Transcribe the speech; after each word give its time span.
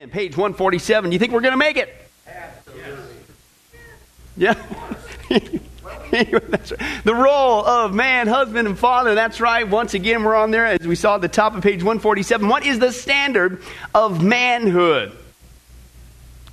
And 0.00 0.10
page 0.10 0.36
147, 0.36 1.12
you 1.12 1.18
think 1.18 1.32
we're 1.32 1.40
going 1.40 1.52
to 1.52 1.56
make 1.56 1.76
it? 1.76 1.94
Yeah. 4.36 4.54
right. 5.30 6.72
The 7.04 7.14
role 7.14 7.64
of 7.64 7.94
man, 7.94 8.26
husband, 8.26 8.66
and 8.66 8.76
father. 8.76 9.14
That's 9.14 9.40
right. 9.40 9.66
Once 9.68 9.94
again, 9.94 10.24
we're 10.24 10.34
on 10.34 10.50
there 10.50 10.66
as 10.66 10.80
we 10.80 10.96
saw 10.96 11.14
at 11.14 11.20
the 11.20 11.28
top 11.28 11.54
of 11.54 11.62
page 11.62 11.84
147. 11.84 12.48
What 12.48 12.66
is 12.66 12.80
the 12.80 12.90
standard 12.90 13.62
of 13.94 14.22
manhood? 14.22 15.16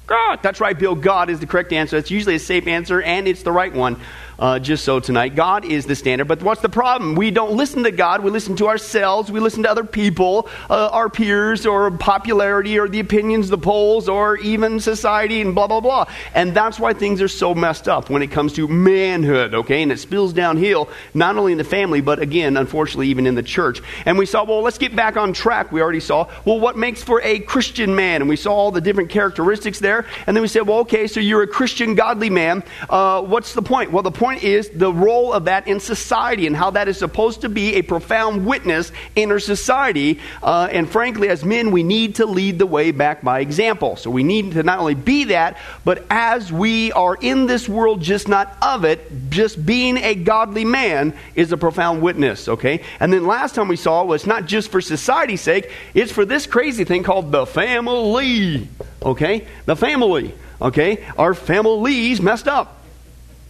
God. 0.05 0.43
That's 0.43 0.59
right, 0.59 0.77
Bill. 0.77 0.93
God 0.93 1.31
is 1.31 1.39
the 1.39 1.47
correct 1.47 1.73
answer. 1.73 1.95
That's 1.95 2.11
usually 2.11 2.35
a 2.35 2.39
safe 2.39 2.67
answer, 2.67 3.01
and 3.01 3.27
it's 3.27 3.41
the 3.41 3.51
right 3.51 3.73
one 3.73 3.99
uh, 4.41 4.57
just 4.59 4.83
so 4.83 4.99
tonight. 4.99 5.35
God 5.35 5.63
is 5.63 5.85
the 5.85 5.95
standard. 5.95 6.27
But 6.27 6.41
what's 6.41 6.61
the 6.61 6.69
problem? 6.69 7.15
We 7.15 7.29
don't 7.29 7.55
listen 7.55 7.83
to 7.83 7.91
God. 7.91 8.23
We 8.23 8.31
listen 8.31 8.55
to 8.57 8.67
ourselves. 8.67 9.31
We 9.31 9.39
listen 9.39 9.63
to 9.63 9.71
other 9.71 9.83
people, 9.83 10.49
uh, 10.69 10.89
our 10.91 11.09
peers, 11.09 11.65
or 11.65 11.91
popularity, 11.91 12.79
or 12.79 12.89
the 12.89 12.99
opinions, 12.99 13.49
the 13.49 13.57
polls, 13.57 14.09
or 14.09 14.37
even 14.37 14.79
society, 14.79 15.41
and 15.41 15.53
blah, 15.53 15.67
blah, 15.67 15.79
blah. 15.79 16.05
And 16.33 16.55
that's 16.55 16.79
why 16.79 16.93
things 16.93 17.21
are 17.21 17.27
so 17.27 17.53
messed 17.53 17.87
up 17.87 18.09
when 18.09 18.23
it 18.23 18.31
comes 18.31 18.53
to 18.53 18.67
manhood, 18.67 19.53
okay? 19.53 19.83
And 19.83 19.91
it 19.91 19.99
spills 19.99 20.33
downhill, 20.33 20.89
not 21.13 21.37
only 21.37 21.51
in 21.51 21.59
the 21.59 21.63
family, 21.63 22.01
but 22.01 22.19
again, 22.19 22.57
unfortunately, 22.57 23.09
even 23.09 23.27
in 23.27 23.35
the 23.35 23.43
church. 23.43 23.81
And 24.05 24.17
we 24.17 24.25
saw, 24.25 24.43
well, 24.43 24.61
let's 24.61 24.79
get 24.79 24.95
back 24.95 25.17
on 25.17 25.33
track. 25.33 25.71
We 25.71 25.81
already 25.81 25.99
saw, 25.99 26.27
well, 26.45 26.59
what 26.59 26.75
makes 26.75 27.03
for 27.03 27.21
a 27.21 27.39
Christian 27.39 27.95
man? 27.95 28.21
And 28.21 28.29
we 28.29 28.35
saw 28.35 28.51
all 28.53 28.71
the 28.71 28.81
different 28.81 29.11
characteristics 29.11 29.79
there. 29.79 30.07
And 30.25 30.35
then 30.35 30.41
we 30.41 30.47
said, 30.47 30.67
well, 30.67 30.79
okay, 30.79 31.05
so 31.05 31.19
you're 31.19 31.43
a 31.43 31.47
Christian, 31.47 31.93
godly 31.93 32.31
man. 32.31 32.63
Uh, 32.89 33.21
what's 33.21 33.53
the 33.53 33.61
point? 33.61 33.91
Well, 33.91 34.01
the 34.01 34.11
point 34.11 34.30
point 34.31 34.43
is 34.43 34.69
the 34.69 34.91
role 34.91 35.33
of 35.33 35.45
that 35.45 35.67
in 35.67 35.79
society 35.79 36.47
and 36.47 36.55
how 36.55 36.71
that 36.71 36.87
is 36.87 36.97
supposed 36.97 37.41
to 37.41 37.49
be 37.49 37.75
a 37.75 37.81
profound 37.81 38.45
witness 38.45 38.91
in 39.15 39.29
our 39.31 39.39
society. 39.39 40.19
Uh, 40.41 40.69
and 40.71 40.89
frankly, 40.89 41.27
as 41.27 41.43
men, 41.43 41.71
we 41.71 41.83
need 41.83 42.15
to 42.15 42.25
lead 42.25 42.57
the 42.57 42.65
way 42.65 42.91
back 42.91 43.21
by 43.21 43.41
example. 43.41 43.97
So 43.97 44.09
we 44.09 44.23
need 44.23 44.53
to 44.53 44.63
not 44.63 44.79
only 44.79 44.95
be 44.95 45.25
that, 45.25 45.57
but 45.83 46.05
as 46.09 46.51
we 46.51 46.93
are 46.93 47.15
in 47.15 47.45
this 47.45 47.67
world, 47.67 48.01
just 48.01 48.29
not 48.29 48.55
of 48.61 48.85
it, 48.85 49.29
just 49.29 49.65
being 49.65 49.97
a 49.97 50.15
godly 50.15 50.63
man 50.65 51.13
is 51.35 51.51
a 51.51 51.57
profound 51.57 52.01
witness, 52.01 52.47
okay? 52.47 52.83
And 53.01 53.11
then 53.11 53.27
last 53.27 53.55
time 53.55 53.67
we 53.67 53.75
saw 53.75 54.05
was 54.05 54.25
not 54.25 54.45
just 54.45 54.71
for 54.71 54.79
society's 54.79 55.41
sake, 55.41 55.69
it's 55.93 56.11
for 56.11 56.23
this 56.23 56.47
crazy 56.47 56.85
thing 56.85 57.03
called 57.03 57.33
the 57.33 57.45
family, 57.45 58.69
okay? 59.03 59.45
The 59.65 59.75
family, 59.75 60.33
okay? 60.61 61.05
Our 61.17 61.33
families 61.33 62.21
messed 62.21 62.47
up. 62.47 62.80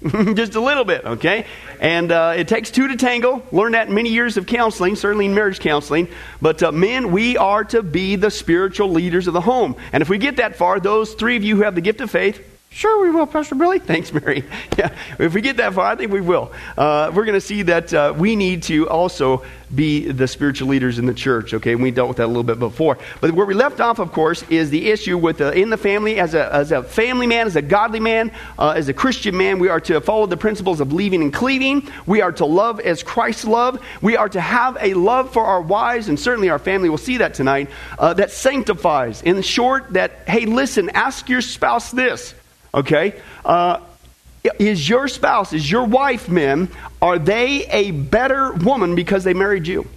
just 0.34 0.56
a 0.56 0.60
little 0.60 0.84
bit, 0.84 1.06
okay? 1.06 1.46
And 1.80 2.12
uh, 2.12 2.34
it 2.36 2.48
takes 2.48 2.72
two 2.72 2.88
to 2.88 2.96
tango. 2.96 3.44
Learned 3.52 3.76
that 3.76 3.88
in 3.88 3.94
many 3.94 4.10
years 4.10 4.36
of 4.38 4.48
counseling, 4.48 4.96
certainly 4.96 5.26
in 5.26 5.36
marriage 5.36 5.60
counseling. 5.60 6.08
But 6.42 6.64
uh, 6.64 6.72
men, 6.72 7.12
we 7.12 7.38
are 7.38 7.64
to 7.66 7.84
be 7.84 8.16
the 8.16 8.32
spiritual 8.32 8.90
leaders 8.90 9.28
of 9.28 9.34
the 9.34 9.42
home. 9.42 9.76
And 9.94 10.02
if 10.02 10.10
we 10.10 10.18
get 10.18 10.38
that 10.38 10.56
far, 10.56 10.80
those 10.80 11.14
three 11.14 11.38
of 11.38 11.44
you 11.44 11.56
who 11.56 11.62
have 11.64 11.76
the 11.76 11.82
gift 11.82 12.02
of 12.02 12.10
faith, 12.10 12.51
Sure, 12.74 13.02
we 13.02 13.12
will, 13.12 13.28
Pastor 13.28 13.54
Billy. 13.56 13.80
Thanks, 13.92 14.14
Mary. 14.14 14.46
Yeah, 14.78 14.96
if 15.20 15.34
we 15.34 15.42
get 15.42 15.58
that 15.58 15.74
far, 15.74 15.86
I 15.88 15.96
think 15.98 16.10
we 16.10 16.22
will. 16.22 16.54
Uh, 16.78 17.12
we're 17.14 17.26
going 17.26 17.36
to 17.36 17.42
see 17.42 17.64
that 17.64 17.94
uh, 17.94 18.14
we 18.18 18.38
need 18.38 18.64
to 18.64 18.90
also 18.90 19.44
be 19.76 20.10
the 20.10 20.26
spiritual 20.26 20.70
leaders 20.70 20.98
in 20.98 21.06
the 21.06 21.14
church. 21.14 21.54
Okay, 21.54 21.76
we 21.76 21.92
dealt 21.92 22.08
with 22.08 22.18
that 22.18 22.26
a 22.26 22.28
little 22.28 22.44
bit 22.44 22.60
before. 22.60 22.98
But 23.20 23.32
where 23.32 23.46
we 23.46 23.54
left 23.54 23.82
off, 23.82 24.00
of 24.00 24.14
course, 24.14 24.44
is 24.44 24.70
the 24.70 24.90
issue 24.90 25.18
with 25.18 25.42
uh, 25.42 25.52
in 25.52 25.70
the 25.70 25.78
family 25.78 26.18
as 26.18 26.34
a, 26.34 26.54
as 26.56 26.72
a 26.72 26.82
family 26.82 27.28
man, 27.28 27.46
as 27.46 27.58
a 27.58 27.62
godly 27.62 28.00
man, 28.00 28.32
uh, 28.58 28.70
as 28.70 28.88
a 28.88 28.94
Christian 28.94 29.36
man. 29.36 29.60
We 29.60 29.68
are 29.68 29.82
to 29.82 30.00
follow 30.00 30.26
the 30.26 30.38
principles 30.38 30.80
of 30.80 30.94
leaving 30.94 31.22
and 31.22 31.34
cleaving. 31.34 31.90
We 32.06 32.22
are 32.22 32.32
to 32.32 32.46
love 32.46 32.80
as 32.80 33.04
Christ 33.04 33.44
loved. 33.44 33.84
We 34.02 34.16
are 34.16 34.30
to 34.30 34.40
have 34.40 34.78
a 34.80 34.94
love 34.94 35.34
for 35.34 35.44
our 35.44 35.62
wives 35.62 36.08
and 36.08 36.18
certainly 36.18 36.50
our 36.50 36.60
family. 36.60 36.88
We'll 36.88 36.98
see 37.00 37.18
that 37.18 37.34
tonight. 37.34 37.70
Uh, 38.00 38.14
that 38.14 38.32
sanctifies. 38.32 39.22
In 39.24 39.42
short, 39.42 39.92
that 39.92 40.24
hey, 40.26 40.46
listen, 40.46 40.90
ask 40.92 41.28
your 41.28 41.42
spouse 41.42 41.92
this. 41.92 42.34
Okay. 42.74 43.20
Uh, 43.44 43.80
is 44.60 44.88
your 44.88 45.08
spouse, 45.08 45.54
is 45.54 45.70
your 45.70 45.86
wife, 45.86 46.28
men, 46.28 46.70
are 47.02 47.20
they 47.20 47.66
a 47.68 47.92
better 47.92 48.54
woman 48.54 48.96
because 48.96 49.24
they 49.24 49.34
married 49.34 49.68
you? 49.68 49.88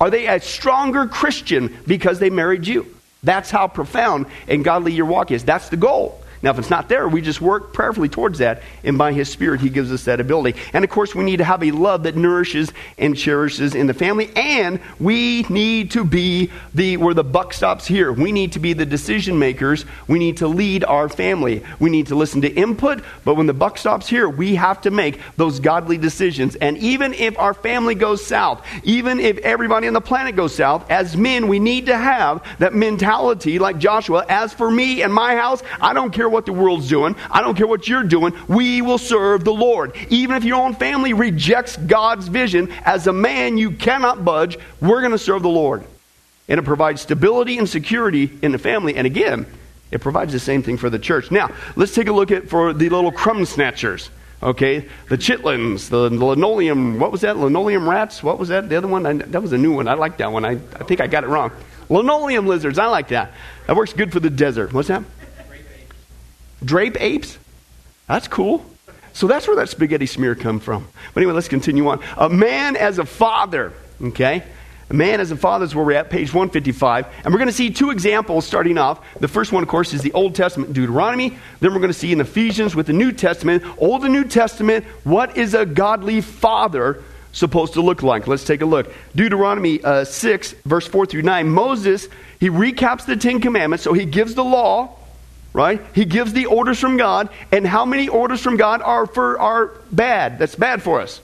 Are 0.00 0.10
they 0.10 0.26
a 0.26 0.40
stronger 0.40 1.06
Christian 1.06 1.76
because 1.86 2.18
they 2.18 2.30
married 2.30 2.66
you? 2.66 2.94
That's 3.22 3.50
how 3.50 3.66
profound 3.66 4.26
and 4.46 4.64
godly 4.64 4.92
your 4.92 5.06
walk 5.06 5.30
is. 5.30 5.44
That's 5.44 5.68
the 5.68 5.76
goal. 5.76 6.22
Now, 6.42 6.50
if 6.50 6.58
it's 6.58 6.70
not 6.70 6.88
there, 6.88 7.08
we 7.08 7.20
just 7.20 7.40
work 7.40 7.72
prayerfully 7.72 8.08
towards 8.08 8.38
that, 8.38 8.62
and 8.84 8.96
by 8.96 9.12
His 9.12 9.28
Spirit, 9.28 9.60
He 9.60 9.70
gives 9.70 9.92
us 9.92 10.04
that 10.04 10.20
ability. 10.20 10.58
And 10.72 10.84
of 10.84 10.90
course, 10.90 11.14
we 11.14 11.24
need 11.24 11.38
to 11.38 11.44
have 11.44 11.62
a 11.62 11.70
love 11.70 12.04
that 12.04 12.16
nourishes 12.16 12.72
and 12.96 13.16
cherishes 13.16 13.74
in 13.74 13.86
the 13.86 13.94
family, 13.94 14.30
and 14.36 14.80
we 15.00 15.42
need 15.44 15.90
to 15.92 16.04
be 16.04 16.50
the 16.74 16.96
where 16.96 17.14
the 17.14 17.24
buck 17.24 17.52
stops 17.52 17.86
here. 17.86 18.12
We 18.12 18.32
need 18.32 18.52
to 18.52 18.58
be 18.58 18.72
the 18.72 18.86
decision 18.86 19.38
makers. 19.38 19.84
We 20.06 20.18
need 20.18 20.38
to 20.38 20.48
lead 20.48 20.84
our 20.84 21.08
family. 21.08 21.64
We 21.78 21.90
need 21.90 22.08
to 22.08 22.14
listen 22.14 22.40
to 22.42 22.48
input, 22.48 23.02
but 23.24 23.34
when 23.34 23.46
the 23.46 23.54
buck 23.54 23.78
stops 23.78 24.08
here, 24.08 24.28
we 24.28 24.54
have 24.54 24.80
to 24.82 24.90
make 24.90 25.20
those 25.36 25.60
godly 25.60 25.98
decisions. 25.98 26.56
And 26.56 26.76
even 26.78 27.14
if 27.14 27.38
our 27.38 27.54
family 27.54 27.94
goes 27.94 28.24
south, 28.24 28.64
even 28.84 29.20
if 29.20 29.38
everybody 29.38 29.86
on 29.86 29.94
the 29.94 30.00
planet 30.00 30.36
goes 30.36 30.54
south, 30.54 30.90
as 30.90 31.16
men, 31.16 31.48
we 31.48 31.58
need 31.58 31.86
to 31.86 31.96
have 31.96 32.44
that 32.58 32.74
mentality 32.74 33.58
like 33.58 33.78
Joshua. 33.78 34.24
As 34.28 34.52
for 34.52 34.70
me 34.70 35.02
and 35.02 35.12
my 35.12 35.36
house, 35.36 35.62
I 35.80 35.92
don't 35.92 36.12
care 36.12 36.27
care 36.28 36.34
what 36.34 36.46
the 36.46 36.52
world's 36.52 36.88
doing. 36.88 37.16
I 37.30 37.40
don't 37.40 37.56
care 37.56 37.66
what 37.66 37.88
you're 37.88 38.04
doing. 38.04 38.34
We 38.48 38.82
will 38.82 38.98
serve 38.98 39.44
the 39.44 39.52
Lord. 39.52 39.96
Even 40.10 40.36
if 40.36 40.44
your 40.44 40.60
own 40.60 40.74
family 40.74 41.14
rejects 41.14 41.76
God's 41.76 42.28
vision, 42.28 42.70
as 42.84 43.06
a 43.06 43.12
man, 43.12 43.56
you 43.56 43.70
cannot 43.70 44.24
budge. 44.24 44.58
We're 44.80 45.00
going 45.00 45.12
to 45.12 45.18
serve 45.18 45.42
the 45.42 45.48
Lord. 45.48 45.84
And 46.48 46.58
it 46.58 46.64
provides 46.64 47.02
stability 47.02 47.58
and 47.58 47.68
security 47.68 48.30
in 48.42 48.52
the 48.52 48.58
family. 48.58 48.96
And 48.96 49.06
again, 49.06 49.46
it 49.90 50.00
provides 50.00 50.32
the 50.32 50.38
same 50.38 50.62
thing 50.62 50.76
for 50.76 50.90
the 50.90 50.98
church. 50.98 51.30
Now, 51.30 51.50
let's 51.76 51.94
take 51.94 52.08
a 52.08 52.12
look 52.12 52.30
at 52.30 52.48
for 52.48 52.72
the 52.72 52.88
little 52.90 53.12
crumb 53.12 53.44
snatchers. 53.44 54.10
Okay, 54.40 54.86
the 55.08 55.18
chitlins, 55.18 55.88
the 55.88 56.08
linoleum, 56.08 57.00
what 57.00 57.10
was 57.10 57.22
that? 57.22 57.36
Linoleum 57.36 57.88
rats? 57.88 58.22
What 58.22 58.38
was 58.38 58.50
that? 58.50 58.68
The 58.68 58.76
other 58.76 58.86
one? 58.86 59.04
I, 59.04 59.14
that 59.14 59.42
was 59.42 59.52
a 59.52 59.58
new 59.58 59.74
one. 59.74 59.88
I 59.88 59.94
like 59.94 60.18
that 60.18 60.30
one. 60.30 60.44
I, 60.44 60.52
I 60.52 60.84
think 60.84 61.00
I 61.00 61.08
got 61.08 61.24
it 61.24 61.26
wrong. 61.26 61.50
Linoleum 61.88 62.46
lizards. 62.46 62.78
I 62.78 62.86
like 62.86 63.08
that. 63.08 63.32
That 63.66 63.74
works 63.74 63.92
good 63.92 64.12
for 64.12 64.20
the 64.20 64.30
desert. 64.30 64.72
What's 64.72 64.88
that? 64.88 65.02
Drape 66.64 67.00
apes? 67.00 67.38
That's 68.06 68.28
cool. 68.28 68.64
So 69.12 69.26
that's 69.26 69.46
where 69.46 69.56
that 69.56 69.68
spaghetti 69.68 70.06
smear 70.06 70.34
come 70.34 70.60
from. 70.60 70.86
But 71.12 71.20
anyway, 71.22 71.34
let's 71.34 71.48
continue 71.48 71.88
on. 71.88 72.00
A 72.16 72.28
man 72.28 72.76
as 72.76 72.98
a 72.98 73.04
father, 73.04 73.72
okay? 74.00 74.44
A 74.90 74.94
man 74.94 75.20
as 75.20 75.30
a 75.30 75.36
father 75.36 75.64
is 75.64 75.74
where 75.74 75.84
we're 75.84 75.92
at, 75.92 76.08
page 76.08 76.32
155. 76.32 77.06
And 77.24 77.34
we're 77.34 77.38
going 77.38 77.48
to 77.48 77.54
see 77.54 77.70
two 77.70 77.90
examples 77.90 78.46
starting 78.46 78.78
off. 78.78 79.04
The 79.20 79.28
first 79.28 79.52
one, 79.52 79.62
of 79.62 79.68
course, 79.68 79.92
is 79.92 80.00
the 80.00 80.12
Old 80.12 80.34
Testament, 80.34 80.72
Deuteronomy. 80.72 81.36
Then 81.60 81.72
we're 81.72 81.80
going 81.80 81.92
to 81.92 81.98
see 81.98 82.10
in 82.12 82.20
Ephesians 82.20 82.74
with 82.74 82.86
the 82.86 82.94
New 82.94 83.12
Testament, 83.12 83.64
Old 83.76 84.04
and 84.04 84.14
New 84.14 84.24
Testament, 84.24 84.84
what 85.04 85.36
is 85.36 85.52
a 85.52 85.66
godly 85.66 86.22
father 86.22 87.02
supposed 87.32 87.74
to 87.74 87.82
look 87.82 88.02
like? 88.02 88.26
Let's 88.26 88.44
take 88.44 88.62
a 88.62 88.66
look. 88.66 88.90
Deuteronomy 89.14 89.82
uh, 89.84 90.04
6, 90.04 90.52
verse 90.64 90.86
4 90.86 91.04
through 91.04 91.22
9. 91.22 91.48
Moses, 91.50 92.08
he 92.40 92.48
recaps 92.48 93.04
the 93.04 93.16
Ten 93.16 93.40
Commandments. 93.40 93.84
So 93.84 93.92
he 93.92 94.06
gives 94.06 94.34
the 94.34 94.44
law, 94.44 94.97
right? 95.52 95.80
He 95.94 96.04
gives 96.04 96.32
the 96.32 96.46
orders 96.46 96.78
from 96.78 96.96
God, 96.96 97.28
and 97.52 97.66
how 97.66 97.84
many 97.84 98.08
orders 98.08 98.40
from 98.40 98.56
God 98.56 98.82
are 98.82 99.06
for 99.06 99.38
are 99.38 99.72
bad? 99.90 100.38
That's 100.38 100.54
bad 100.54 100.82
for 100.82 101.00
us. 101.00 101.20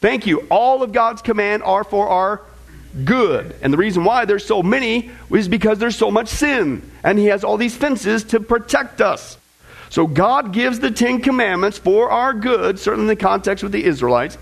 Thank 0.00 0.26
you. 0.26 0.46
All 0.50 0.82
of 0.82 0.92
God's 0.92 1.20
command 1.20 1.62
are 1.62 1.84
for 1.84 2.08
our 2.08 2.40
good. 3.04 3.54
And 3.62 3.72
the 3.72 3.76
reason 3.76 4.04
why 4.04 4.24
there's 4.24 4.44
so 4.44 4.62
many 4.62 5.10
is 5.30 5.46
because 5.46 5.78
there's 5.78 5.96
so 5.96 6.10
much 6.10 6.28
sin, 6.28 6.82
and 7.04 7.18
he 7.18 7.26
has 7.26 7.44
all 7.44 7.56
these 7.56 7.76
fences 7.76 8.24
to 8.24 8.40
protect 8.40 9.00
us. 9.00 9.36
So 9.90 10.06
God 10.06 10.52
gives 10.52 10.78
the 10.78 10.90
10 10.90 11.20
commandments 11.20 11.76
for 11.76 12.10
our 12.10 12.32
good, 12.32 12.78
certainly 12.78 13.04
in 13.04 13.08
the 13.08 13.16
context 13.16 13.62
with 13.62 13.72
the 13.72 13.84
Israelites. 13.84 14.38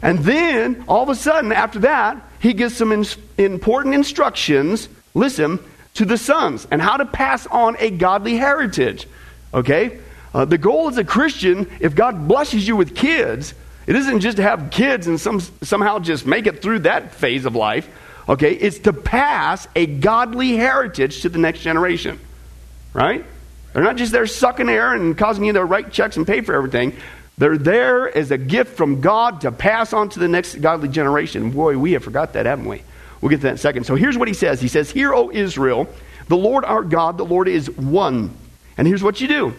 And 0.00 0.20
then 0.20 0.84
all 0.88 1.02
of 1.02 1.08
a 1.08 1.14
sudden 1.14 1.52
after 1.52 1.80
that, 1.80 2.22
he 2.40 2.52
gives 2.52 2.76
some 2.76 2.92
in- 2.92 3.04
important 3.36 3.94
instructions. 3.94 4.88
Listen, 5.14 5.58
to 5.94 6.04
the 6.04 6.16
sons 6.16 6.66
and 6.70 6.80
how 6.80 6.96
to 6.96 7.04
pass 7.04 7.46
on 7.46 7.76
a 7.78 7.90
godly 7.90 8.36
heritage. 8.36 9.06
Okay? 9.52 9.98
Uh, 10.34 10.44
the 10.44 10.58
goal 10.58 10.88
as 10.88 10.98
a 10.98 11.04
Christian, 11.04 11.70
if 11.80 11.94
God 11.94 12.26
blesses 12.26 12.66
you 12.66 12.76
with 12.76 12.94
kids, 12.94 13.54
it 13.86 13.96
isn't 13.96 14.20
just 14.20 14.36
to 14.38 14.42
have 14.42 14.70
kids 14.70 15.06
and 15.06 15.20
some, 15.20 15.40
somehow 15.62 15.98
just 15.98 16.26
make 16.26 16.46
it 16.46 16.62
through 16.62 16.80
that 16.80 17.14
phase 17.14 17.44
of 17.44 17.54
life. 17.54 17.88
Okay? 18.28 18.54
It's 18.54 18.78
to 18.80 18.92
pass 18.92 19.68
a 19.76 19.86
godly 19.86 20.56
heritage 20.56 21.22
to 21.22 21.28
the 21.28 21.38
next 21.38 21.60
generation. 21.60 22.18
Right? 22.94 23.24
They're 23.72 23.82
not 23.82 23.96
just 23.96 24.12
there 24.12 24.26
sucking 24.26 24.68
air 24.68 24.94
and 24.94 25.16
causing 25.16 25.44
you 25.44 25.52
to 25.54 25.64
write 25.64 25.92
checks 25.92 26.16
and 26.16 26.26
pay 26.26 26.40
for 26.40 26.54
everything. 26.54 26.94
They're 27.38 27.58
there 27.58 28.14
as 28.14 28.30
a 28.30 28.38
gift 28.38 28.76
from 28.76 29.00
God 29.00 29.40
to 29.42 29.52
pass 29.52 29.92
on 29.92 30.10
to 30.10 30.18
the 30.18 30.28
next 30.28 30.56
godly 30.56 30.88
generation. 30.88 31.50
Boy, 31.50 31.78
we 31.78 31.92
have 31.92 32.04
forgot 32.04 32.34
that, 32.34 32.46
haven't 32.46 32.66
we? 32.66 32.82
We'll 33.22 33.30
get 33.30 33.36
to 33.36 33.42
that 33.44 33.48
in 33.50 33.54
a 33.54 33.58
second. 33.58 33.84
So 33.84 33.94
here's 33.94 34.18
what 34.18 34.28
he 34.28 34.34
says 34.34 34.60
He 34.60 34.68
says, 34.68 34.90
Hear, 34.90 35.14
O 35.14 35.30
Israel, 35.30 35.88
the 36.28 36.36
Lord 36.36 36.66
our 36.66 36.82
God, 36.82 37.16
the 37.16 37.24
Lord 37.24 37.48
is 37.48 37.70
one. 37.70 38.36
And 38.76 38.86
here's 38.86 39.02
what 39.02 39.20
you 39.22 39.28
do 39.28 39.54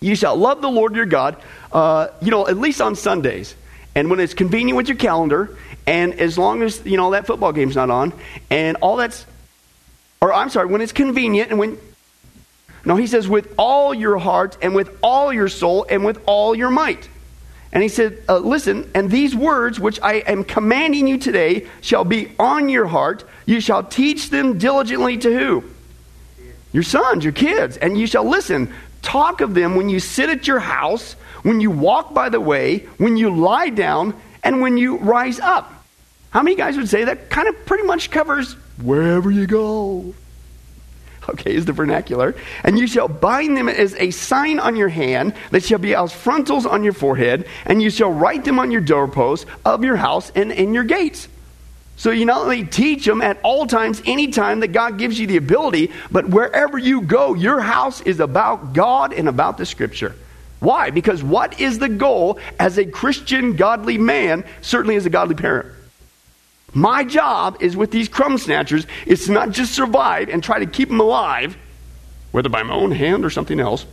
you 0.00 0.14
shall 0.14 0.36
love 0.36 0.60
the 0.62 0.70
Lord 0.70 0.94
your 0.94 1.06
God, 1.06 1.36
uh, 1.72 2.08
you 2.22 2.30
know, 2.30 2.46
at 2.46 2.56
least 2.56 2.80
on 2.80 2.94
Sundays. 2.94 3.56
And 3.96 4.10
when 4.10 4.20
it's 4.20 4.34
convenient 4.34 4.76
with 4.76 4.88
your 4.88 4.96
calendar, 4.96 5.56
and 5.86 6.14
as 6.14 6.36
long 6.36 6.62
as, 6.62 6.84
you 6.84 6.96
know, 6.96 7.12
that 7.12 7.26
football 7.26 7.52
game's 7.52 7.76
not 7.76 7.90
on, 7.90 8.12
and 8.50 8.76
all 8.78 8.96
that's 8.96 9.24
or 10.24 10.32
I'm 10.32 10.48
sorry, 10.48 10.68
when 10.68 10.80
it's 10.80 10.92
convenient 10.92 11.50
and 11.50 11.58
when. 11.58 11.78
No, 12.86 12.96
he 12.96 13.06
says, 13.06 13.28
with 13.28 13.52
all 13.58 13.92
your 13.92 14.16
heart 14.16 14.56
and 14.62 14.74
with 14.74 14.96
all 15.02 15.30
your 15.32 15.48
soul 15.48 15.84
and 15.88 16.02
with 16.02 16.18
all 16.24 16.54
your 16.54 16.70
might. 16.70 17.10
And 17.74 17.82
he 17.82 17.88
said, 17.88 18.22
uh, 18.28 18.38
Listen, 18.38 18.88
and 18.94 19.10
these 19.10 19.34
words 19.34 19.80
which 19.80 19.98
I 20.00 20.14
am 20.14 20.44
commanding 20.44 21.08
you 21.08 21.18
today 21.18 21.66
shall 21.80 22.04
be 22.04 22.30
on 22.38 22.68
your 22.68 22.86
heart. 22.86 23.24
You 23.46 23.60
shall 23.60 23.82
teach 23.82 24.30
them 24.30 24.58
diligently 24.58 25.18
to 25.18 25.36
who? 25.36 25.64
Your 26.72 26.84
sons, 26.84 27.24
your 27.24 27.32
kids. 27.32 27.76
And 27.76 27.98
you 27.98 28.06
shall 28.06 28.24
listen. 28.24 28.72
Talk 29.02 29.40
of 29.40 29.54
them 29.54 29.74
when 29.74 29.90
you 29.90 30.00
sit 30.00 30.30
at 30.30 30.46
your 30.46 30.60
house, 30.60 31.14
when 31.42 31.60
you 31.60 31.70
walk 31.70 32.14
by 32.14 32.30
the 32.30 32.40
way, 32.40 32.78
when 32.96 33.16
you 33.16 33.36
lie 33.36 33.68
down, 33.68 34.14
and 34.44 34.60
when 34.60 34.78
you 34.78 34.96
rise 34.98 35.40
up. 35.40 35.70
How 36.30 36.42
many 36.42 36.56
guys 36.56 36.76
would 36.76 36.88
say 36.88 37.04
that 37.04 37.28
kind 37.28 37.48
of 37.48 37.66
pretty 37.66 37.84
much 37.84 38.10
covers 38.10 38.54
wherever 38.82 39.30
you 39.30 39.46
go? 39.46 40.14
Okay, 41.34 41.54
is 41.54 41.64
the 41.64 41.72
vernacular. 41.72 42.34
And 42.62 42.78
you 42.78 42.86
shall 42.86 43.08
bind 43.08 43.56
them 43.56 43.68
as 43.68 43.94
a 43.94 44.10
sign 44.10 44.58
on 44.58 44.76
your 44.76 44.88
hand, 44.88 45.34
that 45.50 45.64
shall 45.64 45.78
be 45.78 45.94
as 45.94 46.12
frontals 46.12 46.66
on 46.66 46.84
your 46.84 46.92
forehead, 46.92 47.46
and 47.64 47.82
you 47.82 47.90
shall 47.90 48.12
write 48.12 48.44
them 48.44 48.58
on 48.58 48.70
your 48.70 48.80
doorposts 48.80 49.46
of 49.64 49.84
your 49.84 49.96
house 49.96 50.30
and 50.34 50.52
in 50.52 50.74
your 50.74 50.84
gates. 50.84 51.28
So 51.96 52.10
you 52.10 52.24
not 52.24 52.42
only 52.42 52.64
teach 52.64 53.04
them 53.04 53.22
at 53.22 53.38
all 53.42 53.66
times, 53.66 54.02
anytime 54.04 54.60
that 54.60 54.68
God 54.68 54.98
gives 54.98 55.18
you 55.18 55.26
the 55.26 55.36
ability, 55.36 55.92
but 56.10 56.28
wherever 56.28 56.76
you 56.76 57.02
go, 57.02 57.34
your 57.34 57.60
house 57.60 58.00
is 58.00 58.20
about 58.20 58.72
God 58.72 59.12
and 59.12 59.28
about 59.28 59.58
the 59.58 59.66
Scripture. 59.66 60.14
Why? 60.58 60.90
Because 60.90 61.22
what 61.22 61.60
is 61.60 61.78
the 61.78 61.88
goal 61.88 62.38
as 62.58 62.78
a 62.78 62.84
Christian, 62.84 63.54
godly 63.54 63.98
man, 63.98 64.44
certainly 64.60 64.96
as 64.96 65.06
a 65.06 65.10
godly 65.10 65.36
parent? 65.36 65.68
My 66.74 67.04
job 67.04 67.58
is 67.60 67.76
with 67.76 67.92
these 67.92 68.08
crumb 68.08 68.36
snatchers 68.36 68.86
is 69.06 69.26
to 69.26 69.32
not 69.32 69.50
just 69.52 69.72
survive 69.72 70.28
and 70.28 70.42
try 70.42 70.58
to 70.58 70.66
keep 70.66 70.88
them 70.88 71.00
alive, 71.00 71.56
whether 72.32 72.48
by 72.48 72.64
my 72.64 72.74
own 72.74 72.90
hand 72.90 73.24
or 73.24 73.30
something 73.30 73.60
else. 73.60 73.86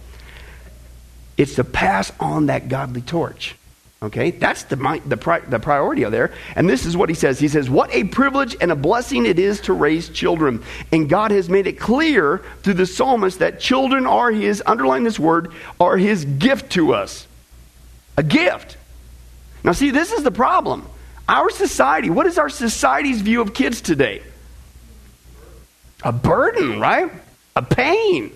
It's 1.38 1.56
to 1.56 1.64
pass 1.64 2.12
on 2.20 2.48
that 2.48 2.70
godly 2.70 3.02
torch. 3.02 3.56
Okay? 4.04 4.32
That's 4.32 4.64
the, 4.64 5.02
the, 5.06 5.18
pri- 5.18 5.42
the 5.42 5.60
priority 5.60 6.04
there. 6.06 6.34
And 6.56 6.68
this 6.68 6.88
is 6.88 6.98
what 6.98 7.10
he 7.10 7.16
says. 7.16 7.40
He 7.40 7.48
says, 7.48 7.70
What 7.70 7.94
a 7.94 8.06
privilege 8.06 8.56
and 8.60 8.72
a 8.72 8.76
blessing 8.76 9.28
it 9.28 9.38
is 9.38 9.62
to 9.62 9.74
raise 9.74 10.10
children. 10.10 10.64
And 10.92 11.08
God 11.08 11.30
has 11.30 11.50
made 11.50 11.68
it 11.68 11.80
clear 11.80 12.40
through 12.64 12.76
the 12.76 12.88
psalmist 12.88 13.40
that 13.40 13.60
children 13.60 14.08
are 14.08 14.32
his, 14.32 14.64
underline 14.66 15.04
this 15.04 15.20
word, 15.20 15.52
are 15.80 15.98
his 15.98 16.26
gift 16.26 16.72
to 16.74 16.96
us. 16.96 17.28
A 18.18 18.24
gift. 18.24 18.78
Now, 19.64 19.74
see, 19.74 19.92
this 19.92 20.12
is 20.12 20.24
the 20.24 20.32
problem. 20.32 20.88
Our 21.32 21.50
society, 21.50 22.10
what 22.10 22.28
is 22.28 22.38
our 22.38 22.50
society's 22.50 23.22
view 23.22 23.40
of 23.40 23.54
kids 23.54 23.80
today? 23.80 24.22
A 26.04 26.12
burden, 26.12 26.78
right? 26.78 27.10
A 27.56 27.62
pain. 27.62 28.34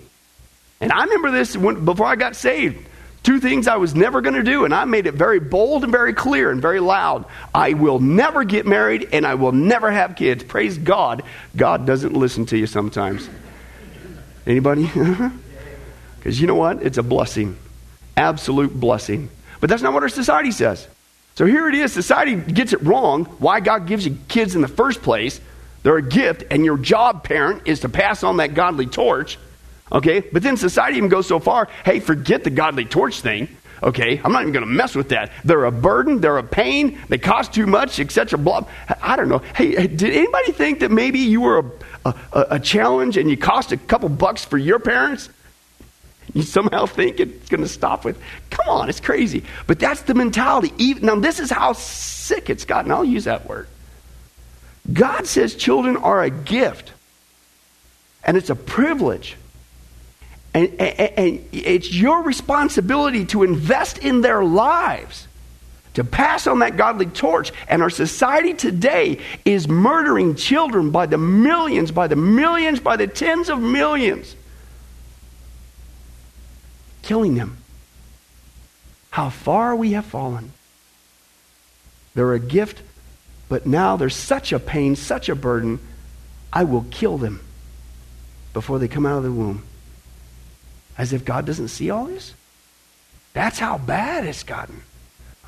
And 0.80 0.90
I 0.90 1.04
remember 1.04 1.30
this 1.30 1.58
when, 1.58 1.84
before 1.84 2.06
I 2.06 2.16
got 2.16 2.36
saved. 2.36 2.88
Two 3.22 3.38
things 3.38 3.68
I 3.68 3.76
was 3.76 3.94
never 3.94 4.22
going 4.22 4.36
to 4.36 4.42
do, 4.42 4.64
and 4.64 4.72
I 4.72 4.86
made 4.86 5.06
it 5.06 5.12
very 5.12 5.40
bold 5.40 5.82
and 5.82 5.92
very 5.92 6.14
clear 6.14 6.50
and 6.50 6.62
very 6.62 6.80
loud. 6.80 7.26
I 7.54 7.74
will 7.74 7.98
never 7.98 8.44
get 8.44 8.64
married 8.64 9.10
and 9.12 9.26
I 9.26 9.34
will 9.34 9.52
never 9.52 9.90
have 9.90 10.16
kids. 10.16 10.42
Praise 10.44 10.78
God. 10.78 11.22
God 11.54 11.86
doesn't 11.86 12.14
listen 12.14 12.46
to 12.46 12.56
you 12.56 12.66
sometimes. 12.66 13.28
Anybody? 14.46 14.90
Because 16.16 16.40
you 16.40 16.48
know 16.48 16.56
what? 16.56 16.82
It's 16.82 16.98
a 16.98 17.04
blessing. 17.04 17.56
Absolute 18.16 18.74
blessing. 18.74 19.30
But 19.60 19.70
that's 19.70 19.80
not 19.80 19.92
what 19.92 20.02
our 20.02 20.08
society 20.08 20.50
says. 20.50 20.88
So 21.36 21.44
here 21.44 21.68
it 21.68 21.74
is 21.74 21.92
society 21.92 22.34
gets 22.34 22.72
it 22.72 22.82
wrong 22.82 23.26
why 23.38 23.60
God 23.60 23.86
gives 23.86 24.06
you 24.06 24.16
kids 24.26 24.54
in 24.54 24.62
the 24.62 24.68
first 24.68 25.02
place. 25.02 25.38
They're 25.82 25.98
a 25.98 26.02
gift, 26.02 26.44
and 26.50 26.64
your 26.64 26.78
job, 26.78 27.22
parent, 27.22 27.62
is 27.66 27.80
to 27.80 27.88
pass 27.88 28.24
on 28.24 28.38
that 28.38 28.54
godly 28.54 28.86
torch. 28.86 29.38
Okay? 29.92 30.20
But 30.20 30.42
then 30.42 30.56
society 30.56 30.96
even 30.96 31.10
goes 31.10 31.28
so 31.28 31.38
far 31.38 31.68
hey, 31.84 32.00
forget 32.00 32.42
the 32.42 32.50
godly 32.50 32.86
torch 32.86 33.20
thing. 33.20 33.48
Okay? 33.82 34.18
I'm 34.24 34.32
not 34.32 34.42
even 34.42 34.54
going 34.54 34.64
to 34.64 34.70
mess 34.70 34.94
with 34.94 35.10
that. 35.10 35.30
They're 35.44 35.66
a 35.66 35.70
burden, 35.70 36.22
they're 36.22 36.38
a 36.38 36.42
pain, 36.42 36.98
they 37.10 37.18
cost 37.18 37.52
too 37.52 37.66
much, 37.66 38.00
etc. 38.00 38.38
Blah. 38.38 38.64
I 39.02 39.16
don't 39.16 39.28
know. 39.28 39.42
Hey, 39.54 39.86
did 39.86 40.14
anybody 40.14 40.52
think 40.52 40.80
that 40.80 40.90
maybe 40.90 41.18
you 41.18 41.42
were 41.42 41.72
a, 42.06 42.14
a, 42.32 42.46
a 42.52 42.60
challenge 42.60 43.18
and 43.18 43.28
you 43.28 43.36
cost 43.36 43.72
a 43.72 43.76
couple 43.76 44.08
bucks 44.08 44.42
for 44.42 44.56
your 44.56 44.78
parents? 44.78 45.28
You 46.36 46.42
somehow 46.42 46.84
think 46.84 47.18
it's 47.18 47.48
going 47.48 47.62
to 47.62 47.68
stop 47.68 48.04
with, 48.04 48.20
come 48.50 48.68
on, 48.68 48.90
it's 48.90 49.00
crazy. 49.00 49.42
But 49.66 49.78
that's 49.78 50.02
the 50.02 50.12
mentality. 50.12 50.70
Even, 50.76 51.06
now, 51.06 51.14
this 51.14 51.40
is 51.40 51.50
how 51.50 51.72
sick 51.72 52.50
it's 52.50 52.66
gotten. 52.66 52.92
I'll 52.92 53.06
use 53.06 53.24
that 53.24 53.48
word. 53.48 53.66
God 54.92 55.26
says 55.26 55.54
children 55.54 55.96
are 55.96 56.22
a 56.22 56.28
gift, 56.28 56.92
and 58.22 58.36
it's 58.36 58.50
a 58.50 58.54
privilege. 58.54 59.38
And, 60.52 60.68
and, 60.78 61.00
and 61.18 61.48
it's 61.52 61.90
your 61.90 62.22
responsibility 62.22 63.24
to 63.26 63.42
invest 63.42 63.96
in 63.96 64.20
their 64.20 64.44
lives 64.44 65.28
to 65.94 66.04
pass 66.04 66.46
on 66.46 66.58
that 66.58 66.76
godly 66.76 67.06
torch. 67.06 67.50
And 67.66 67.80
our 67.80 67.88
society 67.88 68.52
today 68.52 69.20
is 69.46 69.68
murdering 69.68 70.34
children 70.34 70.90
by 70.90 71.06
the 71.06 71.16
millions, 71.16 71.92
by 71.92 72.08
the 72.08 72.16
millions, 72.16 72.78
by 72.78 72.98
the 72.98 73.06
tens 73.06 73.48
of 73.48 73.58
millions 73.58 74.36
killing 77.06 77.36
them. 77.36 77.56
How 79.10 79.30
far 79.30 79.76
we 79.76 79.92
have 79.92 80.04
fallen. 80.04 80.52
They're 82.14 82.34
a 82.34 82.40
gift, 82.40 82.82
but 83.48 83.64
now 83.64 83.96
there's 83.96 84.16
such 84.16 84.52
a 84.52 84.58
pain, 84.58 84.96
such 84.96 85.28
a 85.28 85.36
burden. 85.36 85.78
I 86.52 86.64
will 86.64 86.84
kill 86.90 87.16
them 87.16 87.40
before 88.52 88.78
they 88.78 88.88
come 88.88 89.06
out 89.06 89.18
of 89.18 89.22
the 89.22 89.32
womb. 89.32 89.62
As 90.98 91.12
if 91.12 91.24
God 91.24 91.46
doesn't 91.46 91.68
see 91.68 91.90
all 91.90 92.06
this? 92.06 92.34
That's 93.34 93.58
how 93.58 93.78
bad 93.78 94.26
it's 94.26 94.42
gotten. 94.42 94.82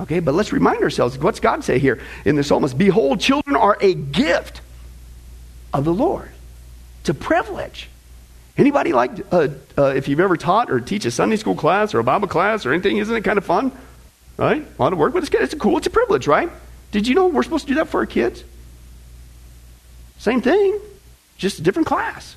Okay, 0.01 0.21
but 0.21 0.35
let's 0.35 0.53
remind 0.53 0.83
ourselves 0.85 1.19
what's 1.19 1.41
God 1.41 1.65
say 1.65 1.81
here 1.81 2.01
in 2.25 2.37
the 2.37 2.45
psalmist? 2.45 2.79
Behold, 2.79 3.19
children 3.19 3.57
are 3.57 3.77
a 3.81 3.95
gift 3.95 4.61
of 5.75 5.85
the 5.85 5.93
Lord. 5.93 6.31
It's 7.01 7.09
a 7.09 7.15
privilege. 7.15 7.89
Anybody 8.59 8.93
like, 8.93 9.13
uh, 9.33 9.49
uh, 9.79 9.85
if 9.95 10.09
you've 10.09 10.19
ever 10.19 10.37
taught 10.37 10.69
or 10.69 10.81
teach 10.81 11.05
a 11.05 11.13
Sunday 11.13 11.37
school 11.37 11.55
class 11.55 11.95
or 11.95 12.01
a 12.01 12.05
Bible 12.05 12.27
class 12.27 12.67
or 12.67 12.73
anything, 12.73 12.97
isn't 12.97 13.15
it 13.15 13.23
kind 13.23 13.39
of 13.39 13.45
fun? 13.45 13.71
Right? 14.37 14.63
A 14.63 14.83
lot 14.83 14.93
of 14.93 14.99
work, 14.99 15.13
but 15.13 15.23
it's, 15.23 15.33
it's 15.33 15.55
cool. 15.55 15.79
It's 15.79 15.87
a 15.87 15.91
privilege, 15.91 16.27
right? 16.27 16.51
Did 16.91 17.07
you 17.07 17.15
know 17.15 17.29
we're 17.29 17.45
supposed 17.45 17.69
to 17.69 17.75
do 17.75 17.77
that 17.77 17.89
for 17.89 18.01
our 18.01 18.07
kids? 18.07 18.43
Same 20.19 20.43
thing, 20.43 20.81
just 21.37 21.61
a 21.61 21.63
different 21.63 21.87
class. 21.87 22.35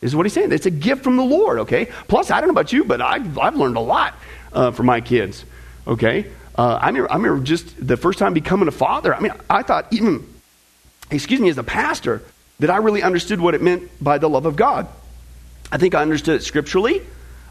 Is 0.00 0.14
what 0.14 0.26
he's 0.26 0.32
saying. 0.32 0.52
It's 0.52 0.66
a 0.66 0.70
gift 0.70 1.02
from 1.02 1.16
the 1.16 1.24
Lord, 1.24 1.60
okay? 1.60 1.86
Plus, 2.06 2.30
I 2.30 2.40
don't 2.40 2.48
know 2.48 2.52
about 2.52 2.72
you, 2.72 2.84
but 2.84 3.00
I've, 3.00 3.36
I've 3.36 3.56
learned 3.56 3.76
a 3.76 3.80
lot 3.80 4.14
uh, 4.52 4.70
from 4.70 4.86
my 4.86 5.00
kids, 5.00 5.44
okay? 5.88 6.26
Uh, 6.56 6.74
I, 6.74 6.86
remember, 6.88 7.10
I 7.10 7.16
remember 7.16 7.44
just 7.44 7.84
the 7.84 7.96
first 7.96 8.20
time 8.20 8.32
becoming 8.32 8.68
a 8.68 8.72
father. 8.72 9.14
I 9.14 9.20
mean, 9.20 9.32
I 9.50 9.62
thought 9.62 9.92
even, 9.92 10.24
excuse 11.10 11.40
me, 11.40 11.48
as 11.48 11.58
a 11.58 11.64
pastor, 11.64 12.22
that 12.60 12.70
I 12.70 12.76
really 12.76 13.02
understood 13.02 13.40
what 13.40 13.54
it 13.54 13.62
meant 13.62 13.90
by 14.00 14.18
the 14.18 14.28
love 14.28 14.46
of 14.46 14.54
God. 14.54 14.86
I 15.72 15.78
think 15.78 15.94
I 15.94 16.02
understood 16.02 16.36
it 16.36 16.44
scripturally. 16.44 17.00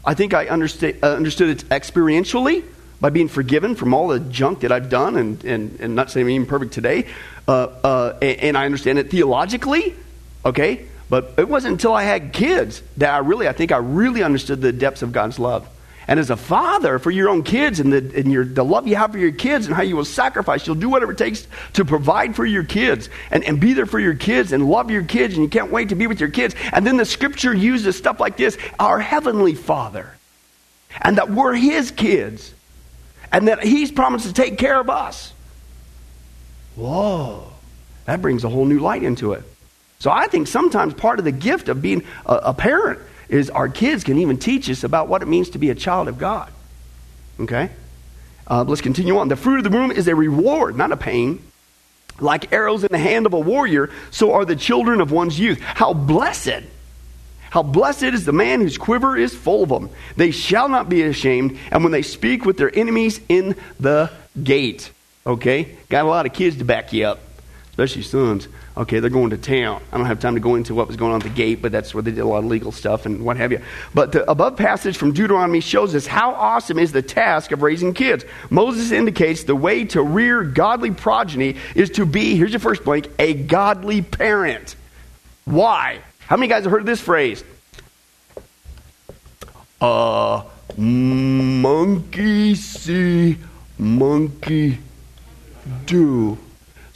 I 0.04 0.14
think 0.14 0.32
I 0.32 0.46
understood, 0.46 0.96
uh, 1.02 1.08
understood 1.08 1.48
it 1.48 1.68
experientially 1.70 2.64
by 3.00 3.10
being 3.10 3.26
forgiven 3.26 3.74
from 3.74 3.92
all 3.92 4.06
the 4.06 4.20
junk 4.20 4.60
that 4.60 4.70
I've 4.70 4.88
done 4.88 5.16
and, 5.16 5.44
and, 5.44 5.80
and 5.80 5.96
not 5.96 6.08
saying 6.08 6.26
I'm 6.26 6.30
even 6.30 6.46
perfect 6.46 6.72
today. 6.72 7.08
Uh, 7.48 7.66
uh, 7.82 8.18
and, 8.22 8.38
and, 8.40 8.56
I 8.56 8.64
understand 8.64 9.00
it 9.00 9.10
theologically, 9.10 9.96
okay? 10.44 10.86
But 11.10 11.34
it 11.36 11.48
wasn't 11.48 11.72
until 11.72 11.94
I 11.94 12.04
had 12.04 12.32
kids 12.32 12.80
that 12.98 13.12
I 13.12 13.18
really, 13.18 13.48
I 13.48 13.52
think 13.52 13.72
I 13.72 13.78
really 13.78 14.22
understood 14.22 14.60
the 14.60 14.72
depths 14.72 15.02
of 15.02 15.10
God's 15.10 15.40
love. 15.40 15.68
And 16.08 16.18
as 16.18 16.30
a 16.30 16.36
father 16.36 16.98
for 16.98 17.10
your 17.10 17.28
own 17.28 17.42
kids 17.42 17.78
and, 17.78 17.92
the, 17.92 17.98
and 18.18 18.32
your, 18.32 18.44
the 18.44 18.64
love 18.64 18.88
you 18.88 18.96
have 18.96 19.12
for 19.12 19.18
your 19.18 19.32
kids 19.32 19.66
and 19.66 19.74
how 19.74 19.82
you 19.82 19.96
will 19.96 20.04
sacrifice, 20.04 20.66
you'll 20.66 20.76
do 20.76 20.88
whatever 20.88 21.12
it 21.12 21.18
takes 21.18 21.46
to 21.74 21.84
provide 21.84 22.34
for 22.34 22.44
your 22.44 22.64
kids 22.64 23.08
and, 23.30 23.44
and 23.44 23.60
be 23.60 23.72
there 23.72 23.86
for 23.86 24.00
your 24.00 24.14
kids 24.14 24.52
and 24.52 24.68
love 24.68 24.90
your 24.90 25.04
kids 25.04 25.34
and 25.34 25.42
you 25.42 25.48
can't 25.48 25.70
wait 25.70 25.90
to 25.90 25.94
be 25.94 26.06
with 26.06 26.18
your 26.18 26.30
kids. 26.30 26.54
And 26.72 26.86
then 26.86 26.96
the 26.96 27.04
scripture 27.04 27.54
uses 27.54 27.96
stuff 27.96 28.18
like 28.18 28.36
this 28.36 28.58
our 28.78 28.98
heavenly 28.98 29.54
father. 29.54 30.12
And 31.00 31.16
that 31.18 31.30
we're 31.30 31.54
his 31.54 31.90
kids. 31.90 32.52
And 33.30 33.48
that 33.48 33.62
he's 33.62 33.90
promised 33.90 34.26
to 34.26 34.32
take 34.32 34.58
care 34.58 34.78
of 34.78 34.90
us. 34.90 35.32
Whoa. 36.76 37.46
That 38.04 38.20
brings 38.20 38.44
a 38.44 38.48
whole 38.48 38.64
new 38.64 38.80
light 38.80 39.02
into 39.02 39.32
it. 39.32 39.44
So 40.00 40.10
I 40.10 40.26
think 40.26 40.48
sometimes 40.48 40.94
part 40.94 41.20
of 41.20 41.24
the 41.24 41.32
gift 41.32 41.68
of 41.68 41.80
being 41.80 42.04
a, 42.26 42.34
a 42.34 42.54
parent 42.54 42.98
is 43.32 43.50
our 43.50 43.68
kids 43.68 44.04
can 44.04 44.18
even 44.18 44.38
teach 44.38 44.68
us 44.68 44.84
about 44.84 45.08
what 45.08 45.22
it 45.22 45.26
means 45.26 45.50
to 45.50 45.58
be 45.58 45.70
a 45.70 45.74
child 45.74 46.06
of 46.06 46.18
God. 46.18 46.52
Okay? 47.40 47.70
Uh, 48.46 48.62
let's 48.64 48.82
continue 48.82 49.16
on. 49.18 49.28
The 49.28 49.36
fruit 49.36 49.58
of 49.58 49.64
the 49.64 49.76
womb 49.76 49.90
is 49.90 50.06
a 50.06 50.14
reward, 50.14 50.76
not 50.76 50.92
a 50.92 50.96
pain. 50.96 51.42
Like 52.20 52.52
arrows 52.52 52.84
in 52.84 52.92
the 52.92 52.98
hand 52.98 53.24
of 53.24 53.32
a 53.32 53.40
warrior, 53.40 53.90
so 54.10 54.34
are 54.34 54.44
the 54.44 54.54
children 54.54 55.00
of 55.00 55.10
one's 55.10 55.40
youth. 55.40 55.58
How 55.60 55.94
blessed! 55.94 56.62
How 57.50 57.62
blessed 57.62 58.04
is 58.04 58.24
the 58.24 58.32
man 58.32 58.60
whose 58.60 58.78
quiver 58.78 59.16
is 59.16 59.34
full 59.34 59.62
of 59.62 59.68
them. 59.70 59.90
They 60.16 60.30
shall 60.30 60.68
not 60.68 60.88
be 60.88 61.02
ashamed, 61.02 61.58
and 61.70 61.82
when 61.82 61.92
they 61.92 62.02
speak 62.02 62.44
with 62.44 62.58
their 62.58 62.74
enemies 62.74 63.20
in 63.28 63.56
the 63.80 64.10
gate. 64.42 64.90
Okay? 65.26 65.76
Got 65.88 66.04
a 66.04 66.08
lot 66.08 66.26
of 66.26 66.32
kids 66.32 66.58
to 66.58 66.64
back 66.64 66.92
you 66.92 67.06
up. 67.06 67.20
Especially 67.72 68.02
sons. 68.02 68.48
Okay, 68.76 69.00
they're 69.00 69.08
going 69.08 69.30
to 69.30 69.38
town. 69.38 69.82
I 69.90 69.96
don't 69.96 70.06
have 70.06 70.20
time 70.20 70.34
to 70.34 70.40
go 70.40 70.56
into 70.56 70.74
what 70.74 70.88
was 70.88 70.96
going 70.96 71.12
on 71.12 71.22
at 71.22 71.22
the 71.22 71.30
gate, 71.30 71.62
but 71.62 71.72
that's 71.72 71.94
where 71.94 72.02
they 72.02 72.10
did 72.10 72.20
a 72.20 72.26
lot 72.26 72.40
of 72.40 72.44
legal 72.44 72.70
stuff 72.70 73.06
and 73.06 73.24
what 73.24 73.38
have 73.38 73.50
you. 73.50 73.62
But 73.94 74.12
the 74.12 74.30
above 74.30 74.58
passage 74.58 74.98
from 74.98 75.12
Deuteronomy 75.12 75.60
shows 75.60 75.94
us 75.94 76.06
how 76.06 76.32
awesome 76.32 76.78
is 76.78 76.92
the 76.92 77.00
task 77.00 77.50
of 77.50 77.62
raising 77.62 77.94
kids. 77.94 78.26
Moses 78.50 78.92
indicates 78.92 79.44
the 79.44 79.56
way 79.56 79.86
to 79.86 80.02
rear 80.02 80.44
godly 80.44 80.90
progeny 80.90 81.56
is 81.74 81.88
to 81.90 82.04
be, 82.04 82.36
here's 82.36 82.50
your 82.50 82.60
first 82.60 82.84
blank, 82.84 83.08
a 83.18 83.32
godly 83.32 84.02
parent. 84.02 84.76
Why? 85.46 86.00
How 86.26 86.36
many 86.36 86.48
guys 86.48 86.64
have 86.64 86.72
heard 86.72 86.84
this 86.84 87.00
phrase? 87.00 87.42
Uh, 89.80 90.44
monkey 90.76 92.54
see, 92.54 93.38
monkey 93.78 94.78
do. 95.86 96.36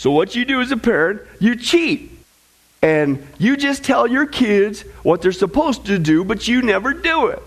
So, 0.06 0.12
what 0.12 0.36
you 0.36 0.44
do 0.44 0.60
as 0.60 0.70
a 0.70 0.76
parent, 0.76 1.20
you 1.40 1.56
cheat. 1.56 2.12
And 2.80 3.26
you 3.38 3.56
just 3.56 3.82
tell 3.82 4.06
your 4.06 4.24
kids 4.24 4.82
what 5.02 5.20
they're 5.20 5.32
supposed 5.32 5.86
to 5.86 5.98
do, 5.98 6.22
but 6.22 6.46
you 6.46 6.62
never 6.62 6.92
do 6.92 7.26
it. 7.26 7.42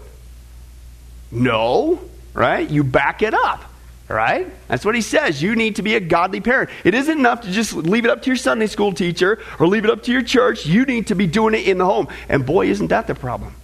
No, 1.31 2.01
right? 2.33 2.69
You 2.69 2.83
back 2.83 3.21
it 3.21 3.33
up, 3.33 3.63
right? 4.09 4.45
That's 4.67 4.83
what 4.83 4.93
he 4.93 4.99
says. 4.99 5.41
You 5.41 5.55
need 5.55 5.77
to 5.77 5.83
be 5.83 5.95
a 5.95 6.01
godly 6.01 6.41
parent. 6.41 6.69
It 6.83 6.93
isn't 6.95 7.17
enough 7.17 7.43
to 7.43 7.51
just 7.53 7.71
leave 7.71 8.03
it 8.03 8.11
up 8.11 8.23
to 8.23 8.29
your 8.29 8.35
Sunday 8.35 8.67
school 8.67 8.91
teacher 8.91 9.39
or 9.57 9.65
leave 9.65 9.85
it 9.85 9.89
up 9.89 10.03
to 10.03 10.11
your 10.11 10.21
church. 10.21 10.65
You 10.65 10.83
need 10.83 11.07
to 11.07 11.15
be 11.15 11.27
doing 11.27 11.53
it 11.53 11.65
in 11.65 11.77
the 11.77 11.85
home. 11.85 12.09
And 12.27 12.45
boy, 12.45 12.67
isn't 12.67 12.87
that 12.87 13.07
the 13.07 13.15
problem. 13.15 13.55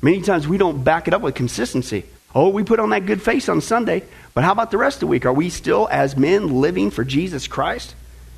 Many 0.00 0.22
times 0.22 0.48
we 0.48 0.56
don't 0.56 0.82
back 0.82 1.08
it 1.08 1.12
up 1.12 1.20
with 1.20 1.34
consistency. 1.34 2.06
Oh, 2.34 2.48
we 2.48 2.62
put 2.64 2.80
on 2.80 2.90
that 2.90 3.06
good 3.06 3.20
face 3.20 3.48
on 3.48 3.60
Sunday, 3.60 4.02
but 4.34 4.44
how 4.44 4.52
about 4.52 4.70
the 4.70 4.78
rest 4.78 4.96
of 4.96 5.00
the 5.00 5.06
week? 5.08 5.26
Are 5.26 5.32
we 5.32 5.50
still, 5.50 5.88
as 5.90 6.16
men, 6.16 6.60
living 6.60 6.90
for 6.90 7.04
Jesus 7.04 7.46
Christ? 7.46 7.94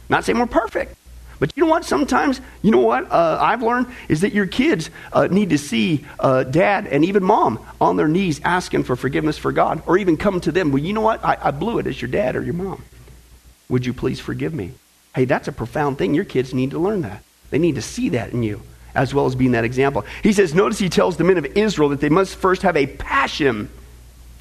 Not 0.09 0.25
saying 0.25 0.39
we're 0.39 0.47
perfect. 0.47 0.97
But 1.39 1.53
you 1.57 1.65
know 1.65 1.71
what? 1.71 1.85
Sometimes, 1.85 2.41
you 2.63 2.71
know 2.71 2.79
what 2.79 3.11
uh, 3.11 3.39
I've 3.41 3.63
learned 3.63 3.89
is 4.09 4.21
that 4.23 4.33
your 4.33 4.47
kids 4.47 4.91
uh, 5.13 5.27
need 5.27 5.51
to 5.51 5.59
see 5.59 6.05
uh, 6.19 6.45
dad 6.45 6.87
and 6.87 7.05
even 7.05 7.23
mom 7.25 7.59
on 7.81 7.97
their 7.97 8.09
knees 8.09 8.41
asking 8.45 8.85
for 8.85 8.97
forgiveness 8.97 9.37
for 9.37 9.53
God, 9.53 9.83
or 9.87 9.99
even 9.99 10.17
come 10.17 10.41
to 10.43 10.53
them. 10.53 10.73
Well, 10.73 10.83
you 10.83 10.93
know 10.93 11.01
what? 11.01 11.25
I, 11.25 11.37
I 11.41 11.51
blew 11.51 11.79
it 11.79 11.87
as 11.87 12.01
your 12.01 12.11
dad 12.11 12.37
or 12.37 12.43
your 12.43 12.55
mom. 12.55 12.83
Would 13.69 13.85
you 13.85 13.93
please 13.93 14.21
forgive 14.21 14.55
me? 14.55 14.73
Hey, 15.15 15.25
that's 15.25 15.49
a 15.49 15.53
profound 15.53 15.99
thing. 15.99 16.15
Your 16.15 16.25
kids 16.25 16.55
need 16.55 16.71
to 16.71 16.79
learn 16.79 17.03
that. 17.03 17.23
They 17.51 17.59
need 17.59 17.75
to 17.77 17.83
see 17.83 18.11
that 18.11 18.33
in 18.33 18.43
you, 18.43 18.63
as 18.95 19.15
well 19.15 19.27
as 19.27 19.35
being 19.35 19.53
that 19.53 19.65
example. 19.65 20.05
He 20.23 20.33
says, 20.33 20.55
notice 20.55 20.79
he 20.79 20.89
tells 20.89 21.17
the 21.17 21.25
men 21.25 21.39
of 21.39 21.47
Israel 21.57 21.91
that 21.91 22.01
they 22.01 22.09
must 22.09 22.37
first 22.37 22.63
have 22.63 22.77
a 22.77 22.87
passion 22.87 23.71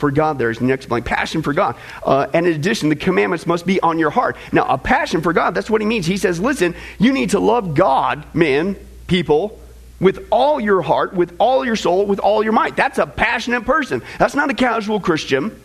for 0.03 0.12
God 0.12 0.38
there 0.38 0.50
is 0.50 0.60
the 0.60 0.65
next 0.65 0.88
blank. 0.88 1.05
Passion 1.05 1.41
for 1.41 1.53
God. 1.53 1.77
Uh, 2.05 2.27
and 2.33 2.45
in 2.45 2.53
addition, 2.53 2.89
the 2.89 2.95
commandments 2.98 3.48
must 3.48 3.65
be 3.65 3.79
on 3.79 3.98
your 3.98 4.10
heart. 4.10 4.36
Now, 4.51 4.65
a 4.65 4.77
passion 4.77 5.22
for 5.22 5.31
God, 5.31 5.55
that's 5.55 5.69
what 5.69 5.79
he 5.79 5.88
means. 5.88 6.05
He 6.05 6.17
says, 6.17 6.41
listen, 6.41 6.75
you 7.00 7.13
need 7.13 7.29
to 7.29 7.39
love 7.39 7.74
God, 7.74 8.25
men, 8.33 8.75
people, 9.07 9.57
with 10.01 10.27
all 10.29 10.60
your 10.60 10.81
heart, 10.81 11.13
with 11.13 11.33
all 11.39 11.63
your 11.63 11.77
soul, 11.77 12.05
with 12.05 12.19
all 12.19 12.43
your 12.43 12.51
might. 12.51 12.75
That's 12.75 12.98
a 12.98 13.07
passionate 13.07 13.63
person. 13.63 14.01
That's 14.19 14.36
not 14.36 14.50
a 14.50 14.53
casual 14.53 15.00
Christian. 15.00 15.57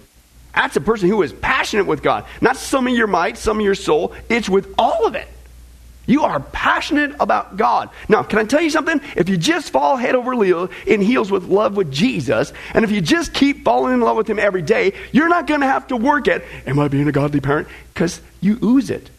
That's 0.54 0.76
a 0.76 0.80
person 0.80 1.09
who 1.09 1.21
is 1.23 1.33
passionate 1.33 1.87
with 1.87 2.00
God. 2.00 2.25
Not 2.40 2.57
some 2.57 2.87
of 2.87 2.95
your 2.95 3.09
might, 3.09 3.38
some 3.38 3.59
of 3.59 3.64
your 3.64 3.75
soul. 3.75 4.14
It's 4.28 4.49
with 4.49 4.73
all 4.78 5.04
of 5.04 5.16
it. 5.16 5.26
You 6.09 6.25
are 6.25 6.41
passionate 6.41 7.15
about 7.21 7.59
God. 7.59 7.91
Now, 8.09 8.23
can 8.23 8.38
I 8.38 8.45
tell 8.45 8.62
you 8.62 8.71
something? 8.71 8.99
If 9.15 9.29
you 9.29 9.37
just 9.37 9.71
fall 9.71 9.99
head 9.99 10.15
over 10.15 10.33
in 10.87 11.03
heels 11.03 11.31
with 11.31 11.45
love 11.45 11.77
with 11.77 11.93
Jesus, 11.93 12.50
and 12.73 12.83
if 12.83 12.91
you 12.91 13.03
just 13.03 13.35
keep 13.35 13.62
falling 13.62 13.93
in 13.93 14.00
love 14.00 14.17
with 14.17 14.29
Him 14.29 14.38
every 14.38 14.62
day, 14.62 14.95
you're 15.12 15.29
not 15.29 15.47
going 15.47 15.61
to 15.61 15.67
have 15.67 15.87
to 15.88 15.97
work 15.97 16.27
at, 16.27 16.43
am 16.67 16.79
I 16.79 16.88
being 16.88 17.07
a 17.09 17.12
godly 17.12 17.41
parent? 17.41 17.69
Because 17.93 18.23
you 18.41 18.59
ooze 18.62 18.88
it. 18.88 19.11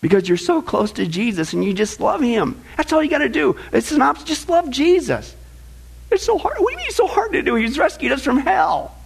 Because 0.00 0.26
you're 0.26 0.38
so 0.38 0.62
close 0.62 0.90
to 0.92 1.06
Jesus 1.06 1.52
and 1.52 1.62
you 1.62 1.74
just 1.74 2.00
love 2.00 2.22
Him. 2.22 2.58
That's 2.78 2.94
all 2.94 3.02
you 3.02 3.10
got 3.10 3.18
to 3.18 3.28
do. 3.28 3.54
It's 3.70 3.92
an 3.92 4.00
option. 4.00 4.26
Just 4.26 4.48
love 4.48 4.70
Jesus. 4.70 5.36
It's 6.10 6.24
so 6.24 6.38
hard. 6.38 6.56
What 6.58 6.70
do 6.70 6.72
you 6.72 6.78
mean 6.78 6.92
so 6.92 7.06
hard 7.06 7.32
to 7.32 7.42
do? 7.42 7.56
He's 7.56 7.78
rescued 7.78 8.10
us 8.10 8.22
from 8.22 8.38
hell. 8.38 8.96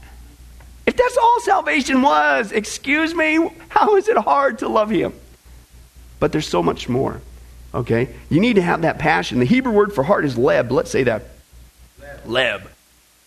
If 0.87 0.97
that's 0.97 1.17
all 1.17 1.41
salvation 1.41 2.03
was, 2.03 2.53
excuse 2.53 3.17
me, 3.17 3.51
how 3.69 3.97
is 3.97 4.07
it 4.07 4.17
hard 4.17 4.61
to 4.61 4.69
love 4.69 4.91
Him? 4.91 5.13
But 6.19 6.33
there's 6.33 6.49
so 6.49 6.63
much 6.63 6.89
more. 6.89 7.21
Okay? 7.75 8.09
You 8.31 8.41
need 8.41 8.55
to 8.55 8.63
have 8.63 8.83
that 8.83 8.99
passion. 8.99 9.39
The 9.39 9.45
Hebrew 9.45 9.73
word 9.73 9.93
for 9.93 10.03
heart 10.03 10.25
is 10.25 10.37
leb. 10.37 10.71
Let's 10.71 10.91
say 10.91 11.05
that. 11.05 11.23
Leb. 12.01 12.25
leb. 12.27 12.67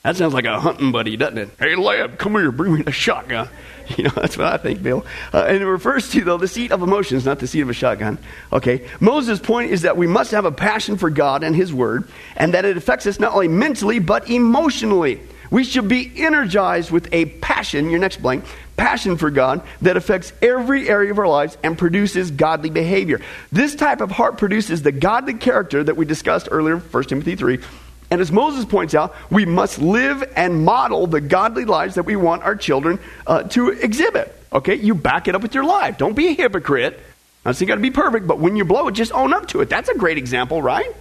That 0.04 0.16
sounds 0.16 0.34
like 0.34 0.46
a 0.46 0.60
hunting 0.60 0.92
buddy, 0.94 1.18
doesn't 1.18 1.38
it? 1.38 1.50
Hey, 1.60 1.76
leb, 1.76 2.18
come 2.18 2.32
here, 2.34 2.52
bring 2.52 2.74
me 2.74 2.84
a 2.86 2.92
shotgun. 2.92 3.50
You 3.98 4.04
know, 4.04 4.12
that's 4.16 4.38
what 4.38 4.46
I 4.46 4.58
think, 4.58 4.84
Bill. 4.84 5.04
Uh, 5.34 5.46
and 5.48 5.64
it 5.64 5.66
refers 5.66 6.12
to, 6.12 6.22
though, 6.24 6.38
the 6.38 6.48
seat 6.48 6.72
of 6.72 6.84
emotions, 6.84 7.26
not 7.26 7.40
the 7.40 7.48
seat 7.48 7.62
of 7.62 7.70
a 7.72 7.74
shotgun. 7.74 8.20
Okay? 8.54 8.88
Moses' 9.00 9.40
point 9.40 9.72
is 9.72 9.82
that 9.82 9.98
we 9.98 10.06
must 10.06 10.30
have 10.30 10.46
a 10.46 10.52
passion 10.52 10.96
for 10.96 11.10
God 11.10 11.44
and 11.44 11.56
His 11.56 11.74
Word, 11.74 12.08
and 12.36 12.54
that 12.54 12.66
it 12.66 12.78
affects 12.78 13.08
us 13.08 13.20
not 13.20 13.34
only 13.34 13.48
mentally, 13.48 13.98
but 13.98 14.30
emotionally. 14.30 15.20
We 15.50 15.64
should 15.64 15.88
be 15.88 16.12
energized 16.16 16.92
with 16.92 17.12
a 17.12 17.26
passion, 17.26 17.90
your 17.90 18.00
next 18.00 18.22
blank, 18.22 18.46
passion 18.80 19.18
for 19.18 19.30
God 19.30 19.62
that 19.82 19.98
affects 19.98 20.32
every 20.42 20.88
area 20.88 21.12
of 21.12 21.20
our 21.20 21.28
lives 21.28 21.58
and 21.64 21.78
produces 21.78 22.32
godly 22.32 22.70
behavior. 22.70 23.20
This 23.52 23.76
type 23.76 24.00
of 24.00 24.10
heart 24.10 24.38
produces 24.38 24.82
the 24.82 24.94
godly 24.94 25.34
character 25.34 25.84
that 25.84 25.98
we 25.98 26.06
discussed 26.06 26.48
earlier, 26.50 26.78
1 26.78 27.04
Timothy 27.04 27.36
3. 27.36 27.60
And 28.10 28.22
as 28.22 28.32
Moses 28.32 28.64
points 28.64 28.96
out, 28.96 29.14
we 29.30 29.46
must 29.46 29.80
live 29.80 30.24
and 30.36 30.64
model 30.64 31.08
the 31.08 31.20
godly 31.20 31.66
lives 31.66 31.96
that 31.96 32.04
we 32.04 32.16
want 32.16 32.44
our 32.44 32.56
children 32.56 33.00
uh, 33.28 33.44
to 33.44 33.70
exhibit. 33.70 34.34
Okay, 34.54 34.76
you 34.76 34.96
back 34.96 35.28
it 35.28 35.36
up 35.36 35.42
with 35.42 35.54
your 35.54 35.66
life. 35.66 35.98
Don't 35.98 36.16
be 36.16 36.30
a 36.30 36.34
hypocrite. 36.34 37.00
Not 37.46 37.58
saying 37.58 37.68
you 37.68 37.72
got 37.72 37.76
to 37.76 37.82
be 37.82 37.92
perfect, 37.92 38.28
but 38.28 38.40
when 38.40 38.56
you 38.56 38.64
blow 38.64 38.88
it, 38.88 38.94
just 38.94 39.12
own 39.12 39.34
up 39.34 39.50
to 39.50 39.60
it. 39.60 39.70
That's 39.70 39.90
a 39.90 39.96
great 39.96 40.18
example, 40.18 40.62
right? 40.62 40.96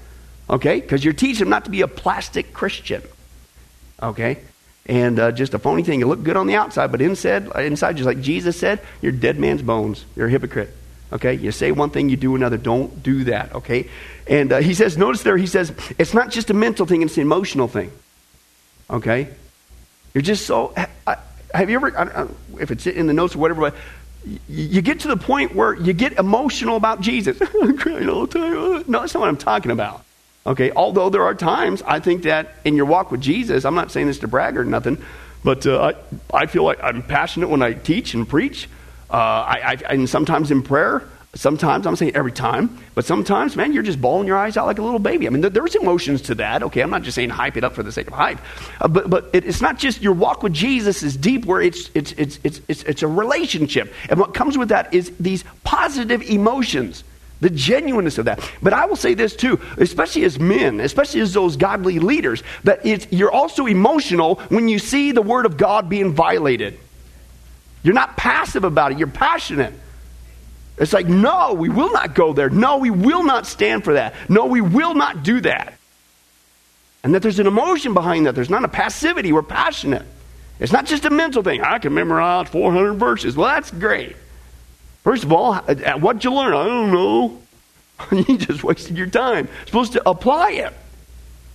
Okay, 0.50 0.80
because 0.80 1.04
you're 1.04 1.14
teaching 1.14 1.44
them 1.44 1.50
not 1.50 1.64
to 1.66 1.70
be 1.70 1.82
a 1.82 1.88
plastic 1.88 2.52
Christian. 2.52 3.02
Okay, 4.02 4.38
and 4.88 5.18
uh, 5.20 5.32
just 5.32 5.52
a 5.54 5.58
phony 5.58 5.82
thing. 5.82 6.00
You 6.00 6.06
look 6.06 6.22
good 6.22 6.36
on 6.36 6.46
the 6.46 6.56
outside, 6.56 6.90
but 6.90 7.02
inside, 7.02 7.46
inside, 7.56 7.96
just 7.96 8.06
like 8.06 8.20
Jesus 8.20 8.58
said, 8.58 8.80
you're 9.02 9.12
dead 9.12 9.38
man's 9.38 9.62
bones. 9.62 10.04
You're 10.16 10.28
a 10.28 10.30
hypocrite. 10.30 10.74
Okay? 11.12 11.34
You 11.34 11.52
say 11.52 11.72
one 11.72 11.90
thing, 11.90 12.08
you 12.08 12.16
do 12.16 12.34
another. 12.34 12.56
Don't 12.56 13.02
do 13.02 13.24
that. 13.24 13.54
Okay? 13.54 13.88
And 14.26 14.52
uh, 14.52 14.58
he 14.58 14.74
says, 14.74 14.96
notice 14.96 15.22
there, 15.22 15.36
he 15.36 15.46
says, 15.46 15.72
it's 15.98 16.14
not 16.14 16.30
just 16.30 16.50
a 16.50 16.54
mental 16.54 16.86
thing, 16.86 17.02
it's 17.02 17.16
an 17.16 17.22
emotional 17.22 17.68
thing. 17.68 17.92
Okay? 18.90 19.28
You're 20.14 20.22
just 20.22 20.46
so. 20.46 20.74
have 21.52 21.70
you 21.70 21.76
ever, 21.76 22.30
if 22.58 22.70
it's 22.70 22.86
in 22.86 23.06
the 23.06 23.12
notes 23.12 23.34
or 23.34 23.38
whatever, 23.38 23.60
but 23.60 23.76
you 24.48 24.82
get 24.82 25.00
to 25.00 25.08
the 25.08 25.16
point 25.16 25.54
where 25.54 25.74
you 25.74 25.92
get 25.92 26.14
emotional 26.14 26.76
about 26.76 27.00
Jesus. 27.00 27.38
I'm 27.62 27.76
crying 27.76 28.08
all 28.08 28.26
the 28.26 28.38
time. 28.38 28.84
No, 28.86 29.00
that's 29.00 29.14
not 29.14 29.20
what 29.20 29.28
I'm 29.28 29.36
talking 29.36 29.70
about. 29.70 30.04
Okay, 30.48 30.72
although 30.72 31.10
there 31.10 31.24
are 31.24 31.34
times 31.34 31.82
I 31.82 32.00
think 32.00 32.22
that 32.22 32.54
in 32.64 32.74
your 32.74 32.86
walk 32.86 33.10
with 33.10 33.20
Jesus, 33.20 33.66
I'm 33.66 33.74
not 33.74 33.92
saying 33.92 34.06
this 34.06 34.18
to 34.20 34.28
brag 34.28 34.56
or 34.56 34.64
nothing, 34.64 34.96
but 35.44 35.66
uh, 35.66 35.92
I, 36.32 36.44
I 36.44 36.46
feel 36.46 36.64
like 36.64 36.82
I'm 36.82 37.02
passionate 37.02 37.50
when 37.50 37.60
I 37.60 37.74
teach 37.74 38.14
and 38.14 38.26
preach. 38.26 38.66
Uh, 39.10 39.14
I, 39.16 39.60
I, 39.62 39.92
and 39.92 40.08
sometimes 40.08 40.50
in 40.50 40.62
prayer, 40.62 41.06
sometimes 41.34 41.86
I'm 41.86 41.96
saying 41.96 42.16
every 42.16 42.32
time, 42.32 42.78
but 42.94 43.04
sometimes, 43.04 43.56
man, 43.56 43.74
you're 43.74 43.82
just 43.82 44.00
bawling 44.00 44.26
your 44.26 44.38
eyes 44.38 44.56
out 44.56 44.64
like 44.64 44.78
a 44.78 44.82
little 44.82 44.98
baby. 44.98 45.26
I 45.26 45.30
mean, 45.30 45.42
there, 45.42 45.50
there's 45.50 45.74
emotions 45.74 46.22
to 46.22 46.34
that. 46.36 46.62
Okay, 46.62 46.80
I'm 46.80 46.88
not 46.88 47.02
just 47.02 47.14
saying 47.14 47.28
hype 47.28 47.58
it 47.58 47.64
up 47.64 47.74
for 47.74 47.82
the 47.82 47.92
sake 47.92 48.06
of 48.06 48.14
hype, 48.14 48.38
uh, 48.80 48.88
but 48.88 49.10
but 49.10 49.28
it, 49.34 49.44
it's 49.44 49.60
not 49.60 49.78
just 49.78 50.00
your 50.00 50.14
walk 50.14 50.42
with 50.42 50.54
Jesus 50.54 51.02
is 51.02 51.14
deep, 51.14 51.44
where 51.44 51.60
it's 51.60 51.90
it's 51.92 52.12
it's 52.12 52.38
it's 52.42 52.62
it's, 52.68 52.82
it's 52.84 53.02
a 53.02 53.06
relationship, 53.06 53.92
and 54.08 54.18
what 54.18 54.32
comes 54.32 54.56
with 54.56 54.70
that 54.70 54.94
is 54.94 55.12
these 55.20 55.44
positive 55.62 56.22
emotions 56.22 57.04
the 57.40 57.50
genuineness 57.50 58.18
of 58.18 58.24
that. 58.24 58.40
But 58.62 58.72
I 58.72 58.86
will 58.86 58.96
say 58.96 59.14
this 59.14 59.36
too, 59.36 59.60
especially 59.76 60.24
as 60.24 60.38
men, 60.38 60.80
especially 60.80 61.20
as 61.20 61.32
those 61.32 61.56
godly 61.56 61.98
leaders, 61.98 62.42
that 62.64 62.84
it's, 62.84 63.06
you're 63.10 63.30
also 63.30 63.66
emotional 63.66 64.36
when 64.48 64.68
you 64.68 64.78
see 64.78 65.12
the 65.12 65.22
word 65.22 65.46
of 65.46 65.56
God 65.56 65.88
being 65.88 66.12
violated. 66.12 66.78
You're 67.82 67.94
not 67.94 68.16
passive 68.16 68.64
about 68.64 68.92
it, 68.92 68.98
you're 68.98 69.06
passionate. 69.06 69.72
It's 70.76 70.92
like, 70.92 71.06
no, 71.06 71.54
we 71.54 71.68
will 71.68 71.92
not 71.92 72.14
go 72.14 72.32
there. 72.32 72.50
No, 72.50 72.78
we 72.78 72.90
will 72.90 73.24
not 73.24 73.46
stand 73.46 73.82
for 73.82 73.94
that. 73.94 74.14
No, 74.28 74.46
we 74.46 74.60
will 74.60 74.94
not 74.94 75.24
do 75.24 75.40
that. 75.40 75.74
And 77.02 77.14
that 77.14 77.22
there's 77.22 77.38
an 77.38 77.46
emotion 77.46 77.94
behind 77.94 78.26
that. 78.26 78.34
There's 78.34 78.50
not 78.50 78.64
a 78.64 78.68
passivity. 78.68 79.32
We're 79.32 79.42
passionate. 79.42 80.04
It's 80.60 80.72
not 80.72 80.86
just 80.86 81.04
a 81.04 81.10
mental 81.10 81.42
thing. 81.42 81.62
I 81.62 81.78
can 81.78 81.94
memorize 81.94 82.48
400 82.48 82.94
verses. 82.94 83.36
Well, 83.36 83.48
that's 83.48 83.70
great. 83.70 84.16
First 85.04 85.24
of 85.24 85.32
all, 85.32 85.54
uh, 85.54 85.60
uh, 85.68 85.98
what'd 85.98 86.24
you 86.24 86.32
learn? 86.32 86.54
I 86.54 86.64
don't 86.64 86.92
know. 86.92 87.42
you 88.28 88.38
just 88.38 88.62
wasted 88.62 88.96
your 88.96 89.06
time. 89.06 89.46
You're 89.46 89.66
supposed 89.66 89.92
to 89.94 90.08
apply 90.08 90.52
it, 90.52 90.72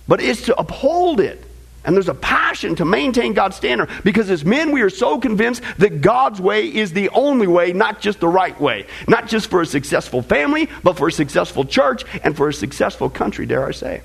but 0.08 0.20
it's 0.20 0.42
to 0.46 0.58
uphold 0.58 1.20
it. 1.20 1.44
And 1.84 1.94
there's 1.94 2.08
a 2.08 2.14
passion 2.14 2.76
to 2.76 2.86
maintain 2.86 3.34
God's 3.34 3.56
standard 3.56 3.90
because 4.04 4.30
as 4.30 4.42
men, 4.42 4.72
we 4.72 4.80
are 4.80 4.90
so 4.90 5.20
convinced 5.20 5.62
that 5.78 6.00
God's 6.00 6.40
way 6.40 6.66
is 6.66 6.94
the 6.94 7.10
only 7.10 7.46
way, 7.46 7.74
not 7.74 8.00
just 8.00 8.20
the 8.20 8.28
right 8.28 8.58
way. 8.58 8.86
Not 9.06 9.28
just 9.28 9.50
for 9.50 9.60
a 9.60 9.66
successful 9.66 10.22
family, 10.22 10.70
but 10.82 10.96
for 10.96 11.08
a 11.08 11.12
successful 11.12 11.66
church 11.66 12.04
and 12.22 12.34
for 12.34 12.48
a 12.48 12.54
successful 12.54 13.10
country, 13.10 13.44
dare 13.44 13.66
I 13.66 13.72
say. 13.72 14.02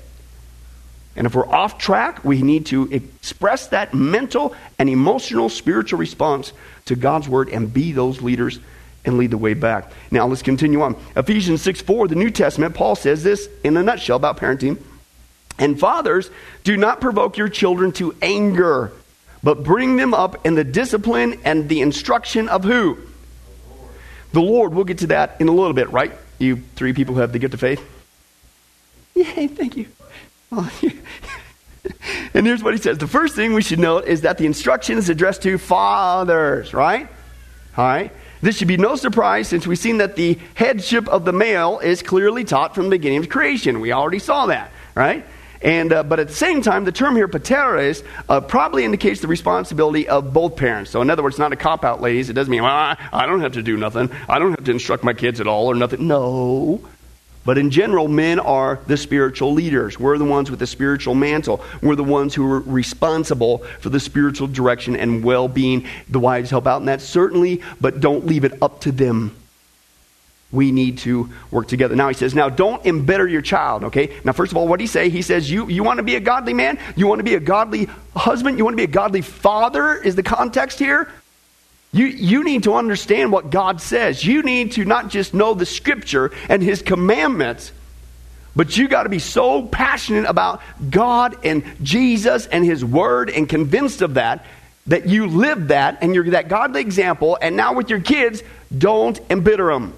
And 1.16 1.26
if 1.26 1.34
we're 1.34 1.48
off 1.48 1.78
track, 1.78 2.22
we 2.22 2.42
need 2.42 2.66
to 2.66 2.86
express 2.92 3.68
that 3.68 3.94
mental 3.94 4.54
and 4.78 4.88
emotional 4.88 5.48
spiritual 5.48 5.98
response 5.98 6.52
to 6.84 6.96
God's 6.96 7.28
word 7.28 7.48
and 7.48 7.72
be 7.72 7.92
those 7.92 8.20
leaders 8.20 8.60
and 9.04 9.18
lead 9.18 9.30
the 9.30 9.38
way 9.38 9.54
back. 9.54 9.90
Now 10.10 10.26
let's 10.26 10.42
continue 10.42 10.82
on. 10.82 10.96
Ephesians 11.16 11.62
6 11.62 11.80
4, 11.82 12.08
the 12.08 12.14
New 12.14 12.30
Testament, 12.30 12.74
Paul 12.74 12.96
says 12.96 13.22
this 13.22 13.48
in 13.64 13.76
a 13.76 13.82
nutshell 13.82 14.16
about 14.16 14.36
parenting. 14.36 14.78
And 15.58 15.78
fathers, 15.78 16.30
do 16.64 16.76
not 16.76 17.00
provoke 17.00 17.36
your 17.36 17.48
children 17.48 17.92
to 17.92 18.14
anger, 18.22 18.92
but 19.42 19.62
bring 19.62 19.96
them 19.96 20.14
up 20.14 20.46
in 20.46 20.54
the 20.54 20.64
discipline 20.64 21.40
and 21.44 21.68
the 21.68 21.80
instruction 21.80 22.48
of 22.48 22.64
who? 22.64 22.98
The 24.32 24.40
Lord. 24.40 24.72
We'll 24.72 24.84
get 24.84 24.98
to 24.98 25.08
that 25.08 25.40
in 25.40 25.48
a 25.48 25.52
little 25.52 25.72
bit, 25.72 25.90
right? 25.90 26.12
You 26.38 26.62
three 26.76 26.92
people 26.92 27.14
who 27.14 27.20
have 27.20 27.32
the 27.32 27.38
gift 27.38 27.54
of 27.54 27.60
faith. 27.60 27.82
Yay, 29.14 29.48
thank 29.48 29.76
you. 29.76 29.86
And 32.34 32.46
here's 32.46 32.62
what 32.62 32.74
he 32.74 32.80
says. 32.80 32.98
The 32.98 33.06
first 33.06 33.34
thing 33.34 33.54
we 33.54 33.62
should 33.62 33.78
note 33.78 34.06
is 34.06 34.22
that 34.22 34.38
the 34.38 34.46
instruction 34.46 34.98
is 34.98 35.08
addressed 35.08 35.42
to 35.42 35.58
fathers, 35.58 36.72
right? 36.72 37.08
All 37.76 37.84
right. 37.84 38.12
This 38.42 38.56
should 38.56 38.68
be 38.68 38.76
no 38.78 38.96
surprise 38.96 39.48
since 39.48 39.66
we've 39.66 39.78
seen 39.78 39.98
that 39.98 40.16
the 40.16 40.38
headship 40.54 41.08
of 41.08 41.24
the 41.24 41.32
male 41.32 41.78
is 41.78 42.02
clearly 42.02 42.44
taught 42.44 42.74
from 42.74 42.84
the 42.84 42.90
beginning 42.90 43.18
of 43.18 43.28
creation. 43.28 43.80
We 43.80 43.92
already 43.92 44.18
saw 44.18 44.46
that, 44.46 44.70
right? 44.94 45.26
And, 45.62 45.92
uh, 45.92 46.02
but 46.02 46.20
at 46.20 46.28
the 46.28 46.34
same 46.34 46.62
time, 46.62 46.84
the 46.84 46.92
term 46.92 47.16
here, 47.16 47.28
pateres, 47.28 48.02
uh, 48.30 48.40
probably 48.40 48.84
indicates 48.84 49.20
the 49.20 49.28
responsibility 49.28 50.08
of 50.08 50.32
both 50.32 50.56
parents. 50.56 50.90
So, 50.90 51.02
in 51.02 51.10
other 51.10 51.22
words, 51.22 51.38
not 51.38 51.52
a 51.52 51.56
cop 51.56 51.84
out, 51.84 52.00
ladies. 52.00 52.30
It 52.30 52.32
doesn't 52.32 52.50
mean, 52.50 52.62
well, 52.62 52.72
I, 52.72 52.96
I 53.12 53.26
don't 53.26 53.42
have 53.42 53.52
to 53.52 53.62
do 53.62 53.76
nothing. 53.76 54.10
I 54.26 54.38
don't 54.38 54.52
have 54.52 54.64
to 54.64 54.70
instruct 54.70 55.04
my 55.04 55.12
kids 55.12 55.38
at 55.38 55.46
all 55.46 55.66
or 55.66 55.74
nothing. 55.74 56.06
No. 56.06 56.80
But 57.44 57.56
in 57.56 57.70
general, 57.70 58.06
men 58.06 58.38
are 58.38 58.80
the 58.86 58.96
spiritual 58.96 59.54
leaders. 59.54 59.98
We're 59.98 60.18
the 60.18 60.24
ones 60.24 60.50
with 60.50 60.60
the 60.60 60.66
spiritual 60.66 61.14
mantle. 61.14 61.64
We're 61.82 61.96
the 61.96 62.04
ones 62.04 62.34
who 62.34 62.50
are 62.52 62.60
responsible 62.60 63.58
for 63.80 63.88
the 63.88 64.00
spiritual 64.00 64.46
direction 64.46 64.94
and 64.94 65.24
well 65.24 65.48
being. 65.48 65.86
The 66.08 66.20
wives 66.20 66.50
help 66.50 66.66
out 66.66 66.80
in 66.80 66.86
that, 66.86 67.00
certainly, 67.00 67.62
but 67.80 68.00
don't 68.00 68.26
leave 68.26 68.44
it 68.44 68.62
up 68.62 68.80
to 68.82 68.92
them. 68.92 69.34
We 70.52 70.72
need 70.72 70.98
to 70.98 71.30
work 71.50 71.68
together. 71.68 71.94
Now 71.94 72.08
he 72.08 72.14
says, 72.14 72.34
now 72.34 72.48
don't 72.48 72.84
embitter 72.84 73.26
your 73.26 73.40
child, 73.40 73.84
okay? 73.84 74.18
Now, 74.24 74.32
first 74.32 74.50
of 74.52 74.58
all, 74.58 74.66
what 74.66 74.78
did 74.78 74.82
he 74.84 74.88
say? 74.88 75.08
He 75.08 75.22
says, 75.22 75.48
you, 75.48 75.68
you 75.68 75.84
want 75.84 75.98
to 75.98 76.02
be 76.02 76.16
a 76.16 76.20
godly 76.20 76.54
man? 76.54 76.78
You 76.96 77.06
want 77.06 77.20
to 77.20 77.24
be 77.24 77.36
a 77.36 77.40
godly 77.40 77.88
husband? 78.16 78.58
You 78.58 78.64
want 78.64 78.74
to 78.74 78.76
be 78.76 78.84
a 78.84 78.88
godly 78.88 79.22
father? 79.22 79.94
Is 79.94 80.16
the 80.16 80.24
context 80.24 80.80
here? 80.80 81.08
You, 81.92 82.06
you 82.06 82.44
need 82.44 82.64
to 82.64 82.74
understand 82.74 83.32
what 83.32 83.50
God 83.50 83.80
says. 83.80 84.24
You 84.24 84.42
need 84.42 84.72
to 84.72 84.84
not 84.84 85.08
just 85.08 85.34
know 85.34 85.54
the 85.54 85.66
scripture 85.66 86.30
and 86.48 86.62
his 86.62 86.82
commandments, 86.82 87.72
but 88.54 88.76
you 88.76 88.88
got 88.88 89.04
to 89.04 89.08
be 89.08 89.18
so 89.18 89.62
passionate 89.66 90.26
about 90.26 90.62
God 90.88 91.36
and 91.44 91.64
Jesus 91.82 92.46
and 92.46 92.64
his 92.64 92.84
word 92.84 93.30
and 93.30 93.48
convinced 93.48 94.02
of 94.02 94.14
that 94.14 94.44
that 94.86 95.06
you 95.06 95.26
live 95.26 95.68
that 95.68 95.98
and 96.00 96.14
you're 96.14 96.30
that 96.30 96.48
godly 96.48 96.80
example. 96.80 97.38
And 97.40 97.56
now 97.56 97.74
with 97.74 97.90
your 97.90 98.00
kids, 98.00 98.42
don't 98.76 99.20
embitter 99.30 99.72
them. 99.72 99.94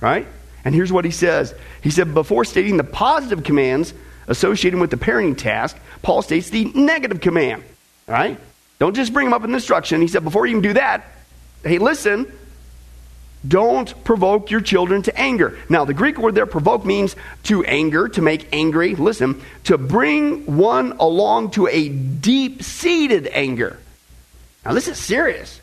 Right? 0.00 0.26
And 0.64 0.74
here's 0.74 0.92
what 0.92 1.04
he 1.04 1.10
says 1.10 1.54
He 1.82 1.90
said, 1.90 2.12
before 2.12 2.44
stating 2.44 2.76
the 2.76 2.84
positive 2.84 3.44
commands 3.44 3.94
associated 4.26 4.78
with 4.80 4.90
the 4.90 4.96
parenting 4.96 5.36
task, 5.36 5.76
Paul 6.02 6.22
states 6.22 6.50
the 6.50 6.66
negative 6.66 7.20
command. 7.20 7.64
Right? 8.06 8.38
Don't 8.80 8.96
just 8.96 9.12
bring 9.12 9.26
them 9.26 9.34
up 9.34 9.44
in 9.44 9.54
instruction. 9.54 10.00
He 10.00 10.08
said, 10.08 10.24
before 10.24 10.46
you 10.46 10.54
can 10.54 10.62
do 10.62 10.72
that, 10.72 11.04
hey, 11.62 11.78
listen, 11.78 12.32
don't 13.46 14.04
provoke 14.04 14.50
your 14.50 14.62
children 14.62 15.02
to 15.02 15.20
anger. 15.20 15.58
Now, 15.68 15.84
the 15.84 15.92
Greek 15.92 16.16
word 16.16 16.34
there, 16.34 16.46
provoke, 16.46 16.86
means 16.86 17.14
to 17.44 17.62
anger, 17.64 18.08
to 18.08 18.22
make 18.22 18.48
angry. 18.54 18.94
Listen, 18.94 19.42
to 19.64 19.76
bring 19.76 20.56
one 20.56 20.92
along 20.92 21.52
to 21.52 21.66
a 21.68 21.90
deep 21.90 22.62
seated 22.62 23.28
anger. 23.28 23.78
Now, 24.64 24.72
this 24.72 24.88
is 24.88 24.98
serious. 24.98 25.60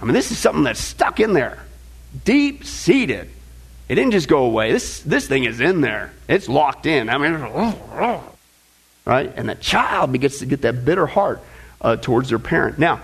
I 0.00 0.04
mean, 0.04 0.14
this 0.14 0.30
is 0.30 0.38
something 0.38 0.62
that's 0.62 0.80
stuck 0.80 1.18
in 1.18 1.32
there. 1.32 1.58
Deep 2.24 2.64
seated. 2.64 3.28
It 3.88 3.96
didn't 3.96 4.12
just 4.12 4.28
go 4.28 4.44
away. 4.44 4.70
This, 4.70 5.00
this 5.00 5.26
thing 5.26 5.42
is 5.44 5.60
in 5.60 5.80
there, 5.80 6.12
it's 6.28 6.48
locked 6.48 6.86
in. 6.86 7.08
I 7.08 7.18
mean, 7.18 7.34
right? 9.04 9.32
And 9.34 9.48
the 9.48 9.56
child 9.56 10.12
begins 10.12 10.38
to 10.38 10.46
get 10.46 10.62
that 10.62 10.84
bitter 10.84 11.06
heart 11.06 11.42
uh, 11.80 11.96
towards 11.96 12.28
their 12.28 12.38
parent. 12.38 12.78
Now, 12.78 13.00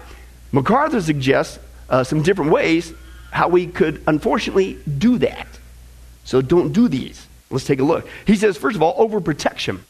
MacArthur 0.52 1.00
suggests 1.00 1.58
uh, 1.88 2.04
some 2.04 2.22
different 2.22 2.50
ways 2.50 2.92
how 3.30 3.48
we 3.48 3.66
could 3.66 4.02
unfortunately 4.06 4.78
do 4.98 5.18
that. 5.18 5.46
So 6.24 6.40
don't 6.42 6.72
do 6.72 6.88
these. 6.88 7.26
Let's 7.50 7.64
take 7.64 7.80
a 7.80 7.84
look. 7.84 8.08
He 8.26 8.36
says, 8.36 8.56
first 8.56 8.76
of 8.76 8.82
all, 8.82 9.08
overprotection 9.08 9.80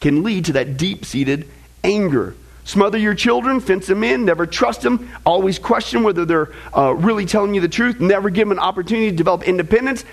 can 0.00 0.22
lead 0.22 0.46
to 0.46 0.52
that 0.54 0.76
deep 0.76 1.04
seated 1.04 1.48
anger. 1.84 2.34
Smother 2.64 2.98
your 2.98 3.14
children, 3.14 3.60
fence 3.60 3.86
them 3.86 4.04
in, 4.04 4.24
never 4.24 4.46
trust 4.46 4.82
them, 4.82 5.10
always 5.26 5.58
question 5.58 6.02
whether 6.02 6.24
they're 6.24 6.52
uh, 6.76 6.94
really 6.94 7.26
telling 7.26 7.54
you 7.54 7.60
the 7.60 7.68
truth, 7.68 8.00
never 8.00 8.30
give 8.30 8.48
them 8.48 8.56
an 8.56 8.62
opportunity 8.62 9.10
to 9.10 9.16
develop 9.16 9.42
independence. 9.42 10.04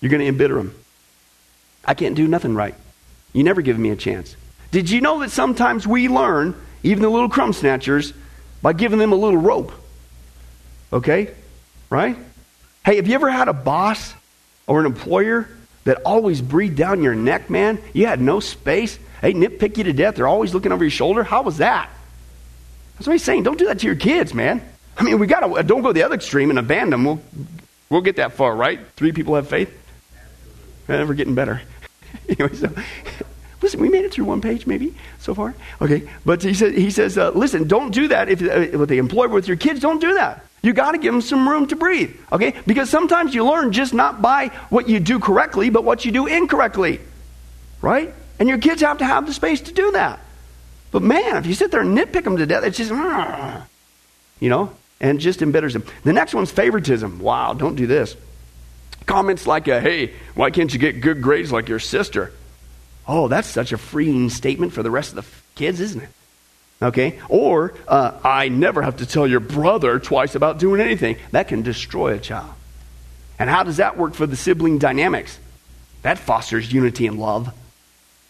You're 0.00 0.10
going 0.10 0.20
to 0.20 0.28
embitter 0.28 0.56
them. 0.56 0.74
I 1.84 1.94
can't 1.94 2.14
do 2.14 2.28
nothing 2.28 2.54
right. 2.54 2.74
You 3.32 3.42
never 3.42 3.62
give 3.62 3.78
me 3.78 3.90
a 3.90 3.96
chance. 3.96 4.36
Did 4.70 4.90
you 4.90 5.00
know 5.00 5.20
that 5.20 5.30
sometimes 5.30 5.86
we 5.86 6.08
learn 6.08 6.54
even 6.84 7.02
the 7.02 7.08
little 7.08 7.28
crumb 7.28 7.52
snatchers, 7.52 8.12
by 8.62 8.72
giving 8.72 8.98
them 8.98 9.12
a 9.12 9.16
little 9.16 9.38
rope. 9.38 9.72
Okay? 10.92 11.34
Right? 11.90 12.16
Hey, 12.84 12.96
have 12.96 13.08
you 13.08 13.14
ever 13.14 13.30
had 13.30 13.48
a 13.48 13.52
boss 13.52 14.14
or 14.66 14.80
an 14.80 14.86
employer 14.86 15.48
that 15.84 16.02
always 16.04 16.40
breathed 16.40 16.76
down 16.76 17.02
your 17.02 17.14
neck, 17.14 17.50
man? 17.50 17.78
You 17.92 18.06
had 18.06 18.20
no 18.20 18.40
space. 18.40 18.98
They 19.20 19.32
nitpick 19.32 19.76
you 19.78 19.84
to 19.84 19.92
death. 19.92 20.16
They're 20.16 20.28
always 20.28 20.54
looking 20.54 20.70
over 20.70 20.84
your 20.84 20.90
shoulder. 20.90 21.24
How 21.24 21.42
was 21.42 21.58
that? 21.58 21.90
That's 22.94 23.06
what 23.06 23.14
he's 23.14 23.24
saying. 23.24 23.42
Don't 23.42 23.58
do 23.58 23.66
that 23.66 23.80
to 23.80 23.86
your 23.86 23.96
kids, 23.96 24.34
man. 24.34 24.62
I 24.96 25.02
mean, 25.02 25.18
we 25.18 25.26
got 25.26 25.40
to, 25.40 25.46
uh, 25.56 25.62
don't 25.62 25.82
go 25.82 25.92
the 25.92 26.04
other 26.04 26.14
extreme 26.14 26.50
and 26.50 26.58
abandon 26.58 26.90
them. 26.90 27.04
We'll, 27.04 27.20
we'll 27.90 28.00
get 28.02 28.16
that 28.16 28.34
far, 28.34 28.54
right? 28.54 28.78
Three 28.96 29.12
people 29.12 29.34
have 29.34 29.48
faith. 29.48 29.72
We're 30.86 31.14
getting 31.14 31.34
better. 31.34 31.62
anyway, 32.28 32.54
so 32.54 32.70
Listen, 33.74 33.90
we 33.90 33.98
made 33.98 34.04
it 34.04 34.12
through 34.12 34.26
one 34.26 34.40
page, 34.40 34.68
maybe 34.68 34.94
so 35.18 35.34
far. 35.34 35.52
Okay, 35.82 36.08
but 36.24 36.42
he 36.42 36.54
says, 36.54 36.74
he 36.74 36.90
says, 36.92 37.18
uh, 37.18 37.30
listen, 37.30 37.66
don't 37.66 37.90
do 37.90 38.06
that. 38.08 38.28
If 38.28 38.40
uh, 38.40 38.78
with 38.78 38.88
the 38.88 38.98
employer 38.98 39.28
with 39.28 39.48
your 39.48 39.56
kids, 39.56 39.80
don't 39.80 40.00
do 40.00 40.14
that. 40.14 40.46
You 40.62 40.72
got 40.72 40.92
to 40.92 40.98
give 40.98 41.12
them 41.12 41.20
some 41.20 41.48
room 41.48 41.66
to 41.66 41.76
breathe. 41.76 42.14
Okay, 42.30 42.54
because 42.66 42.88
sometimes 42.88 43.34
you 43.34 43.44
learn 43.44 43.72
just 43.72 43.92
not 43.92 44.22
by 44.22 44.48
what 44.70 44.88
you 44.88 45.00
do 45.00 45.18
correctly, 45.18 45.70
but 45.70 45.82
what 45.82 46.04
you 46.04 46.12
do 46.12 46.26
incorrectly, 46.26 47.00
right? 47.82 48.14
And 48.38 48.48
your 48.48 48.58
kids 48.58 48.80
have 48.82 48.98
to 48.98 49.04
have 49.04 49.26
the 49.26 49.34
space 49.34 49.60
to 49.62 49.72
do 49.72 49.90
that. 49.92 50.20
But 50.92 51.02
man, 51.02 51.36
if 51.36 51.46
you 51.46 51.54
sit 51.54 51.72
there 51.72 51.80
and 51.80 51.98
nitpick 51.98 52.22
them 52.22 52.36
to 52.36 52.46
death, 52.46 52.62
it's 52.62 52.78
just, 52.78 52.92
you 54.38 54.48
know, 54.48 54.70
and 55.00 55.18
just 55.18 55.40
embitters 55.40 55.72
them. 55.72 55.84
The 56.04 56.12
next 56.12 56.32
one's 56.32 56.52
favoritism. 56.52 57.18
Wow, 57.18 57.54
don't 57.54 57.74
do 57.74 57.88
this. 57.88 58.16
Comments 59.06 59.44
like, 59.46 59.66
uh, 59.66 59.80
"Hey, 59.80 60.12
why 60.34 60.50
can't 60.50 60.72
you 60.72 60.78
get 60.78 61.00
good 61.00 61.20
grades 61.20 61.50
like 61.50 61.68
your 61.68 61.80
sister?" 61.80 62.32
Oh, 63.06 63.28
that's 63.28 63.48
such 63.48 63.72
a 63.72 63.78
freeing 63.78 64.30
statement 64.30 64.72
for 64.72 64.82
the 64.82 64.90
rest 64.90 65.14
of 65.14 65.24
the 65.24 65.30
kids, 65.54 65.80
isn't 65.80 66.02
it? 66.02 66.08
Okay? 66.82 67.20
Or, 67.28 67.74
uh, 67.86 68.12
I 68.24 68.48
never 68.48 68.82
have 68.82 68.96
to 68.98 69.06
tell 69.06 69.26
your 69.26 69.40
brother 69.40 69.98
twice 69.98 70.34
about 70.34 70.58
doing 70.58 70.80
anything. 70.80 71.16
That 71.30 71.48
can 71.48 71.62
destroy 71.62 72.14
a 72.14 72.18
child. 72.18 72.50
And 73.38 73.50
how 73.50 73.62
does 73.62 73.78
that 73.78 73.96
work 73.96 74.14
for 74.14 74.26
the 74.26 74.36
sibling 74.36 74.78
dynamics? 74.78 75.38
That 76.02 76.18
fosters 76.18 76.72
unity 76.72 77.06
and 77.06 77.18
love. 77.18 77.52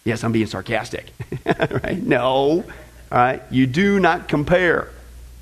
Yes, 0.04 0.22
I'm 0.22 0.32
being 0.32 0.46
sarcastic. 0.46 1.12
right? 1.46 2.00
No. 2.00 2.30
All 2.30 2.64
right? 3.10 3.42
You 3.50 3.66
do 3.66 4.00
not 4.00 4.28
compare. 4.28 4.90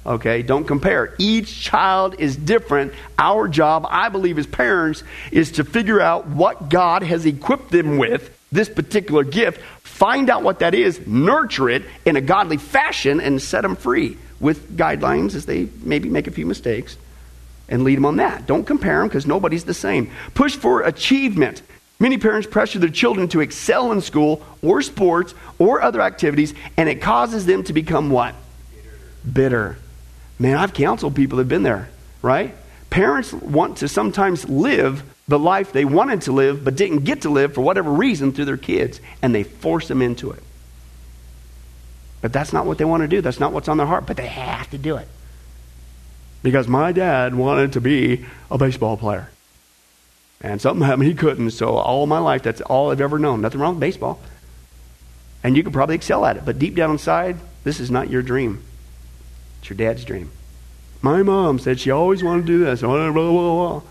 Okay? 0.07 0.43
Don't 0.43 0.65
compare. 0.65 1.15
Each 1.19 1.61
child 1.61 2.17
is 2.19 2.37
different. 2.37 2.93
Our 3.19 3.49
job, 3.49 3.87
I 3.89 4.09
believe, 4.09 4.39
as 4.39 4.47
parents, 4.47 5.03
is 5.31 5.53
to 5.53 5.65
figure 5.65 6.01
out 6.01 6.27
what 6.29 6.69
God 6.69 7.03
has 7.03 7.27
equipped 7.27 7.71
them 7.71 7.99
with 7.99 8.37
this 8.53 8.69
particular 8.69 9.25
gift, 9.25 9.61
find 9.83 10.31
out 10.31 10.43
what 10.43 10.61
that 10.61 10.75
is, 10.75 11.05
nurture 11.07 11.71
it 11.71 11.83
in 12.05 12.17
a 12.17 12.21
godly 12.21 12.59
fashion, 12.59 13.21
and 13.21 13.41
set 13.41 13.63
them 13.63 13.75
free 13.75 14.17
with 14.39 14.77
guidelines 14.77 15.35
as 15.35 15.47
they 15.47 15.69
maybe 15.83 16.09
make 16.09 16.27
a 16.27 16.31
few 16.31 16.47
mistakes 16.47 16.97
and 17.69 17.85
lead 17.85 17.97
them 17.97 18.05
on 18.05 18.17
that. 18.17 18.47
Don't 18.47 18.65
compare 18.65 18.99
them 18.99 19.09
because 19.09 19.27
nobody's 19.27 19.65
the 19.65 19.75
same. 19.75 20.11
Push 20.35 20.57
for 20.57 20.83
achievement. 20.83 21.63
Many 21.99 22.19
parents 22.19 22.47
pressure 22.47 22.79
their 22.79 22.91
children 22.91 23.29
to 23.29 23.41
excel 23.41 23.93
in 23.93 24.01
school 24.01 24.45
or 24.61 24.83
sports 24.83 25.35
or 25.59 25.81
other 25.81 26.03
activities, 26.03 26.53
and 26.77 26.89
it 26.89 27.01
causes 27.01 27.47
them 27.47 27.63
to 27.65 27.73
become 27.73 28.11
what? 28.11 28.35
Bitter. 29.31 29.79
Man, 30.39 30.57
I've 30.57 30.75
counseled 30.75 31.15
people 31.15 31.37
that 31.37 31.45
have 31.45 31.49
been 31.49 31.63
there, 31.63 31.89
right? 32.21 32.55
Parents 32.91 33.33
want 33.33 33.79
to 33.79 33.89
sometimes 33.89 34.49
live 34.49 35.05
the 35.29 35.39
life 35.39 35.73
they 35.73 35.85
wanted 35.85 36.23
to 36.23 36.33
live 36.33 36.65
but 36.65 36.77
didn't 36.77 37.05
get 37.05 37.23
to 37.23 37.31
live 37.31 37.55
for 37.55 37.61
whatever 37.61 37.91
reason 37.91 38.33
through 38.33 38.47
their 38.47 38.57
kids, 38.57 39.01
and 39.23 39.35
they 39.35 39.45
force 39.45 39.89
them 39.89 40.03
into 40.03 40.31
it. 40.31 40.43
But 42.21 42.33
that's 42.33 42.53
not 42.53 42.67
what 42.67 42.79
they 42.79 42.85
want 42.85 43.03
to 43.03 43.09
do. 43.09 43.21
That's 43.21 43.41
not 43.41 43.53
what's 43.53 43.69
on 43.69 43.77
their 43.77 43.87
heart, 43.87 44.07
but 44.07 44.17
they 44.17 44.29
have 44.29 44.71
to 44.71 44.79
do 44.79 44.97
it. 44.97 45.09
Because 46.43 46.69
my 46.69 46.93
dad 46.93 47.35
wanted 47.35 47.73
to 47.75 47.81
be 47.81 48.25
a 48.51 48.59
baseball 48.59 48.97
player. 48.97 49.29
And 50.41 50.61
something 50.61 50.85
happened, 50.85 51.09
he 51.09 51.15
couldn't. 51.15 51.51
So, 51.53 51.77
all 51.77 52.07
my 52.07 52.19
life, 52.19 52.43
that's 52.43 52.61
all 52.61 52.91
I've 52.91 53.01
ever 53.01 53.19
known. 53.19 53.41
Nothing 53.41 53.61
wrong 53.61 53.75
with 53.75 53.81
baseball. 53.81 54.21
And 55.45 55.57
you 55.57 55.63
could 55.63 55.73
probably 55.73 55.95
excel 55.95 56.25
at 56.25 56.37
it. 56.37 56.45
But 56.45 56.59
deep 56.59 56.75
down 56.75 56.91
inside, 56.91 57.37
this 57.65 57.81
is 57.81 57.91
not 57.91 58.11
your 58.11 58.23
dream, 58.23 58.63
it's 59.61 59.71
your 59.71 59.77
dad's 59.77 60.05
dream. 60.05 60.31
My 61.01 61.23
mom 61.23 61.59
said 61.59 61.81
she 61.81 61.91
always 61.91 62.23
wanted 62.23 62.43
to 62.43 62.47
do 62.47 62.65
this. 62.65 62.81
Blah, 62.81 63.11
blah, 63.11 63.31
blah. 63.31 63.83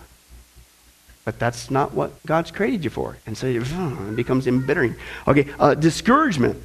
But 1.23 1.37
that's 1.37 1.69
not 1.69 1.93
what 1.93 2.11
God's 2.25 2.51
created 2.51 2.83
you 2.83 2.89
for. 2.89 3.17
And 3.25 3.37
so 3.37 3.47
it 3.47 4.15
becomes 4.15 4.47
embittering. 4.47 4.95
Okay, 5.27 5.47
uh, 5.59 5.75
discouragement. 5.75 6.61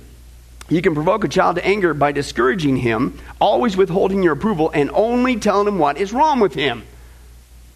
You 0.68 0.82
can 0.82 0.94
provoke 0.94 1.22
a 1.24 1.28
child 1.28 1.56
to 1.56 1.64
anger 1.64 1.94
by 1.94 2.10
discouraging 2.12 2.76
him, 2.76 3.18
always 3.40 3.76
withholding 3.76 4.22
your 4.22 4.32
approval, 4.32 4.70
and 4.74 4.90
only 4.92 5.36
telling 5.36 5.68
him 5.68 5.78
what 5.78 5.96
is 5.96 6.12
wrong 6.12 6.40
with 6.40 6.54
him. 6.54 6.82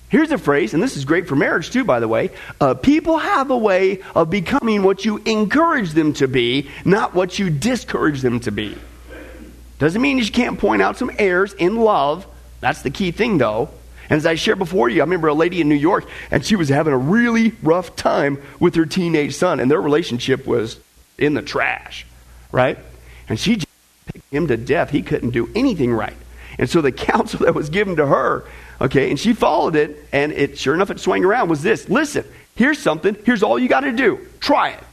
Here's 0.09 0.33
a 0.33 0.39
phrase, 0.39 0.75
and 0.75 0.83
this 0.83 0.97
is 0.97 1.05
great 1.05 1.29
for 1.29 1.37
marriage 1.37 1.71
too, 1.71 1.85
by 1.85 2.01
the 2.01 2.09
way. 2.09 2.31
Uh, 2.61 2.75
people 2.75 3.19
have 3.19 3.51
a 3.51 3.57
way 3.57 4.01
of 4.17 4.29
becoming 4.29 4.83
what 4.83 5.05
you 5.05 5.19
encourage 5.19 5.93
them 5.93 6.15
to 6.15 6.27
be, 6.27 6.69
not 6.85 7.15
what 7.15 7.39
you 7.39 7.49
discourage 7.49 8.21
them 8.21 8.41
to 8.41 8.51
be. 8.51 8.77
Doesn't 9.79 10.03
mean 10.03 10.19
you 10.19 10.29
can't 10.29 10.59
point 10.59 10.83
out 10.83 10.99
some 10.99 11.13
errors 11.17 11.53
in 11.53 11.77
love. 11.77 12.27
That's 12.61 12.83
the 12.83 12.91
key 12.91 13.13
thing, 13.13 13.39
though. 13.39 13.71
And 14.11 14.17
as 14.17 14.27
I 14.27 14.35
shared 14.35 14.59
before 14.59 14.89
you, 14.89 15.01
I 15.01 15.05
remember 15.05 15.29
a 15.29 15.35
lady 15.35 15.61
in 15.61 15.69
New 15.69 15.77
York, 15.77 16.05
and 16.33 16.45
she 16.45 16.57
was 16.57 16.69
having 16.69 16.93
a 16.93 16.99
really 16.99 17.53
rough 17.63 17.95
time 17.95 18.43
with 18.59 18.75
her 18.75 18.85
teenage 18.85 19.37
son, 19.37 19.61
and 19.61 19.71
their 19.71 19.81
relationship 19.81 20.47
was 20.47 20.81
in 21.17 21.35
the 21.35 21.43
trash, 21.43 22.05
right? 22.51 22.77
And 23.29 23.39
she 23.39 23.55
just 23.55 23.69
picked 24.13 24.33
him 24.33 24.49
to 24.49 24.57
death. 24.57 24.91
He 24.91 25.03
couldn't 25.03 25.31
do 25.31 25.49
anything 25.55 25.93
right. 25.93 26.17
And 26.59 26.69
so 26.69 26.81
the 26.81 26.91
counsel 27.11 27.47
that 27.47 27.55
was 27.55 27.71
given 27.71 27.97
to 27.97 28.07
her, 28.07 28.45
okay, 28.81 29.11
and 29.11 29.19
she 29.19 29.33
followed 29.33 29.77
it, 29.77 30.05
and 30.13 30.33
it 30.33 30.59
sure 30.59 30.75
enough, 30.75 30.91
it 30.91 30.99
swung 30.99 31.25
around 31.25 31.49
was 31.49 31.63
this 31.63 31.89
listen, 31.89 32.25
here's 32.57 32.81
something, 32.81 33.17
here's 33.25 33.45
all 33.45 33.61
you 33.61 33.69
got 33.69 33.81
to 33.81 33.93
do. 33.93 34.27
Try 34.41 34.71
it. 34.71 34.85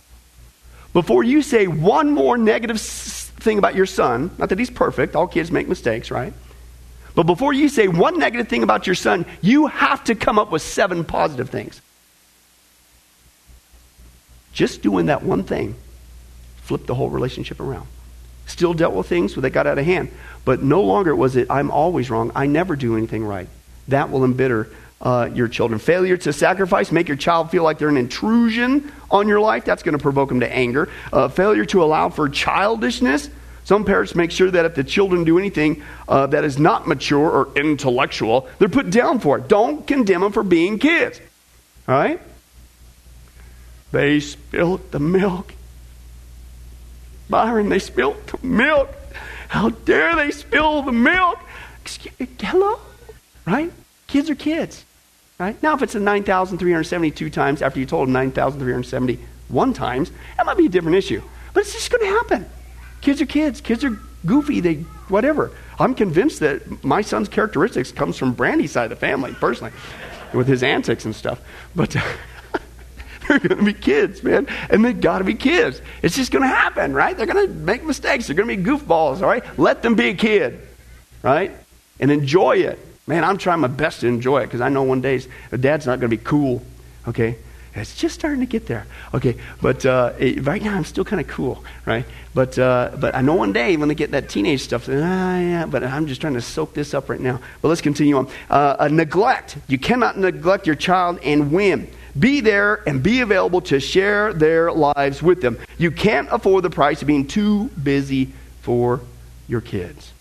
Before 0.93 1.23
you 1.23 1.41
say 1.41 1.65
one 1.65 2.11
more 2.11 2.37
negative 2.37 2.79
thing 2.79 3.57
about 3.57 3.73
your 3.73 3.87
son, 3.87 4.29
not 4.37 4.49
that 4.49 4.59
he's 4.59 4.69
perfect, 4.69 5.15
all 5.15 5.27
kids 5.27 5.51
make 5.51 5.67
mistakes, 5.67 6.11
right? 6.11 6.33
But 7.17 7.23
before 7.23 7.51
you 7.51 7.67
say 7.67 7.87
one 7.87 8.19
negative 8.19 8.47
thing 8.47 8.61
about 8.61 8.85
your 8.85 8.93
son, 8.93 9.25
you 9.41 9.65
have 9.65 10.03
to 10.03 10.13
come 10.13 10.37
up 10.37 10.51
with 10.51 10.61
seven 10.61 11.03
positive 11.03 11.49
things. 11.49 11.81
Just 14.53 14.83
doing 14.83 15.07
that 15.07 15.23
one 15.23 15.43
thing 15.43 15.73
flipped 16.57 16.85
the 16.85 16.93
whole 16.93 17.09
relationship 17.09 17.59
around. 17.59 17.87
Still 18.45 18.75
dealt 18.75 18.93
with 18.93 19.07
things 19.07 19.33
that 19.33 19.49
got 19.49 19.65
out 19.65 19.79
of 19.79 19.85
hand, 19.85 20.11
but 20.45 20.61
no 20.61 20.83
longer 20.83 21.15
was 21.15 21.35
it, 21.35 21.47
I'm 21.49 21.71
always 21.71 22.11
wrong, 22.11 22.31
I 22.35 22.45
never 22.45 22.75
do 22.75 22.95
anything 22.95 23.25
right. 23.25 23.49
That 23.87 24.11
will 24.11 24.23
embitter 24.23 24.69
uh, 25.01 25.31
your 25.33 25.47
children. 25.47 25.79
Failure 25.79 26.17
to 26.17 26.31
sacrifice, 26.31 26.91
make 26.91 27.07
your 27.07 27.17
child 27.17 27.49
feel 27.49 27.63
like 27.63 27.79
they're 27.79 27.89
an 27.89 27.97
intrusion 27.97 28.91
on 29.09 29.27
your 29.27 29.39
life, 29.39 29.65
that's 29.65 29.81
going 29.81 29.97
to 29.97 30.01
provoke 30.03 30.29
them 30.29 30.41
to 30.41 30.53
anger. 30.53 30.87
Uh, 31.11 31.29
failure 31.29 31.65
to 31.65 31.81
allow 31.81 32.09
for 32.09 32.29
childishness, 32.29 33.31
some 33.67 33.83
parents 33.83 34.15
make 34.15 34.31
sure 34.31 34.49
that 34.49 34.63
if 34.63 34.75
the 34.75 34.83
children 34.85 35.25
do 35.25 35.37
anything 35.37 35.83
uh, 36.07 36.25
that 36.27 36.45
is 36.45 36.57
not 36.57 36.87
mature 36.87 37.29
or 37.29 37.49
intellectual, 37.53 38.47
they're 38.59 38.69
put 38.69 38.89
down 38.89 39.19
for 39.19 39.39
it. 39.39 39.49
Don't 39.49 39.85
condemn 39.85 40.21
them 40.21 40.31
for 40.31 40.41
being 40.41 40.79
kids. 40.79 41.19
All 41.85 41.95
right? 41.95 42.21
They 43.91 44.21
spilt 44.21 44.91
the 44.91 44.99
milk. 44.99 45.53
Byron, 47.29 47.67
they 47.67 47.79
spilt 47.79 48.27
the 48.27 48.37
milk. 48.47 48.89
How 49.49 49.71
dare 49.71 50.15
they 50.15 50.31
spill 50.31 50.83
the 50.83 50.93
milk? 50.93 51.37
Excuse, 51.81 52.29
hello? 52.39 52.79
Right? 53.45 53.73
Kids 54.07 54.29
are 54.29 54.35
kids. 54.35 54.85
Right? 55.37 55.61
Now, 55.61 55.75
if 55.75 55.81
it's 55.81 55.95
a 55.95 55.99
9,372 55.99 57.29
times 57.31 57.61
after 57.61 57.81
you 57.81 57.85
told 57.85 58.07
them 58.07 58.13
9,371 58.13 59.73
times, 59.73 60.09
that 60.37 60.45
might 60.45 60.55
be 60.55 60.67
a 60.67 60.69
different 60.69 60.95
issue. 60.95 61.21
But 61.53 61.63
it's 61.63 61.73
just 61.73 61.91
going 61.91 62.09
to 62.09 62.17
happen. 62.17 62.49
Kids 63.01 63.21
are 63.21 63.25
kids. 63.25 63.61
Kids 63.61 63.83
are 63.83 63.99
goofy. 64.25 64.59
They 64.59 64.75
whatever. 65.09 65.51
I'm 65.79 65.93
convinced 65.93 66.39
that 66.39 66.83
my 66.83 67.01
son's 67.01 67.29
characteristics 67.29 67.91
comes 67.91 68.17
from 68.17 68.33
Brandy's 68.33 68.71
side 68.71 68.85
of 68.85 68.89
the 68.89 68.95
family, 68.95 69.33
personally, 69.33 69.73
with 70.33 70.47
his 70.47 70.63
antics 70.63 71.05
and 71.05 71.15
stuff. 71.15 71.39
But 71.75 71.95
uh, 71.95 72.01
they're 73.27 73.39
going 73.39 73.59
to 73.59 73.63
be 73.63 73.73
kids, 73.73 74.23
man, 74.23 74.47
and 74.69 74.83
they've 74.83 74.99
got 74.99 75.19
to 75.19 75.23
be 75.23 75.35
kids. 75.35 75.81
It's 76.01 76.15
just 76.15 76.31
going 76.31 76.43
to 76.43 76.47
happen, 76.47 76.93
right? 76.93 77.15
They're 77.15 77.27
going 77.27 77.47
to 77.47 77.53
make 77.53 77.83
mistakes. 77.83 78.27
They're 78.27 78.35
going 78.35 78.49
to 78.49 78.57
be 78.57 78.63
goofballs, 78.63 79.21
all 79.21 79.27
right? 79.27 79.43
Let 79.59 79.81
them 79.83 79.95
be 79.95 80.09
a 80.09 80.13
kid, 80.15 80.59
right? 81.21 81.51
And 81.99 82.11
enjoy 82.11 82.57
it. 82.57 82.79
Man, 83.05 83.23
I'm 83.23 83.37
trying 83.37 83.61
my 83.61 83.67
best 83.67 84.01
to 84.01 84.07
enjoy 84.07 84.41
it 84.41 84.47
because 84.47 84.61
I 84.61 84.69
know 84.69 84.83
one 84.83 85.01
day 85.01 85.21
dad's 85.57 85.85
not 85.85 85.99
going 85.99 86.09
to 86.09 86.17
be 86.17 86.23
cool, 86.23 86.61
okay? 87.07 87.37
It's 87.77 87.95
just 87.95 88.15
starting 88.15 88.39
to 88.39 88.45
get 88.45 88.67
there. 88.67 88.85
Okay, 89.13 89.37
but 89.61 89.85
uh, 89.85 90.13
it, 90.17 90.45
right 90.45 90.61
now 90.61 90.75
I'm 90.75 90.85
still 90.85 91.05
kind 91.05 91.19
of 91.19 91.27
cool, 91.27 91.63
right? 91.85 92.05
But 92.33 92.57
uh, 92.57 92.91
but 92.99 93.15
I 93.15 93.21
know 93.21 93.35
one 93.35 93.53
day 93.53 93.77
when 93.77 93.89
they 93.89 93.95
get 93.95 94.11
that 94.11 94.29
teenage 94.29 94.61
stuff, 94.61 94.87
ah, 94.89 94.91
yeah, 94.91 95.65
but 95.65 95.83
I'm 95.83 96.07
just 96.07 96.21
trying 96.21 96.35
to 96.35 96.41
soak 96.41 96.73
this 96.73 96.93
up 96.93 97.09
right 97.09 97.19
now. 97.19 97.39
But 97.61 97.69
let's 97.69 97.81
continue 97.81 98.17
on. 98.17 98.29
Uh, 98.49 98.89
neglect. 98.91 99.57
You 99.67 99.77
cannot 99.77 100.17
neglect 100.17 100.67
your 100.67 100.75
child 100.75 101.19
and 101.23 101.51
win. 101.51 101.89
Be 102.17 102.41
there 102.41 102.81
and 102.87 103.03
be 103.03 103.21
available 103.21 103.61
to 103.61 103.79
share 103.79 104.33
their 104.33 104.71
lives 104.71 105.21
with 105.21 105.41
them. 105.41 105.59
You 105.77 105.91
can't 105.91 106.27
afford 106.31 106.63
the 106.63 106.69
price 106.69 107.01
of 107.01 107.07
being 107.07 107.27
too 107.27 107.65
busy 107.81 108.31
for 108.61 109.01
your 109.47 109.61
kids. 109.61 110.11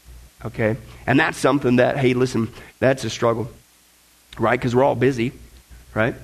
Okay? 0.45 0.77
And 1.07 1.19
that's 1.19 1.38
something 1.38 1.77
that, 1.77 1.97
hey, 1.97 2.14
listen, 2.14 2.51
that's 2.79 3.05
a 3.05 3.11
struggle, 3.11 3.51
right? 4.38 4.59
Because 4.59 4.75
we're 4.75 4.85
all 4.85 4.95
busy, 4.95 5.33
right? 5.95 6.14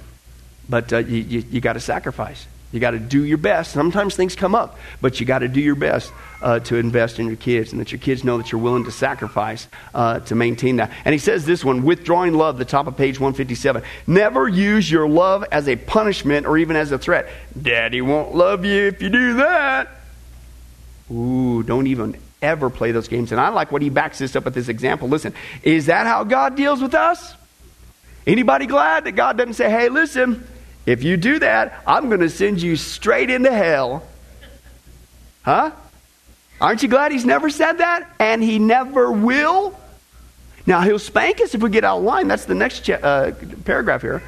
But 0.68 0.92
uh, 0.92 0.98
you, 0.98 1.18
you, 1.18 1.44
you 1.50 1.60
got 1.60 1.74
to 1.74 1.80
sacrifice. 1.80 2.46
You 2.72 2.80
got 2.80 2.92
to 2.92 2.98
do 2.98 3.22
your 3.22 3.38
best. 3.38 3.72
Sometimes 3.72 4.16
things 4.16 4.34
come 4.34 4.54
up, 4.54 4.78
but 5.02 5.20
you 5.20 5.26
got 5.26 5.40
to 5.40 5.48
do 5.48 5.60
your 5.60 5.74
best 5.74 6.10
uh, 6.40 6.58
to 6.60 6.76
invest 6.76 7.18
in 7.18 7.26
your 7.26 7.36
kids 7.36 7.72
and 7.72 7.80
that 7.80 7.92
your 7.92 7.98
kids 7.98 8.24
know 8.24 8.38
that 8.38 8.50
you're 8.50 8.60
willing 8.60 8.84
to 8.84 8.90
sacrifice 8.90 9.68
uh, 9.94 10.20
to 10.20 10.34
maintain 10.34 10.76
that. 10.76 10.90
And 11.04 11.12
he 11.12 11.18
says 11.18 11.44
this 11.44 11.62
one 11.62 11.82
withdrawing 11.82 12.32
love, 12.32 12.56
the 12.56 12.64
top 12.64 12.86
of 12.86 12.96
page 12.96 13.20
157. 13.20 13.82
Never 14.06 14.48
use 14.48 14.90
your 14.90 15.06
love 15.06 15.44
as 15.52 15.68
a 15.68 15.76
punishment 15.76 16.46
or 16.46 16.56
even 16.56 16.76
as 16.76 16.90
a 16.92 16.98
threat. 16.98 17.28
Daddy 17.60 18.00
won't 18.00 18.34
love 18.34 18.64
you 18.64 18.86
if 18.86 19.02
you 19.02 19.10
do 19.10 19.34
that. 19.34 19.88
Ooh, 21.10 21.62
don't 21.62 21.86
even 21.88 22.16
ever 22.40 22.70
play 22.70 22.90
those 22.90 23.06
games. 23.06 23.32
And 23.32 23.40
I 23.40 23.50
like 23.50 23.70
what 23.70 23.82
he 23.82 23.90
backs 23.90 24.18
this 24.18 24.34
up 24.34 24.46
with 24.46 24.54
this 24.54 24.68
example. 24.68 25.08
Listen, 25.08 25.34
is 25.62 25.86
that 25.86 26.06
how 26.06 26.24
God 26.24 26.56
deals 26.56 26.80
with 26.80 26.94
us? 26.94 27.34
Anybody 28.26 28.66
glad 28.66 29.04
that 29.04 29.12
God 29.12 29.36
doesn't 29.36 29.54
say, 29.54 29.70
hey, 29.70 29.88
listen, 29.88 30.46
if 30.86 31.02
you 31.02 31.16
do 31.16 31.38
that, 31.38 31.82
I'm 31.86 32.08
going 32.08 32.20
to 32.20 32.30
send 32.30 32.60
you 32.60 32.76
straight 32.76 33.30
into 33.30 33.52
hell. 33.52 34.02
Huh? 35.42 35.70
Aren't 36.60 36.82
you 36.82 36.88
glad 36.88 37.12
he's 37.12 37.24
never 37.24 37.50
said 37.50 37.78
that? 37.78 38.08
And 38.18 38.42
he 38.42 38.58
never 38.58 39.10
will? 39.10 39.78
Now, 40.66 40.80
he'll 40.82 40.98
spank 40.98 41.40
us 41.40 41.54
if 41.54 41.62
we 41.62 41.70
get 41.70 41.84
out 41.84 41.98
of 41.98 42.04
line. 42.04 42.28
That's 42.28 42.44
the 42.44 42.54
next 42.54 42.88
uh, 42.88 43.32
paragraph 43.64 44.02
here, 44.02 44.22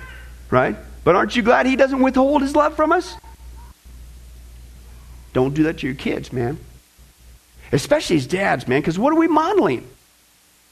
right? 0.51 0.77
But 1.05 1.15
aren't 1.15 1.37
you 1.37 1.43
glad 1.43 1.67
he 1.67 1.77
doesn't 1.77 2.01
withhold 2.01 2.43
his 2.43 2.57
love 2.57 2.75
from 2.75 2.91
us? 2.93 3.15
Don't 5.33 5.55
do 5.55 5.65
that 5.65 5.79
to 5.79 5.87
your 5.87 5.95
kids, 5.95 6.33
man. 6.33 6.59
Especially 7.73 8.17
as 8.17 8.27
dads, 8.27 8.67
man, 8.67 8.81
because 8.81 8.99
what 8.99 9.13
are 9.13 9.17
we 9.17 9.29
modeling? 9.29 9.87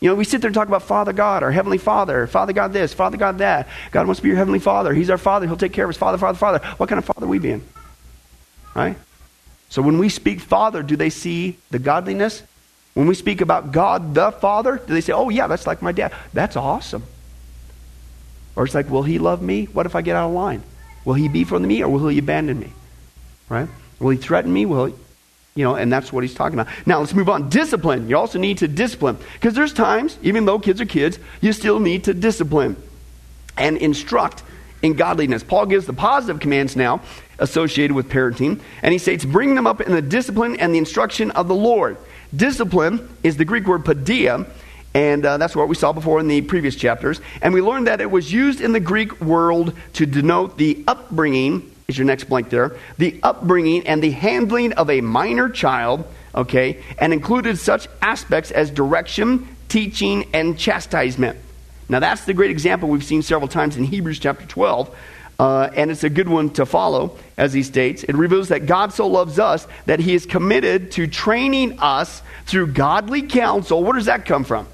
You 0.02 0.08
know, 0.08 0.16
we 0.16 0.24
sit 0.24 0.40
there 0.40 0.48
and 0.48 0.54
talk 0.54 0.66
about 0.66 0.82
Father 0.82 1.12
God, 1.12 1.44
our 1.44 1.52
Heavenly 1.52 1.78
Father, 1.78 2.26
Father 2.26 2.52
God 2.52 2.72
this, 2.72 2.92
Father 2.92 3.16
God 3.16 3.38
that. 3.38 3.68
God 3.92 4.08
wants 4.08 4.18
to 4.18 4.24
be 4.24 4.30
your 4.30 4.36
Heavenly 4.36 4.58
Father. 4.58 4.92
He's 4.92 5.08
our 5.08 5.16
Father. 5.16 5.46
He'll 5.46 5.56
take 5.56 5.72
care 5.72 5.84
of 5.84 5.90
us. 5.90 5.96
Father, 5.96 6.18
Father, 6.18 6.36
Father. 6.36 6.58
What 6.78 6.88
kind 6.88 6.98
of 6.98 7.04
Father 7.04 7.24
are 7.24 7.28
we 7.28 7.38
being? 7.38 7.62
Right? 8.74 8.96
So 9.68 9.80
when 9.80 9.98
we 9.98 10.08
speak 10.08 10.40
Father, 10.40 10.82
do 10.82 10.96
they 10.96 11.08
see 11.08 11.56
the 11.70 11.78
godliness? 11.78 12.42
When 12.94 13.06
we 13.06 13.14
speak 13.14 13.40
about 13.40 13.70
God 13.70 14.12
the 14.12 14.32
Father, 14.32 14.82
do 14.84 14.92
they 14.92 15.00
say, 15.00 15.12
oh, 15.12 15.28
yeah, 15.28 15.46
that's 15.46 15.68
like 15.68 15.82
my 15.82 15.92
dad? 15.92 16.12
That's 16.32 16.56
awesome. 16.56 17.04
Or 18.56 18.64
it's 18.64 18.74
like, 18.74 18.90
will 18.90 19.04
he 19.04 19.20
love 19.20 19.40
me? 19.40 19.66
What 19.66 19.86
if 19.86 19.94
I 19.94 20.02
get 20.02 20.16
out 20.16 20.30
of 20.30 20.34
line? 20.34 20.64
Will 21.04 21.14
he 21.14 21.28
be 21.28 21.44
for 21.44 21.60
me 21.60 21.80
or 21.80 21.88
will 21.88 22.08
he 22.08 22.18
abandon 22.18 22.58
me? 22.58 22.72
Right? 23.48 23.68
Will 24.00 24.10
he 24.10 24.18
threaten 24.18 24.52
me? 24.52 24.66
Will 24.66 24.86
he, 24.86 24.94
you 25.54 25.64
know, 25.64 25.74
and 25.74 25.92
that's 25.92 26.12
what 26.12 26.24
he's 26.24 26.34
talking 26.34 26.58
about. 26.58 26.72
Now, 26.86 27.00
let's 27.00 27.14
move 27.14 27.28
on. 27.28 27.48
Discipline. 27.50 28.08
You 28.08 28.16
also 28.16 28.38
need 28.38 28.58
to 28.58 28.68
discipline. 28.68 29.18
Because 29.34 29.54
there's 29.54 29.74
times, 29.74 30.18
even 30.22 30.44
though 30.46 30.58
kids 30.58 30.80
are 30.80 30.86
kids, 30.86 31.18
you 31.40 31.52
still 31.52 31.78
need 31.78 32.04
to 32.04 32.14
discipline 32.14 32.76
and 33.58 33.76
instruct 33.76 34.42
in 34.80 34.94
godliness. 34.94 35.42
Paul 35.42 35.66
gives 35.66 35.86
the 35.86 35.92
positive 35.92 36.40
commands 36.40 36.74
now 36.74 37.02
associated 37.38 37.94
with 37.94 38.08
parenting, 38.08 38.60
and 38.82 38.92
he 38.92 38.98
states, 38.98 39.24
bring 39.24 39.54
them 39.54 39.66
up 39.66 39.80
in 39.80 39.92
the 39.92 40.02
discipline 40.02 40.56
and 40.56 40.74
the 40.74 40.78
instruction 40.78 41.30
of 41.32 41.48
the 41.48 41.54
Lord. 41.54 41.96
Discipline 42.34 43.08
is 43.22 43.36
the 43.36 43.44
Greek 43.44 43.66
word 43.66 43.84
paideia, 43.84 44.48
and 44.94 45.24
uh, 45.24 45.36
that's 45.38 45.56
what 45.56 45.68
we 45.68 45.74
saw 45.74 45.92
before 45.92 46.20
in 46.20 46.28
the 46.28 46.42
previous 46.42 46.76
chapters. 46.76 47.20
And 47.40 47.52
we 47.52 47.60
learned 47.60 47.88
that 47.88 48.00
it 48.00 48.10
was 48.10 48.32
used 48.32 48.60
in 48.60 48.72
the 48.72 48.80
Greek 48.80 49.20
world 49.20 49.74
to 49.94 50.06
denote 50.06 50.56
the 50.56 50.82
upbringing 50.86 51.71
is 51.88 51.98
your 51.98 52.06
next 52.06 52.24
blank 52.24 52.50
there. 52.50 52.76
The 52.98 53.18
upbringing 53.22 53.86
and 53.86 54.02
the 54.02 54.10
handling 54.10 54.72
of 54.74 54.90
a 54.90 55.00
minor 55.00 55.48
child, 55.48 56.04
okay, 56.34 56.82
and 56.98 57.12
included 57.12 57.58
such 57.58 57.88
aspects 58.00 58.50
as 58.50 58.70
direction, 58.70 59.48
teaching, 59.68 60.28
and 60.32 60.58
chastisement. 60.58 61.38
Now, 61.88 62.00
that's 62.00 62.24
the 62.24 62.34
great 62.34 62.50
example 62.50 62.88
we've 62.88 63.04
seen 63.04 63.22
several 63.22 63.48
times 63.48 63.76
in 63.76 63.84
Hebrews 63.84 64.18
chapter 64.18 64.46
12. 64.46 64.96
Uh, 65.38 65.70
and 65.74 65.90
it's 65.90 66.04
a 66.04 66.10
good 66.10 66.28
one 66.28 66.50
to 66.50 66.64
follow, 66.64 67.18
as 67.36 67.52
he 67.52 67.62
states. 67.62 68.04
It 68.04 68.14
reveals 68.14 68.48
that 68.48 68.66
God 68.66 68.92
so 68.92 69.08
loves 69.08 69.38
us 69.38 69.66
that 69.86 69.98
he 69.98 70.14
is 70.14 70.24
committed 70.24 70.92
to 70.92 71.06
training 71.06 71.80
us 71.80 72.22
through 72.46 72.68
godly 72.68 73.22
counsel. 73.22 73.82
Where 73.82 73.94
does 73.94 74.06
that 74.06 74.24
come 74.24 74.44
from? 74.44 74.68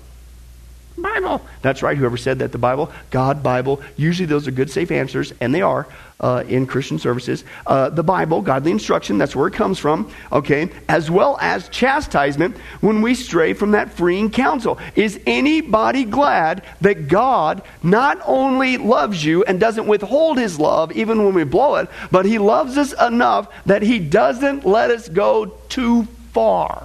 Bible. 0.98 1.40
That's 1.62 1.82
right. 1.82 1.96
Whoever 1.96 2.16
said 2.16 2.40
that, 2.40 2.52
the 2.52 2.58
Bible, 2.58 2.92
God, 3.10 3.42
Bible. 3.42 3.80
Usually 3.96 4.26
those 4.26 4.46
are 4.48 4.50
good, 4.50 4.70
safe 4.70 4.90
answers, 4.90 5.32
and 5.40 5.54
they 5.54 5.62
are 5.62 5.86
uh, 6.20 6.42
in 6.48 6.66
Christian 6.66 6.98
services. 6.98 7.44
Uh, 7.66 7.90
the 7.90 8.02
Bible, 8.02 8.42
godly 8.42 8.72
instruction, 8.72 9.18
that's 9.18 9.36
where 9.36 9.46
it 9.46 9.54
comes 9.54 9.78
from, 9.78 10.12
okay, 10.32 10.68
as 10.88 11.10
well 11.10 11.38
as 11.40 11.68
chastisement 11.68 12.56
when 12.80 13.02
we 13.02 13.14
stray 13.14 13.52
from 13.52 13.70
that 13.72 13.92
freeing 13.92 14.30
counsel. 14.30 14.78
Is 14.96 15.20
anybody 15.26 16.04
glad 16.04 16.64
that 16.80 17.08
God 17.08 17.62
not 17.82 18.20
only 18.26 18.78
loves 18.78 19.24
you 19.24 19.44
and 19.44 19.60
doesn't 19.60 19.86
withhold 19.86 20.38
his 20.38 20.58
love 20.58 20.92
even 20.92 21.24
when 21.24 21.34
we 21.34 21.44
blow 21.44 21.76
it, 21.76 21.88
but 22.10 22.26
he 22.26 22.38
loves 22.38 22.76
us 22.76 22.92
enough 23.00 23.48
that 23.66 23.82
he 23.82 23.98
doesn't 23.98 24.66
let 24.66 24.90
us 24.90 25.08
go 25.08 25.46
too 25.68 26.04
far? 26.32 26.84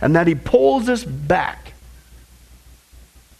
And 0.00 0.16
that 0.16 0.26
he 0.26 0.34
pulls 0.34 0.88
us 0.88 1.04
back. 1.04 1.72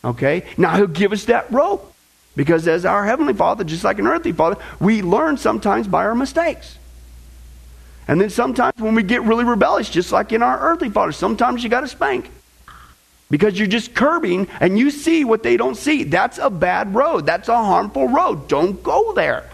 Okay? 0.05 0.45
Now 0.59 0.77
he'll 0.77 0.87
give 0.87 1.13
us 1.13 1.25
that 1.27 1.51
rope. 1.51 1.94
Because 2.37 2.67
as 2.67 2.85
our 2.85 3.05
Heavenly 3.05 3.35
Father, 3.35 3.65
just 3.65 3.85
like 3.85 3.99
an 3.99 4.07
earthly 4.07 4.33
Father, 4.33 4.57
we 4.81 5.03
learn 5.03 5.37
sometimes 5.37 5.87
by 5.87 6.05
our 6.05 6.15
mistakes. 6.15 6.79
And 8.07 8.21
then 8.21 8.31
sometimes 8.31 8.81
when 8.81 8.95
we 8.95 9.03
get 9.03 9.23
really 9.23 9.45
rebellious, 9.45 9.89
just 9.89 10.13
like 10.13 10.33
in 10.33 10.43
our 10.43 10.61
earthly 10.61 10.91
father, 10.91 11.13
sometimes 11.13 11.63
you 11.63 11.71
got 11.71 11.81
to 11.81 11.89
spank. 11.89 12.31
Because 13.31 13.59
you're 13.59 13.67
just 13.67 13.95
curbing 13.95 14.47
and 14.61 14.79
you 14.79 14.91
see 14.91 15.25
what 15.25 15.43
they 15.43 15.57
don't 15.57 15.77
see. 15.77 16.05
That's 16.05 16.39
a 16.39 16.51
bad 16.51 16.95
road. 16.95 17.25
That's 17.25 17.49
a 17.49 17.57
harmful 17.57 18.09
road. 18.09 18.49
Don't 18.49 18.83
go 18.83 19.15
there. 19.15 19.51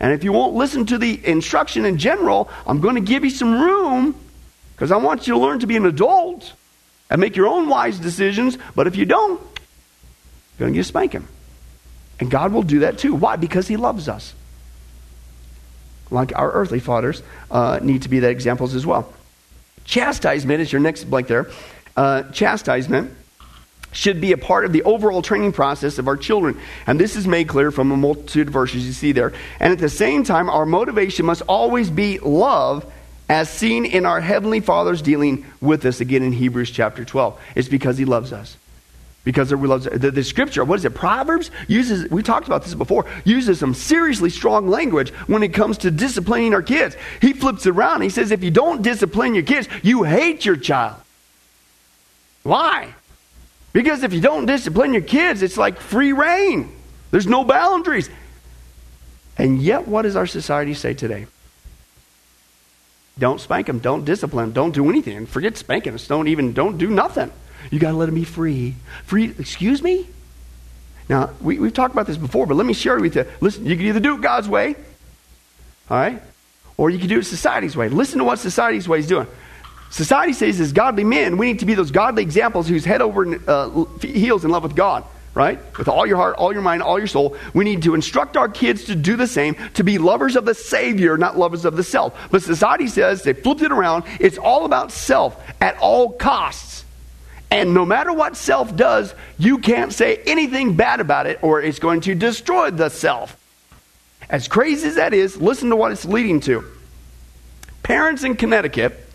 And 0.00 0.12
if 0.12 0.24
you 0.24 0.32
won't 0.32 0.54
listen 0.54 0.84
to 0.86 0.98
the 0.98 1.24
instruction 1.24 1.84
in 1.84 1.96
general, 1.96 2.50
I'm 2.66 2.80
going 2.80 2.96
to 2.96 3.00
give 3.00 3.24
you 3.24 3.30
some 3.30 3.60
room 3.62 4.16
because 4.74 4.90
I 4.90 4.96
want 4.96 5.28
you 5.28 5.34
to 5.34 5.40
learn 5.40 5.60
to 5.60 5.68
be 5.68 5.76
an 5.76 5.86
adult 5.86 6.52
and 7.08 7.20
make 7.20 7.36
your 7.36 7.46
own 7.46 7.68
wise 7.68 8.00
decisions. 8.00 8.58
But 8.74 8.88
if 8.88 8.96
you 8.96 9.04
don't, 9.04 9.40
you're 9.40 10.66
going 10.66 10.72
to 10.72 10.76
get 10.76 10.80
a 10.80 10.84
spanking. 10.84 11.28
And 12.20 12.30
God 12.30 12.52
will 12.52 12.62
do 12.62 12.80
that 12.80 12.98
too. 12.98 13.14
Why? 13.14 13.36
Because 13.36 13.68
He 13.68 13.76
loves 13.76 14.08
us. 14.08 14.34
Like 16.10 16.36
our 16.36 16.50
earthly 16.52 16.80
fathers 16.80 17.22
uh, 17.50 17.80
need 17.82 18.02
to 18.02 18.08
be 18.08 18.20
that 18.20 18.30
examples 18.30 18.74
as 18.74 18.86
well. 18.86 19.12
Chastisement 19.84 20.60
is 20.60 20.72
your 20.72 20.80
next 20.80 21.04
blank 21.04 21.26
there. 21.26 21.50
Uh, 21.96 22.22
chastisement 22.24 23.12
should 23.92 24.20
be 24.20 24.32
a 24.32 24.38
part 24.38 24.64
of 24.64 24.72
the 24.72 24.82
overall 24.82 25.22
training 25.22 25.52
process 25.52 25.98
of 25.98 26.08
our 26.08 26.16
children. 26.16 26.58
And 26.86 26.98
this 26.98 27.16
is 27.16 27.26
made 27.26 27.48
clear 27.48 27.70
from 27.70 27.92
a 27.92 27.96
multitude 27.96 28.48
of 28.48 28.52
verses 28.52 28.86
you 28.86 28.92
see 28.92 29.12
there. 29.12 29.32
And 29.60 29.72
at 29.72 29.78
the 29.78 29.88
same 29.88 30.24
time, 30.24 30.48
our 30.48 30.66
motivation 30.66 31.26
must 31.26 31.42
always 31.42 31.90
be 31.90 32.18
love 32.18 32.90
as 33.28 33.48
seen 33.48 33.84
in 33.84 34.04
our 34.04 34.20
Heavenly 34.20 34.60
Father's 34.60 35.00
dealing 35.00 35.46
with 35.60 35.84
us 35.86 36.00
again 36.00 36.22
in 36.22 36.32
Hebrews 36.32 36.70
chapter 36.70 37.04
12. 37.04 37.40
It's 37.54 37.68
because 37.68 37.96
He 37.96 38.04
loves 38.04 38.32
us 38.32 38.56
because 39.24 39.54
we 39.54 39.66
love 39.66 39.84
the, 39.84 40.10
the, 40.10 40.22
scripture 40.22 40.64
what 40.64 40.78
is 40.78 40.84
it 40.84 40.94
proverbs 40.94 41.50
uses 41.66 42.08
we 42.10 42.22
talked 42.22 42.46
about 42.46 42.62
this 42.62 42.74
before 42.74 43.06
uses 43.24 43.58
some 43.58 43.74
seriously 43.74 44.30
strong 44.30 44.68
language 44.68 45.10
when 45.26 45.42
it 45.42 45.48
comes 45.48 45.78
to 45.78 45.90
disciplining 45.90 46.54
our 46.54 46.62
kids. 46.62 46.96
He 47.20 47.32
flips 47.32 47.66
it 47.66 47.70
around 47.70 48.02
he 48.02 48.10
says 48.10 48.30
if 48.30 48.44
you 48.44 48.50
don't 48.50 48.82
discipline 48.82 49.34
your 49.34 49.42
kids 49.42 49.66
you 49.82 50.02
hate 50.04 50.44
your 50.44 50.56
child. 50.56 50.96
Why? 52.42 52.94
Because 53.72 54.02
if 54.02 54.12
you 54.12 54.20
don't 54.20 54.46
discipline 54.46 54.92
your 54.92 55.02
kids 55.02 55.42
it's 55.42 55.56
like 55.56 55.80
free 55.80 56.12
reign. 56.12 56.70
There's 57.10 57.26
no 57.26 57.44
boundaries. 57.44 58.10
And 59.38 59.60
yet 59.62 59.88
what 59.88 60.02
does 60.02 60.16
our 60.16 60.26
society 60.26 60.74
say 60.74 60.94
today? 60.94 61.26
Don't 63.18 63.40
spank 63.40 63.68
them 63.68 63.78
don't 63.78 64.04
discipline 64.04 64.46
them 64.46 64.52
don't 64.52 64.72
do 64.72 64.90
anything. 64.90 65.24
Forget 65.24 65.56
spanking 65.56 65.94
us 65.94 66.06
don't 66.06 66.28
even 66.28 66.52
don't 66.52 66.76
do 66.76 66.90
nothing 66.90 67.32
you 67.70 67.78
got 67.78 67.90
to 67.90 67.96
let 67.96 68.08
him 68.08 68.14
be 68.14 68.24
free. 68.24 68.74
Free, 69.04 69.34
excuse 69.38 69.82
me? 69.82 70.06
Now, 71.08 71.30
we, 71.40 71.58
we've 71.58 71.74
talked 71.74 71.94
about 71.94 72.06
this 72.06 72.16
before, 72.16 72.46
but 72.46 72.54
let 72.54 72.66
me 72.66 72.72
share 72.72 72.98
with 72.98 73.16
you. 73.16 73.26
Listen, 73.40 73.66
you 73.66 73.76
can 73.76 73.86
either 73.86 74.00
do 74.00 74.14
it 74.14 74.22
God's 74.22 74.48
way, 74.48 74.74
all 75.90 75.98
right, 75.98 76.22
or 76.76 76.90
you 76.90 76.98
can 76.98 77.08
do 77.08 77.18
it 77.18 77.24
society's 77.24 77.76
way. 77.76 77.88
Listen 77.88 78.18
to 78.18 78.24
what 78.24 78.38
society's 78.38 78.88
way 78.88 79.00
is 79.00 79.06
doing. 79.06 79.26
Society 79.90 80.32
says, 80.32 80.58
as 80.60 80.72
godly 80.72 81.04
men, 81.04 81.36
we 81.36 81.46
need 81.46 81.60
to 81.60 81.66
be 81.66 81.74
those 81.74 81.90
godly 81.90 82.22
examples 82.22 82.66
whose 82.66 82.84
head 82.84 83.00
over 83.00 83.38
uh, 83.46 83.84
heels 84.00 84.44
in 84.44 84.50
love 84.50 84.62
with 84.62 84.74
God, 84.74 85.04
right? 85.34 85.60
With 85.78 85.88
all 85.88 86.06
your 86.06 86.16
heart, 86.16 86.36
all 86.36 86.52
your 86.52 86.62
mind, 86.62 86.82
all 86.82 86.98
your 86.98 87.06
soul. 87.06 87.36
We 87.52 87.64
need 87.64 87.82
to 87.82 87.94
instruct 87.94 88.36
our 88.36 88.48
kids 88.48 88.84
to 88.86 88.96
do 88.96 89.14
the 89.14 89.26
same, 89.26 89.56
to 89.74 89.84
be 89.84 89.98
lovers 89.98 90.36
of 90.36 90.46
the 90.46 90.54
Savior, 90.54 91.16
not 91.16 91.38
lovers 91.38 91.64
of 91.64 91.76
the 91.76 91.84
self. 91.84 92.28
But 92.30 92.42
society 92.42 92.88
says, 92.88 93.22
they 93.22 93.34
flipped 93.34 93.62
it 93.62 93.70
around, 93.70 94.04
it's 94.18 94.38
all 94.38 94.64
about 94.64 94.90
self 94.90 95.40
at 95.60 95.76
all 95.78 96.12
costs. 96.12 96.83
And 97.54 97.72
no 97.72 97.86
matter 97.86 98.12
what 98.12 98.36
self 98.36 98.74
does, 98.74 99.14
you 99.38 99.58
can't 99.58 99.92
say 99.92 100.16
anything 100.26 100.74
bad 100.74 100.98
about 100.98 101.28
it 101.28 101.38
or 101.40 101.62
it's 101.62 101.78
going 101.78 102.00
to 102.00 102.16
destroy 102.16 102.72
the 102.72 102.88
self. 102.88 103.36
As 104.28 104.48
crazy 104.48 104.88
as 104.88 104.96
that 104.96 105.14
is, 105.14 105.40
listen 105.40 105.70
to 105.70 105.76
what 105.76 105.92
it's 105.92 106.04
leading 106.04 106.40
to. 106.40 106.64
Parents 107.84 108.24
in 108.24 108.34
Connecticut 108.34 109.08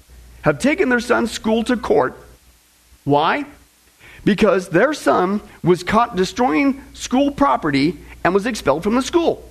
have 0.44 0.58
taken 0.58 0.88
their 0.88 1.02
son's 1.02 1.32
school 1.32 1.66
to 1.66 1.76
court. 1.76 2.16
Why? 3.04 3.44
Because 4.24 4.70
their 4.70 4.94
son 4.94 5.42
was 5.62 5.84
caught 5.84 6.16
destroying 6.16 6.82
school 6.94 7.32
property 7.32 7.98
and 8.24 8.34
was 8.34 8.46
expelled 8.46 8.84
from 8.84 8.96
the 8.96 9.02
school. 9.02 9.44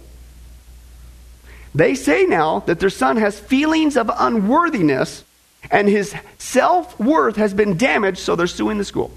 They 1.75 1.95
say 1.95 2.25
now 2.25 2.61
that 2.61 2.81
their 2.81 2.89
son 2.89 3.19
has 3.19 3.39
feelings 3.39 3.99
of 3.99 4.11
unworthiness 4.19 5.25
and 5.71 5.89
his 5.89 6.15
self 6.39 6.99
worth 6.99 7.37
has 7.37 7.55
been 7.55 7.77
damaged, 7.77 8.19
so 8.19 8.37
they're 8.37 8.47
suing 8.47 8.79
the 8.79 8.85
school. 8.85 9.11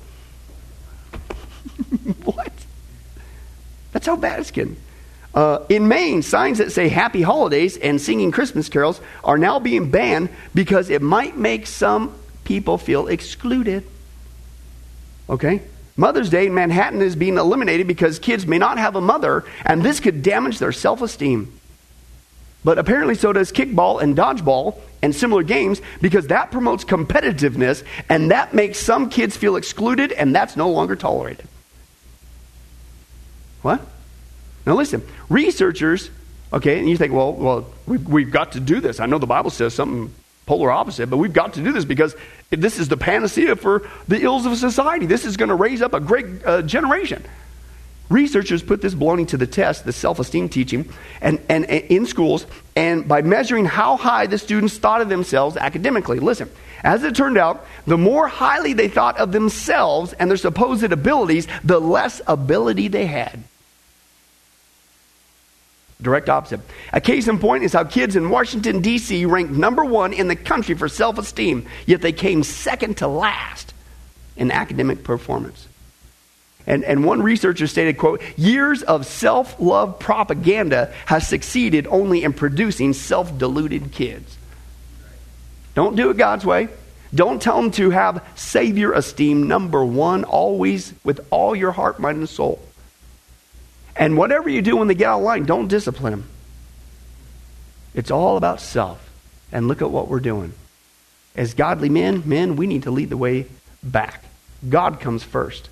what? 2.24 2.52
That's 3.92 4.06
how 4.06 4.16
bad 4.16 4.40
it's 4.40 4.52
getting. 4.52 4.78
Uh, 5.34 5.66
in 5.70 5.88
Maine, 5.88 6.22
signs 6.22 6.58
that 6.58 6.72
say 6.72 6.90
happy 6.90 7.22
holidays 7.22 7.78
and 7.78 8.02
singing 8.02 8.32
Christmas 8.32 8.68
carols 8.68 9.00
are 9.24 9.38
now 9.38 9.60
being 9.60 9.90
banned 9.90 10.30
because 10.54 10.90
it 10.90 11.02
might 11.02 11.38
make 11.38 11.68
some 11.68 12.14
people 12.44 12.78
feel 12.78 13.08
excluded. 13.08 13.86
Okay? 15.30 15.62
Mother's 15.96 16.30
Day 16.30 16.48
in 16.48 16.54
Manhattan 16.54 17.02
is 17.02 17.16
being 17.16 17.38
eliminated 17.38 17.88
because 17.88 18.20
kids 18.20 18.46
may 18.46 18.58
not 18.58 18.78
have 18.78 18.96
a 18.96 19.02
mother, 19.02 19.46
and 19.66 19.84
this 19.84 20.00
could 20.00 20.22
damage 20.24 20.60
their 20.60 20.72
self 20.72 21.02
esteem. 21.02 21.58
But 22.64 22.78
apparently, 22.78 23.16
so 23.16 23.32
does 23.34 23.52
kickball 23.52 24.02
and 24.02 24.16
dodgeball 24.16 24.80
and 25.02 25.16
similar 25.16 25.44
games 25.44 25.82
because 26.02 26.28
that 26.28 26.52
promotes 26.52 26.84
competitiveness 26.84 27.84
and 28.10 28.32
that 28.32 28.54
makes 28.54 28.78
some 28.78 29.10
kids 29.10 29.36
feel 29.36 29.56
excluded 29.56 30.12
and 30.12 30.36
that's 30.36 30.56
no 30.56 30.70
longer 30.70 30.96
tolerated. 30.96 31.48
What? 33.62 33.82
Now, 34.66 34.76
listen, 34.76 35.06
researchers, 35.30 36.10
okay, 36.54 36.80
and 36.80 36.90
you 36.90 36.98
think, 36.98 37.14
well, 37.14 37.34
well 37.34 37.66
we've, 37.86 38.08
we've 38.08 38.32
got 38.32 38.54
to 38.54 38.60
do 38.60 38.80
this. 38.80 39.00
I 39.00 39.06
know 39.06 39.18
the 39.18 39.28
Bible 39.28 39.50
says 39.50 39.74
something 39.74 40.14
polar 40.46 40.72
opposite, 40.72 41.10
but 41.10 41.18
we've 41.18 41.34
got 41.34 41.54
to 41.54 41.64
do 41.64 41.72
this 41.72 41.86
because 41.86 42.16
this 42.50 42.80
is 42.80 42.88
the 42.88 42.98
panacea 42.98 43.56
for 43.56 43.88
the 44.08 44.22
ills 44.22 44.46
of 44.46 44.58
society. 44.58 45.06
This 45.06 45.26
is 45.26 45.38
going 45.38 45.50
to 45.50 45.56
raise 45.56 45.82
up 45.82 45.94
a 45.94 46.00
great 46.00 46.26
uh, 46.46 46.62
generation. 46.64 47.24
Researchers 48.12 48.62
put 48.62 48.82
this 48.82 48.94
baloney 48.94 49.26
to 49.30 49.38
the 49.38 49.48
test, 49.48 49.86
the 49.86 49.94
self 49.94 50.20
esteem 50.20 50.50
teaching, 50.50 50.92
and, 51.22 51.40
and, 51.48 51.66
and, 51.70 51.86
in 51.86 52.06
schools, 52.06 52.46
and 52.76 53.08
by 53.08 53.22
measuring 53.22 53.64
how 53.64 53.96
high 53.96 54.28
the 54.28 54.38
students 54.38 54.78
thought 54.78 55.00
of 55.00 55.08
themselves 55.08 55.56
academically. 55.56 56.20
Listen, 56.20 56.52
as 56.84 57.06
it 57.06 57.16
turned 57.16 57.38
out, 57.38 57.66
the 57.88 57.98
more 57.98 58.28
highly 58.28 58.74
they 58.74 58.90
thought 58.90 59.18
of 59.18 59.32
themselves 59.32 60.12
and 60.12 60.30
their 60.30 60.36
supposed 60.36 60.84
abilities, 60.84 61.48
the 61.64 61.80
less 61.80 62.22
ability 62.28 62.90
they 62.90 63.06
had. 63.06 63.42
Direct 66.02 66.28
opposite. 66.28 66.60
A 66.92 67.00
case 67.00 67.30
in 67.30 67.40
point 67.40 67.64
is 67.64 67.72
how 67.72 67.86
kids 67.86 68.18
in 68.18 68.30
Washington, 68.30 68.82
D.C. 68.82 69.26
ranked 69.26 69.54
number 69.54 69.86
one 69.86 70.12
in 70.12 70.28
the 70.28 70.36
country 70.36 70.76
for 70.76 70.90
self 70.90 71.18
esteem, 71.18 71.66
yet 71.86 72.02
they 72.02 72.12
came 72.12 72.44
second 72.44 72.98
to 72.98 73.08
last 73.08 73.74
in 74.36 74.52
academic 74.52 75.06
performance. 75.06 75.70
And, 76.68 76.84
and 76.84 77.04
one 77.04 77.22
researcher 77.22 77.68
stated, 77.68 77.98
quote, 77.98 78.22
years 78.38 78.84
of 78.84 79.06
self-love 79.06 80.00
propaganda 80.00 80.94
has 81.08 81.28
succeeded 81.28 81.88
only 81.88 82.24
in 82.24 82.34
producing 82.34 82.94
self-deluded 82.94 83.92
kids. 83.92 84.38
Don't 85.74 85.96
do 85.96 86.10
it 86.10 86.18
God's 86.18 86.46
way. 86.46 86.70
Don't 87.14 87.42
tell 87.42 87.62
them 87.62 87.72
to 87.72 87.90
have 87.90 88.26
Savior 88.36 88.94
esteem, 88.94 89.48
number 89.48 89.84
one, 89.84 90.24
always 90.24 90.94
with 91.04 91.26
all 91.30 91.56
your 91.56 91.72
heart, 91.72 92.00
mind, 92.00 92.20
and 92.20 92.30
soul. 92.30 92.62
And 93.96 94.18
whatever 94.18 94.50
you 94.50 94.62
do 94.62 94.78
when 94.78 94.88
they 94.88 94.96
get 94.96 95.08
out 95.08 95.20
of 95.20 95.26
line, 95.26 95.44
don't 95.46 95.68
discipline 95.68 96.12
them. 96.12 96.30
It's 97.94 98.12
all 98.12 98.38
about 98.38 98.62
self. 98.62 99.10
And 99.52 99.68
look 99.68 99.82
at 99.82 99.92
what 99.92 100.08
we're 100.08 100.22
doing. 100.22 100.54
As 101.36 101.54
godly 101.54 101.90
men, 101.90 102.24
men, 102.26 102.56
we 102.56 102.68
need 102.68 102.84
to 102.84 102.92
lead 102.92 103.10
the 103.10 103.18
way 103.18 103.48
back. 103.84 104.24
God 104.70 105.02
comes 105.02 105.24
first. 105.24 105.70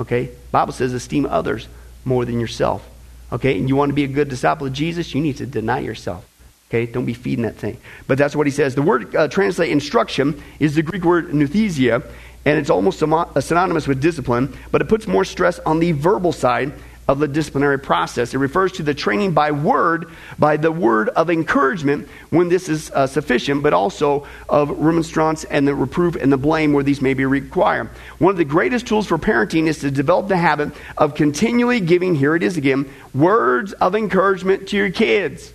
Okay? 0.00 0.30
Bible 0.50 0.72
says 0.72 0.92
esteem 0.92 1.26
others 1.26 1.68
more 2.04 2.24
than 2.24 2.40
yourself. 2.40 2.88
Okay? 3.32 3.56
And 3.56 3.68
you 3.68 3.76
want 3.76 3.90
to 3.90 3.94
be 3.94 4.04
a 4.04 4.08
good 4.08 4.28
disciple 4.28 4.66
of 4.66 4.72
Jesus, 4.72 5.14
you 5.14 5.20
need 5.20 5.36
to 5.36 5.46
deny 5.46 5.80
yourself. 5.80 6.26
Okay? 6.68 6.86
Don't 6.86 7.04
be 7.04 7.14
feeding 7.14 7.44
that 7.44 7.56
thing. 7.56 7.76
But 8.06 8.18
that's 8.18 8.34
what 8.34 8.46
he 8.46 8.50
says. 8.50 8.74
The 8.74 8.82
word 8.82 9.14
uh, 9.14 9.28
translate 9.28 9.70
instruction 9.70 10.42
is 10.58 10.74
the 10.74 10.82
Greek 10.82 11.04
word 11.04 11.28
nouthesia, 11.28 12.02
and 12.46 12.58
it's 12.58 12.70
almost 12.70 12.98
synonymous 12.98 13.86
with 13.86 14.00
discipline, 14.00 14.56
but 14.72 14.80
it 14.80 14.88
puts 14.88 15.06
more 15.06 15.24
stress 15.24 15.58
on 15.60 15.78
the 15.78 15.92
verbal 15.92 16.32
side 16.32 16.72
of 17.10 17.18
the 17.18 17.26
disciplinary 17.26 17.78
process. 17.78 18.34
It 18.34 18.38
refers 18.38 18.70
to 18.72 18.84
the 18.84 18.94
training 18.94 19.32
by 19.32 19.50
word, 19.50 20.12
by 20.38 20.56
the 20.56 20.70
word 20.70 21.08
of 21.08 21.28
encouragement 21.28 22.08
when 22.30 22.48
this 22.48 22.68
is 22.68 22.88
uh, 22.92 23.08
sufficient, 23.08 23.64
but 23.64 23.72
also 23.72 24.28
of 24.48 24.70
remonstrance 24.78 25.42
and 25.42 25.66
the 25.66 25.74
reproof 25.74 26.14
and 26.14 26.32
the 26.32 26.36
blame 26.36 26.72
where 26.72 26.84
these 26.84 27.02
may 27.02 27.14
be 27.14 27.24
required. 27.24 27.88
One 28.18 28.30
of 28.30 28.36
the 28.36 28.44
greatest 28.44 28.86
tools 28.86 29.08
for 29.08 29.18
parenting 29.18 29.66
is 29.66 29.80
to 29.80 29.90
develop 29.90 30.28
the 30.28 30.36
habit 30.36 30.72
of 30.96 31.16
continually 31.16 31.80
giving, 31.80 32.14
here 32.14 32.36
it 32.36 32.44
is 32.44 32.56
again, 32.56 32.88
words 33.12 33.72
of 33.72 33.96
encouragement 33.96 34.68
to 34.68 34.76
your 34.76 34.90
kids. 34.90 35.52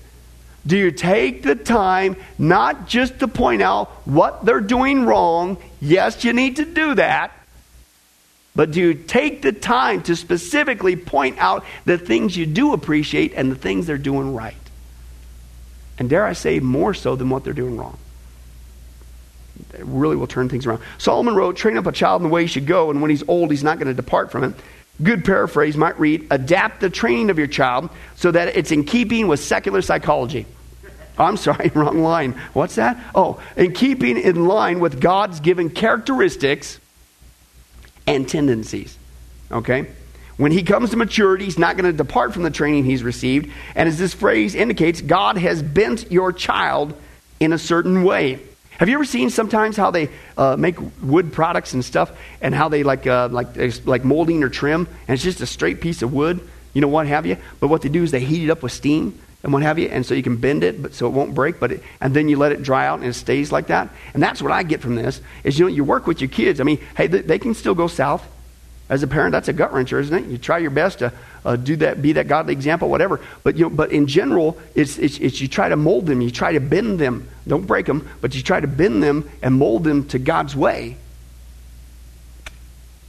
Do 0.67 0.75
you 0.75 0.91
take 0.91 1.43
the 1.43 1.55
time 1.55 2.17
not 2.37 2.85
just 2.85 3.19
to 3.19 3.29
point 3.29 3.61
out 3.61 3.87
what 4.05 4.43
they're 4.43 4.59
doing 4.59 5.05
wrong? 5.05 5.55
Yes, 5.79 6.25
you 6.25 6.33
need 6.33 6.57
to 6.57 6.65
do 6.65 6.95
that 6.95 7.31
but 8.55 8.71
do 8.71 8.79
you 8.79 8.93
take 8.93 9.41
the 9.41 9.51
time 9.51 10.01
to 10.03 10.15
specifically 10.15 10.95
point 10.95 11.37
out 11.39 11.65
the 11.83 11.97
things 11.97 12.37
you 12.37 12.45
do 12.45 12.73
appreciate 12.73 13.33
and 13.35 13.51
the 13.51 13.55
things 13.55 13.85
they're 13.85 13.97
doing 13.97 14.33
right? 14.33 14.55
And 15.97 16.09
dare 16.09 16.25
I 16.25 16.33
say, 16.33 16.59
more 16.59 16.93
so 16.93 17.15
than 17.15 17.29
what 17.29 17.43
they're 17.43 17.53
doing 17.53 17.77
wrong. 17.77 17.97
It 19.73 19.85
really 19.85 20.15
will 20.15 20.27
turn 20.27 20.49
things 20.49 20.65
around. 20.65 20.81
Solomon 20.97 21.35
wrote, 21.35 21.57
Train 21.57 21.77
up 21.77 21.85
a 21.85 21.91
child 21.91 22.21
in 22.21 22.27
the 22.27 22.33
way 22.33 22.41
he 22.41 22.47
should 22.47 22.65
go, 22.65 22.89
and 22.89 23.01
when 23.01 23.09
he's 23.09 23.23
old, 23.27 23.51
he's 23.51 23.63
not 23.63 23.77
going 23.77 23.87
to 23.87 23.93
depart 23.93 24.31
from 24.31 24.43
it. 24.43 24.53
Good 25.03 25.25
paraphrase 25.25 25.75
might 25.75 25.99
read, 25.99 26.27
Adapt 26.31 26.79
the 26.79 26.89
training 26.89 27.29
of 27.29 27.37
your 27.37 27.47
child 27.47 27.89
so 28.15 28.31
that 28.31 28.55
it's 28.55 28.71
in 28.71 28.85
keeping 28.85 29.27
with 29.27 29.41
secular 29.41 29.81
psychology. 29.81 30.45
I'm 31.17 31.37
sorry, 31.37 31.71
wrong 31.75 31.99
line. 31.99 32.33
What's 32.53 32.75
that? 32.75 33.01
Oh, 33.13 33.41
in 33.57 33.73
keeping 33.73 34.17
in 34.17 34.45
line 34.45 34.79
with 34.79 35.01
God's 35.01 35.39
given 35.41 35.69
characteristics 35.69 36.79
and 38.07 38.27
tendencies. 38.27 38.97
Okay? 39.51 39.87
When 40.37 40.51
he 40.51 40.63
comes 40.63 40.89
to 40.89 40.97
maturity, 40.97 41.45
he's 41.45 41.57
not 41.57 41.77
going 41.77 41.89
to 41.89 41.95
depart 41.95 42.33
from 42.33 42.43
the 42.43 42.51
training 42.51 42.83
he's 42.83 43.03
received. 43.03 43.51
And 43.73 43.87
as 43.87 43.97
this 43.97 44.13
phrase 44.13 44.53
indicates, 44.53 45.01
God 45.01 45.37
has 45.37 45.63
bent 45.63 46.11
your 46.11 46.33
child 46.33 46.93
in 47.39 47.53
a 47.53 47.57
certain 47.57 48.03
way. 48.03 48.39
Have 48.71 48.89
you 48.89 48.95
ever 48.95 49.05
seen 49.05 49.29
sometimes 49.29 49.77
how 49.77 49.91
they 49.91 50.09
uh, 50.37 50.57
make 50.57 50.75
wood 51.01 51.31
products 51.31 51.73
and 51.73 51.85
stuff, 51.85 52.11
and 52.41 52.53
how 52.53 52.67
they 52.67 52.83
like 52.83 53.07
uh, 53.07 53.29
like 53.31 53.47
like 53.85 54.03
molding 54.03 54.43
or 54.43 54.49
trim, 54.49 54.87
and 55.07 55.15
it's 55.15 55.23
just 55.23 55.39
a 55.39 55.45
straight 55.45 55.79
piece 55.79 56.01
of 56.01 56.11
wood, 56.11 56.41
you 56.73 56.81
know 56.81 56.89
what 56.89 57.07
have 57.07 57.25
you? 57.25 57.37
But 57.61 57.69
what 57.69 57.83
they 57.83 57.89
do 57.89 58.03
is 58.03 58.11
they 58.11 58.19
heat 58.19 58.43
it 58.43 58.49
up 58.49 58.61
with 58.61 58.73
steam, 58.73 59.17
and 59.45 59.53
what 59.53 59.61
have 59.61 59.77
you, 59.77 59.89
and 59.89 60.03
so 60.03 60.15
you 60.15 60.23
can 60.23 60.37
bend 60.37 60.63
it, 60.63 60.81
but 60.81 60.95
so 60.95 61.05
it 61.05 61.11
won't 61.11 61.35
break. 61.35 61.59
But 61.59 61.73
it, 61.73 61.83
and 62.01 62.15
then 62.15 62.27
you 62.27 62.35
let 62.35 62.51
it 62.51 62.63
dry 62.63 62.87
out, 62.87 62.97
and 62.99 63.07
it 63.07 63.13
stays 63.13 63.51
like 63.51 63.67
that. 63.67 63.89
And 64.15 64.23
that's 64.23 64.41
what 64.41 64.51
I 64.51 64.63
get 64.63 64.81
from 64.81 64.95
this 64.95 65.21
is 65.43 65.59
you 65.59 65.65
know 65.65 65.71
you 65.71 65.83
work 65.83 66.07
with 66.07 66.19
your 66.19 66.31
kids. 66.31 66.59
I 66.59 66.63
mean, 66.63 66.79
hey, 66.97 67.05
they, 67.05 67.21
they 67.21 67.37
can 67.37 67.53
still 67.53 67.75
go 67.75 67.85
south. 67.85 68.25
As 68.89 69.03
a 69.03 69.07
parent, 69.07 69.33
that's 69.33 69.47
a 69.47 69.53
gut 69.53 69.71
wrencher, 69.71 69.99
isn't 70.01 70.15
it? 70.17 70.25
You 70.31 70.39
try 70.39 70.57
your 70.57 70.71
best 70.71 70.97
to 70.99 71.13
uh, 71.45 71.57
do 71.57 71.75
that, 71.75 72.01
be 72.01 72.13
that 72.13 72.27
godly 72.27 72.53
example, 72.53 72.89
whatever. 72.89 73.21
But 73.43 73.55
you 73.55 73.65
know, 73.65 73.69
but 73.69 73.91
in 73.91 74.07
general, 74.07 74.57
it's, 74.73 74.97
it's, 74.97 75.19
it's 75.19 75.39
you 75.39 75.47
try 75.47 75.69
to 75.69 75.75
mold 75.75 76.07
them, 76.07 76.21
you 76.21 76.31
try 76.31 76.53
to 76.53 76.59
bend 76.59 76.99
them. 76.99 77.27
Don't 77.47 77.67
break 77.67 77.85
them, 77.85 78.09
but 78.21 78.33
you 78.33 78.41
try 78.41 78.59
to 78.59 78.67
bend 78.67 79.03
them 79.03 79.29
and 79.43 79.53
mold 79.53 79.83
them 79.83 80.07
to 80.07 80.17
God's 80.17 80.55
way. 80.55 80.97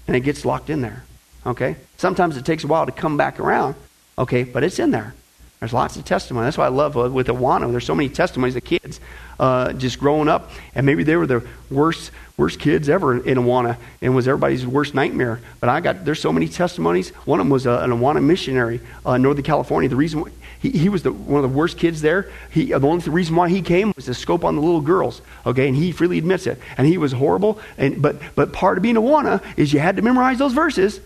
And 0.06 0.14
it 0.14 0.20
gets 0.20 0.44
locked 0.44 0.68
in 0.68 0.82
there. 0.82 1.02
Okay. 1.46 1.76
Sometimes 1.96 2.36
it 2.36 2.44
takes 2.44 2.62
a 2.62 2.66
while 2.66 2.84
to 2.84 2.92
come 2.92 3.16
back 3.16 3.40
around. 3.40 3.74
Okay, 4.18 4.44
but 4.44 4.64
it's 4.64 4.78
in 4.78 4.90
there. 4.90 5.14
There's 5.60 5.72
lots 5.72 5.96
of 5.96 6.04
testimony. 6.04 6.44
That's 6.44 6.58
why 6.58 6.66
I 6.66 6.68
love 6.68 6.96
uh, 6.98 7.08
with 7.08 7.28
Awana. 7.28 7.70
There's 7.70 7.86
so 7.86 7.94
many 7.94 8.10
testimonies 8.10 8.56
of 8.56 8.64
kids 8.64 9.00
uh, 9.40 9.72
just 9.72 9.98
growing 9.98 10.28
up, 10.28 10.50
and 10.74 10.84
maybe 10.84 11.02
they 11.02 11.16
were 11.16 11.26
the 11.26 11.46
worst 11.70 12.10
worst 12.36 12.60
kids 12.60 12.90
ever 12.90 13.16
in 13.16 13.38
Awana, 13.38 13.78
and 14.02 14.14
was 14.14 14.28
everybody's 14.28 14.66
worst 14.66 14.94
nightmare. 14.94 15.40
But 15.60 15.70
I 15.70 15.80
got 15.80 16.04
there's 16.04 16.20
so 16.20 16.30
many 16.30 16.48
testimonies. 16.48 17.08
One 17.24 17.40
of 17.40 17.46
them 17.46 17.50
was 17.50 17.66
uh, 17.66 17.80
an 17.80 17.90
Awana 17.90 18.22
missionary 18.22 18.80
uh, 19.06 19.12
in 19.12 19.22
Northern 19.22 19.44
California. 19.44 19.88
The 19.88 19.96
reason 19.96 20.24
he, 20.60 20.70
he 20.70 20.88
was 20.90 21.02
the, 21.02 21.12
one 21.12 21.42
of 21.42 21.50
the 21.50 21.56
worst 21.56 21.78
kids 21.78 22.02
there. 22.02 22.30
He, 22.50 22.66
the 22.66 22.80
only 22.80 23.08
reason 23.08 23.34
why 23.34 23.48
he 23.48 23.62
came 23.62 23.94
was 23.96 24.04
to 24.06 24.14
scope 24.14 24.44
on 24.44 24.56
the 24.56 24.60
little 24.60 24.82
girls. 24.82 25.22
Okay, 25.46 25.68
and 25.68 25.76
he 25.76 25.90
freely 25.90 26.18
admits 26.18 26.46
it. 26.46 26.60
And 26.76 26.86
he 26.86 26.98
was 26.98 27.12
horrible. 27.12 27.60
And 27.78 28.02
but 28.02 28.16
but 28.34 28.52
part 28.52 28.76
of 28.76 28.82
being 28.82 28.96
Awana 28.96 29.42
is 29.56 29.72
you 29.72 29.80
had 29.80 29.96
to 29.96 30.02
memorize 30.02 30.36
those 30.36 30.52
verses. 30.52 31.00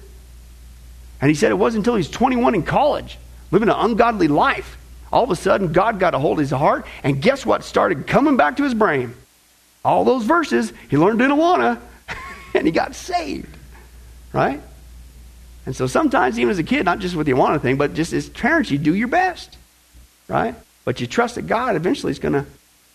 And 1.20 1.28
he 1.28 1.36
said 1.36 1.52
it 1.52 1.56
wasn't 1.56 1.82
until 1.82 1.94
he 1.94 1.98
was 1.98 2.10
21 2.10 2.56
in 2.56 2.62
college 2.64 3.16
living 3.50 3.68
an 3.68 3.76
ungodly 3.76 4.28
life. 4.28 4.76
All 5.12 5.24
of 5.24 5.30
a 5.30 5.36
sudden, 5.36 5.72
God 5.72 5.98
got 5.98 6.14
a 6.14 6.18
hold 6.18 6.38
of 6.38 6.40
his 6.40 6.50
heart, 6.50 6.86
and 7.02 7.20
guess 7.20 7.44
what 7.44 7.64
started 7.64 8.06
coming 8.06 8.36
back 8.36 8.56
to 8.58 8.62
his 8.62 8.74
brain? 8.74 9.14
All 9.84 10.04
those 10.04 10.24
verses 10.24 10.72
he 10.88 10.96
learned 10.96 11.20
in 11.20 11.30
Awana, 11.30 11.80
and 12.54 12.66
he 12.66 12.72
got 12.72 12.94
saved. 12.94 13.56
Right? 14.32 14.60
And 15.66 15.74
so 15.74 15.86
sometimes, 15.86 16.38
even 16.38 16.50
as 16.50 16.58
a 16.58 16.64
kid, 16.64 16.84
not 16.84 17.00
just 17.00 17.16
with 17.16 17.26
the 17.26 17.32
Awana 17.32 17.60
thing, 17.60 17.76
but 17.76 17.94
just 17.94 18.12
as 18.12 18.28
parents, 18.28 18.70
you 18.70 18.78
do 18.78 18.94
your 18.94 19.08
best. 19.08 19.56
Right? 20.28 20.54
But 20.84 21.00
you 21.00 21.06
trust 21.06 21.34
that 21.34 21.46
God 21.46 21.76
eventually 21.76 22.12
is 22.12 22.18
going 22.18 22.34
to 22.34 22.46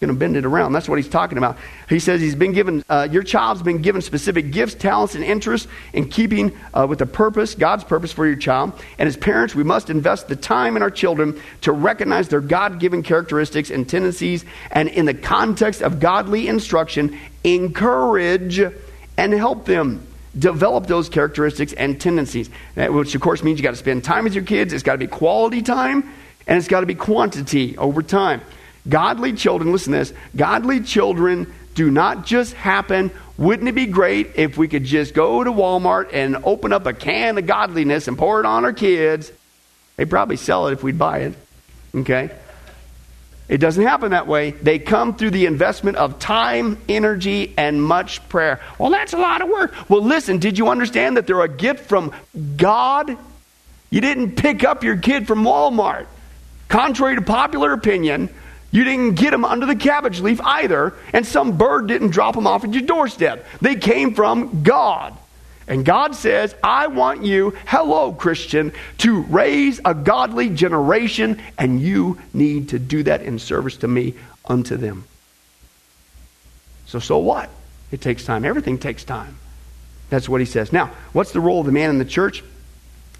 going 0.05 0.15
to 0.15 0.19
bend 0.19 0.37
it 0.37 0.45
around. 0.45 0.73
That's 0.73 0.87
what 0.87 0.97
he's 0.97 1.09
talking 1.09 1.37
about. 1.37 1.57
He 1.89 1.99
says 1.99 2.21
he's 2.21 2.35
been 2.35 2.53
given, 2.53 2.83
uh, 2.89 3.07
your 3.11 3.23
child's 3.23 3.61
been 3.61 3.81
given 3.81 4.01
specific 4.01 4.51
gifts, 4.51 4.75
talents, 4.75 5.15
and 5.15 5.23
interests 5.23 5.67
in 5.93 6.09
keeping 6.09 6.55
uh, 6.73 6.85
with 6.87 6.99
the 6.99 7.05
purpose, 7.05 7.55
God's 7.55 7.83
purpose 7.83 8.11
for 8.11 8.25
your 8.25 8.35
child. 8.35 8.73
And 8.99 9.07
as 9.07 9.17
parents, 9.17 9.55
we 9.55 9.63
must 9.63 9.89
invest 9.89 10.27
the 10.27 10.35
time 10.35 10.75
in 10.75 10.81
our 10.81 10.91
children 10.91 11.41
to 11.61 11.71
recognize 11.71 12.29
their 12.29 12.41
God 12.41 12.79
given 12.79 13.03
characteristics 13.03 13.69
and 13.69 13.87
tendencies, 13.89 14.45
and 14.71 14.89
in 14.89 15.05
the 15.05 15.13
context 15.13 15.81
of 15.81 15.99
godly 15.99 16.47
instruction, 16.47 17.17
encourage 17.43 18.59
and 19.17 19.33
help 19.33 19.65
them 19.65 20.05
develop 20.37 20.87
those 20.87 21.09
characteristics 21.09 21.73
and 21.73 21.99
tendencies. 21.99 22.49
Which, 22.75 23.15
of 23.15 23.21
course, 23.21 23.41
means 23.41 23.57
you 23.59 23.63
got 23.63 23.71
to 23.71 23.77
spend 23.77 24.03
time 24.03 24.25
with 24.25 24.33
your 24.33 24.43
kids. 24.43 24.73
It's 24.73 24.83
got 24.83 24.93
to 24.93 24.97
be 24.97 25.07
quality 25.07 25.61
time, 25.61 26.11
and 26.45 26.57
it's 26.57 26.67
got 26.67 26.81
to 26.81 26.85
be 26.85 26.95
quantity 26.95 27.77
over 27.77 28.03
time. 28.03 28.41
Godly 28.87 29.33
children, 29.33 29.71
listen 29.71 29.93
to 29.93 29.99
this 29.99 30.13
godly 30.35 30.81
children 30.81 31.53
do 31.75 31.91
not 31.91 32.25
just 32.25 32.53
happen. 32.53 33.11
Wouldn't 33.37 33.67
it 33.67 33.75
be 33.75 33.85
great 33.85 34.31
if 34.35 34.57
we 34.57 34.67
could 34.67 34.85
just 34.85 35.13
go 35.13 35.43
to 35.43 35.51
Walmart 35.51 36.09
and 36.13 36.37
open 36.43 36.71
up 36.71 36.85
a 36.85 36.93
can 36.93 37.37
of 37.37 37.45
godliness 37.45 38.07
and 38.07 38.17
pour 38.17 38.39
it 38.39 38.45
on 38.45 38.63
our 38.63 38.73
kids? 38.73 39.31
They'd 39.97 40.09
probably 40.09 40.37
sell 40.37 40.67
it 40.67 40.73
if 40.73 40.83
we'd 40.83 40.97
buy 40.97 41.19
it. 41.19 41.33
Okay? 41.93 42.29
It 43.47 43.57
doesn't 43.57 43.83
happen 43.83 44.11
that 44.11 44.25
way. 44.25 44.51
They 44.51 44.79
come 44.79 45.15
through 45.15 45.31
the 45.31 45.45
investment 45.45 45.97
of 45.97 46.17
time, 46.17 46.77
energy, 46.89 47.53
and 47.57 47.83
much 47.83 48.27
prayer. 48.29 48.59
Well, 48.79 48.89
that's 48.89 49.13
a 49.13 49.17
lot 49.17 49.41
of 49.41 49.49
work. 49.49 49.73
Well, 49.89 50.01
listen, 50.01 50.39
did 50.39 50.57
you 50.57 50.69
understand 50.69 51.17
that 51.17 51.27
they're 51.27 51.41
a 51.41 51.49
gift 51.49 51.87
from 51.87 52.11
God? 52.57 53.15
You 53.91 54.01
didn't 54.01 54.35
pick 54.35 54.63
up 54.63 54.83
your 54.83 54.97
kid 54.97 55.27
from 55.27 55.43
Walmart. 55.43 56.07
Contrary 56.69 57.15
to 57.15 57.21
popular 57.21 57.71
opinion, 57.73 58.29
you 58.71 58.83
didn't 58.83 59.15
get 59.15 59.31
them 59.31 59.45
under 59.45 59.65
the 59.65 59.75
cabbage 59.75 60.19
leaf 60.19 60.41
either, 60.41 60.93
and 61.13 61.25
some 61.25 61.57
bird 61.57 61.87
didn't 61.87 62.09
drop 62.09 62.35
them 62.35 62.47
off 62.47 62.63
at 62.63 62.73
your 62.73 62.83
doorstep. 62.83 63.45
They 63.61 63.75
came 63.75 64.13
from 64.13 64.63
God. 64.63 65.17
And 65.67 65.83
God 65.83 66.15
says, 66.15 66.53
I 66.63 66.87
want 66.87 67.23
you, 67.23 67.55
hello, 67.65 68.11
Christian, 68.11 68.71
to 68.99 69.21
raise 69.23 69.79
a 69.83 69.95
godly 69.95 70.49
generation, 70.49 71.41
and 71.57 71.81
you 71.81 72.19
need 72.33 72.69
to 72.69 72.79
do 72.79 73.03
that 73.03 73.21
in 73.23 73.39
service 73.39 73.77
to 73.77 73.87
me 73.87 74.13
unto 74.45 74.77
them. 74.77 75.05
So, 76.85 76.99
so 76.99 77.17
what? 77.17 77.49
It 77.91 78.01
takes 78.01 78.25
time. 78.25 78.45
Everything 78.45 78.77
takes 78.77 79.03
time. 79.03 79.37
That's 80.09 80.29
what 80.29 80.39
he 80.39 80.45
says. 80.45 80.71
Now, 80.71 80.91
what's 81.13 81.31
the 81.31 81.39
role 81.39 81.61
of 81.61 81.65
the 81.65 81.71
man 81.71 81.89
in 81.89 81.97
the 81.97 82.05
church? 82.05 82.43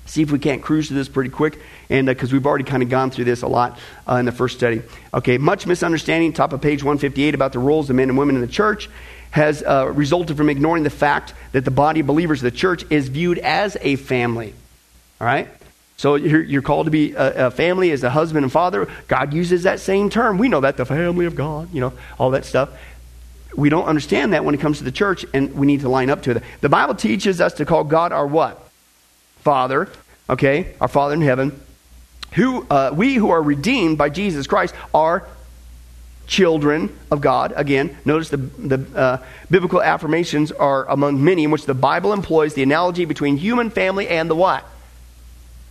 See 0.05 0.21
if 0.21 0.31
we 0.31 0.39
can't 0.39 0.61
cruise 0.61 0.87
through 0.87 0.97
this 0.97 1.09
pretty 1.09 1.31
quick, 1.31 1.59
and 1.89 2.05
because 2.05 2.31
uh, 2.31 2.35
we've 2.35 2.45
already 2.45 2.63
kind 2.63 2.83
of 2.83 2.89
gone 2.89 3.09
through 3.09 3.25
this 3.25 3.41
a 3.41 3.47
lot 3.47 3.79
uh, 4.07 4.15
in 4.15 4.25
the 4.25 4.31
first 4.31 4.55
study. 4.55 4.83
Okay, 5.13 5.37
much 5.37 5.65
misunderstanding, 5.65 6.31
top 6.31 6.53
of 6.53 6.61
page 6.61 6.83
158, 6.83 7.33
about 7.33 7.53
the 7.53 7.59
roles 7.59 7.89
of 7.89 7.95
men 7.95 8.09
and 8.09 8.17
women 8.17 8.35
in 8.35 8.41
the 8.41 8.47
church 8.47 8.89
has 9.31 9.63
uh, 9.63 9.91
resulted 9.93 10.37
from 10.37 10.49
ignoring 10.49 10.83
the 10.83 10.89
fact 10.89 11.33
that 11.51 11.65
the 11.65 11.71
body 11.71 11.99
of 11.99 12.07
believers 12.07 12.39
of 12.39 12.51
the 12.51 12.57
church 12.57 12.85
is 12.89 13.09
viewed 13.09 13.37
as 13.39 13.75
a 13.81 13.97
family. 13.97 14.53
All 15.19 15.27
right? 15.27 15.49
So 15.97 16.15
you're, 16.15 16.41
you're 16.41 16.61
called 16.61 16.85
to 16.87 16.91
be 16.91 17.13
a, 17.13 17.47
a, 17.47 17.51
family 17.51 17.91
as 17.91 18.03
a 18.03 18.09
husband 18.09 18.43
and 18.43 18.51
father. 18.51 18.87
God 19.07 19.33
uses 19.33 19.63
that 19.63 19.79
same 19.79 20.09
term. 20.09 20.37
We 20.37 20.49
know 20.49 20.61
that, 20.61 20.77
the 20.77 20.85
family 20.85 21.25
of 21.25 21.35
God, 21.35 21.73
you 21.73 21.81
know, 21.81 21.93
all 22.17 22.31
that 22.31 22.45
stuff. 22.45 22.69
We 23.55 23.69
don't 23.69 23.85
understand 23.85 24.33
that 24.33 24.43
when 24.43 24.53
it 24.55 24.61
comes 24.61 24.79
to 24.79 24.83
the 24.83 24.91
church, 24.91 25.25
and 25.33 25.53
we 25.55 25.65
need 25.65 25.81
to 25.81 25.89
line 25.89 26.09
up 26.09 26.23
to 26.23 26.31
it. 26.31 26.43
The 26.61 26.69
Bible 26.69 26.95
teaches 26.95 27.39
us 27.39 27.53
to 27.53 27.65
call 27.65 27.85
God 27.85 28.11
our 28.11 28.27
what? 28.27 28.64
Father, 29.45 29.87
okay, 30.27 30.73
our 30.81 30.87
Father 30.87 31.13
in 31.13 31.21
heaven, 31.21 31.57
who 32.33 32.65
uh, 32.67 32.91
we 32.95 33.13
who 33.13 33.29
are 33.29 33.41
redeemed 33.41 33.95
by 33.95 34.09
Jesus 34.09 34.47
Christ 34.47 34.73
are 34.91 35.27
children 36.25 36.89
of 37.11 37.21
God. 37.21 37.53
Again, 37.55 37.95
notice 38.05 38.29
the, 38.29 38.37
the 38.37 38.97
uh, 38.97 39.23
biblical 39.51 39.83
affirmations 39.83 40.51
are 40.51 40.89
among 40.89 41.23
many 41.23 41.43
in 41.43 41.51
which 41.51 41.67
the 41.67 41.75
Bible 41.75 42.11
employs 42.11 42.55
the 42.55 42.63
analogy 42.63 43.05
between 43.05 43.37
human 43.37 43.69
family 43.69 44.07
and 44.07 44.27
the 44.31 44.35
what? 44.35 44.65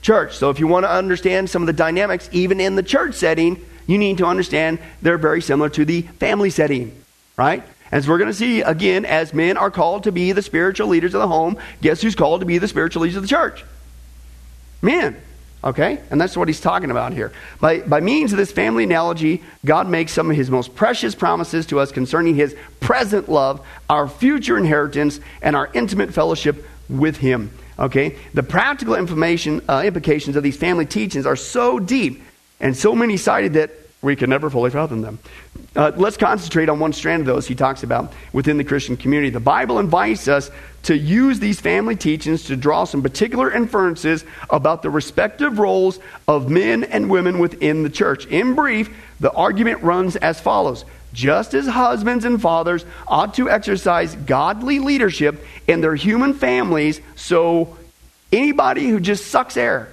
Church. 0.03 0.37
So 0.37 0.51
if 0.51 0.61
you 0.61 0.69
want 0.69 0.85
to 0.85 0.91
understand 0.91 1.51
some 1.51 1.61
of 1.61 1.67
the 1.67 1.73
dynamics, 1.73 2.29
even 2.31 2.61
in 2.61 2.77
the 2.77 2.83
church 2.85 3.17
setting, 3.17 3.61
you 3.89 3.99
need 3.99 4.19
to 4.19 4.27
understand 4.27 4.79
they're 5.03 5.19
very 5.19 5.43
similar 5.43 5.69
to 5.71 5.85
the 5.85 6.03
family 6.03 6.51
setting, 6.51 6.97
right? 7.37 7.65
As 7.95 8.09
we're 8.09 8.19
going 8.19 8.29
to 8.29 8.35
see 8.35 8.61
again, 8.61 9.05
as 9.05 9.33
men 9.33 9.57
are 9.57 9.71
called 9.71 10.03
to 10.03 10.11
be 10.11 10.33
the 10.33 10.43
spiritual 10.43 10.89
leaders 10.89 11.15
of 11.15 11.21
the 11.21 11.29
home, 11.29 11.57
guess 11.81 12.03
who's 12.03 12.17
called 12.17 12.41
to 12.41 12.45
be 12.45 12.59
the 12.59 12.67
spiritual 12.67 13.03
leaders 13.03 13.15
of 13.15 13.23
the 13.23 13.29
church? 13.29 13.65
Men. 14.83 15.17
Okay? 15.63 16.01
And 16.11 16.21
that's 16.21 16.37
what 16.37 16.49
he's 16.49 16.61
talking 16.61 16.91
about 16.91 17.13
here. 17.13 17.33
By, 17.61 17.83
by 17.83 18.01
means 18.01 18.33
of 18.33 18.37
this 18.37 18.51
family 18.51 18.83
analogy, 18.83 19.45
God 19.65 19.89
makes 19.89 20.11
some 20.11 20.29
of 20.29 20.37
his 20.37 20.51
most 20.51 20.75
precious 20.75 21.15
promises 21.15 21.67
to 21.67 21.79
us 21.79 21.93
concerning 21.93 22.35
his 22.35 22.57
present 22.81 23.29
love, 23.29 23.65
our 23.89 24.09
future 24.09 24.59
inheritance, 24.59 25.21
and 25.41 25.55
our 25.55 25.71
intimate 25.73 26.13
fellowship 26.13 26.67
with 26.89 27.19
him. 27.19 27.53
Okay? 27.79 28.19
The 28.35 28.43
practical 28.43 28.97
information, 28.97 29.63
uh, 29.69 29.85
implications 29.87 30.35
of 30.35 30.43
these 30.43 30.57
family 30.57 30.85
teachings 30.85 31.27
are 31.27 31.37
so 31.37 31.79
deep 31.79 32.25
and 32.59 32.77
so 32.77 32.97
many 32.97 33.17
sided 33.17 33.53
that 33.53 33.71
we 34.05 34.15
can 34.15 34.31
never 34.31 34.51
fully 34.51 34.71
fathom 34.71 35.01
them. 35.01 35.19
Uh, 35.75 35.91
let's 35.97 36.17
concentrate 36.17 36.69
on 36.69 36.79
one 36.79 36.93
strand 36.93 37.21
of 37.21 37.27
those 37.27 37.47
he 37.47 37.55
talks 37.55 37.83
about 37.83 38.13
within 38.33 38.59
the 38.59 38.65
Christian 38.65 38.97
community. 38.97 39.31
The 39.31 39.41
Bible 39.41 39.79
invites 39.79 40.29
us 40.29 40.51
to 40.85 40.97
use 40.97 41.41
these 41.41 41.59
family 41.59 41.97
teachings 41.97 42.45
to 42.45 42.57
draw 42.57 42.85
some 42.85 43.03
particular 43.03 43.51
inferences 43.51 44.25
about 44.51 44.83
the 44.83 44.91
respective 44.91 45.59
roles 45.59 45.99
of 46.29 46.51
men 46.51 46.85
and 46.85 47.11
women 47.11 47.39
within 47.39 47.83
the 47.83 47.91
church. 47.91 48.27
In 48.27 48.55
brief, 48.55 48.95
the 49.19 49.33
argument 49.33 49.83
runs 49.83 50.17
as 50.17 50.39
follows 50.39 50.85
Just 51.13 51.55
as 51.55 51.67
husbands 51.67 52.25
and 52.25 52.41
fathers 52.41 52.85
ought 53.09 53.35
to 53.35 53.49
exercise 53.49 54.15
godly 54.15 54.79
leadership 54.79 55.43
in 55.67 55.81
their 55.81 55.95
human 55.95 56.35
families, 56.35 57.01
so 57.17 57.79
anybody 58.31 58.89
who 58.89 59.01
just 59.01 59.27
sucks 59.27 59.57
air, 59.57 59.89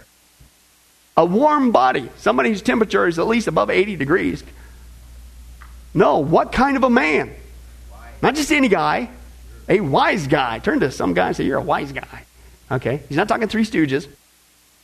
a 1.18 1.26
warm 1.26 1.72
body, 1.72 2.09
somebody 2.18 2.49
whose 2.49 2.62
temperature 2.62 3.07
is 3.07 3.20
at 3.20 3.28
least 3.28 3.47
above 3.47 3.70
80 3.70 3.95
degrees. 3.95 4.43
No, 5.93 6.20
what 6.20 6.51
kind 6.51 6.78
of 6.78 6.84
a 6.84 6.89
man? 6.89 7.34
Not 8.22 8.36
just 8.36 8.51
any 8.51 8.70
guy, 8.70 9.09
a 9.68 9.80
wise 9.82 10.28
guy. 10.28 10.59
Turn 10.59 10.80
to 10.80 10.91
some 10.91 11.14
guy 11.14 11.28
and 11.28 11.36
say, 11.36 11.43
You're 11.43 11.57
a 11.57 11.64
wise 11.64 11.91
guy. 11.91 12.26
Okay? 12.72 13.01
He's 13.09 13.18
not 13.18 13.28
talking 13.28 13.47
Three 13.47 13.66
Stooges. 13.66 14.07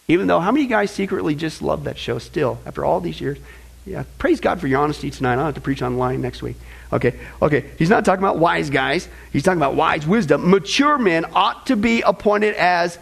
Even 0.09 0.28
though, 0.28 0.39
how 0.39 0.51
many 0.51 0.67
guys 0.67 0.91
secretly 0.91 1.36
just 1.36 1.61
love 1.61 1.84
that 1.84 1.97
show 1.97 2.17
still 2.17 2.59
after 2.65 2.86
all 2.86 2.99
these 2.99 3.19
years? 3.19 3.38
Yeah, 3.86 4.03
praise 4.17 4.41
God 4.41 4.59
for 4.59 4.67
your 4.67 4.82
honesty 4.82 5.09
tonight. 5.11 5.36
I'll 5.36 5.45
have 5.45 5.55
to 5.55 5.61
preach 5.61 5.82
online 5.82 6.21
next 6.21 6.41
week. 6.41 6.57
Okay, 6.91 7.17
okay. 7.41 7.69
He's 7.78 7.89
not 7.89 8.03
talking 8.03 8.23
about 8.23 8.38
wise 8.38 8.69
guys. 8.69 9.07
He's 9.32 9.43
talking 9.43 9.59
about 9.59 9.75
wise 9.75 10.05
wisdom. 10.05 10.49
Mature 10.49 10.97
men 10.97 11.25
ought 11.34 11.67
to 11.67 11.78
be 11.78 12.01
appointed 12.01 12.55
as 12.55 12.97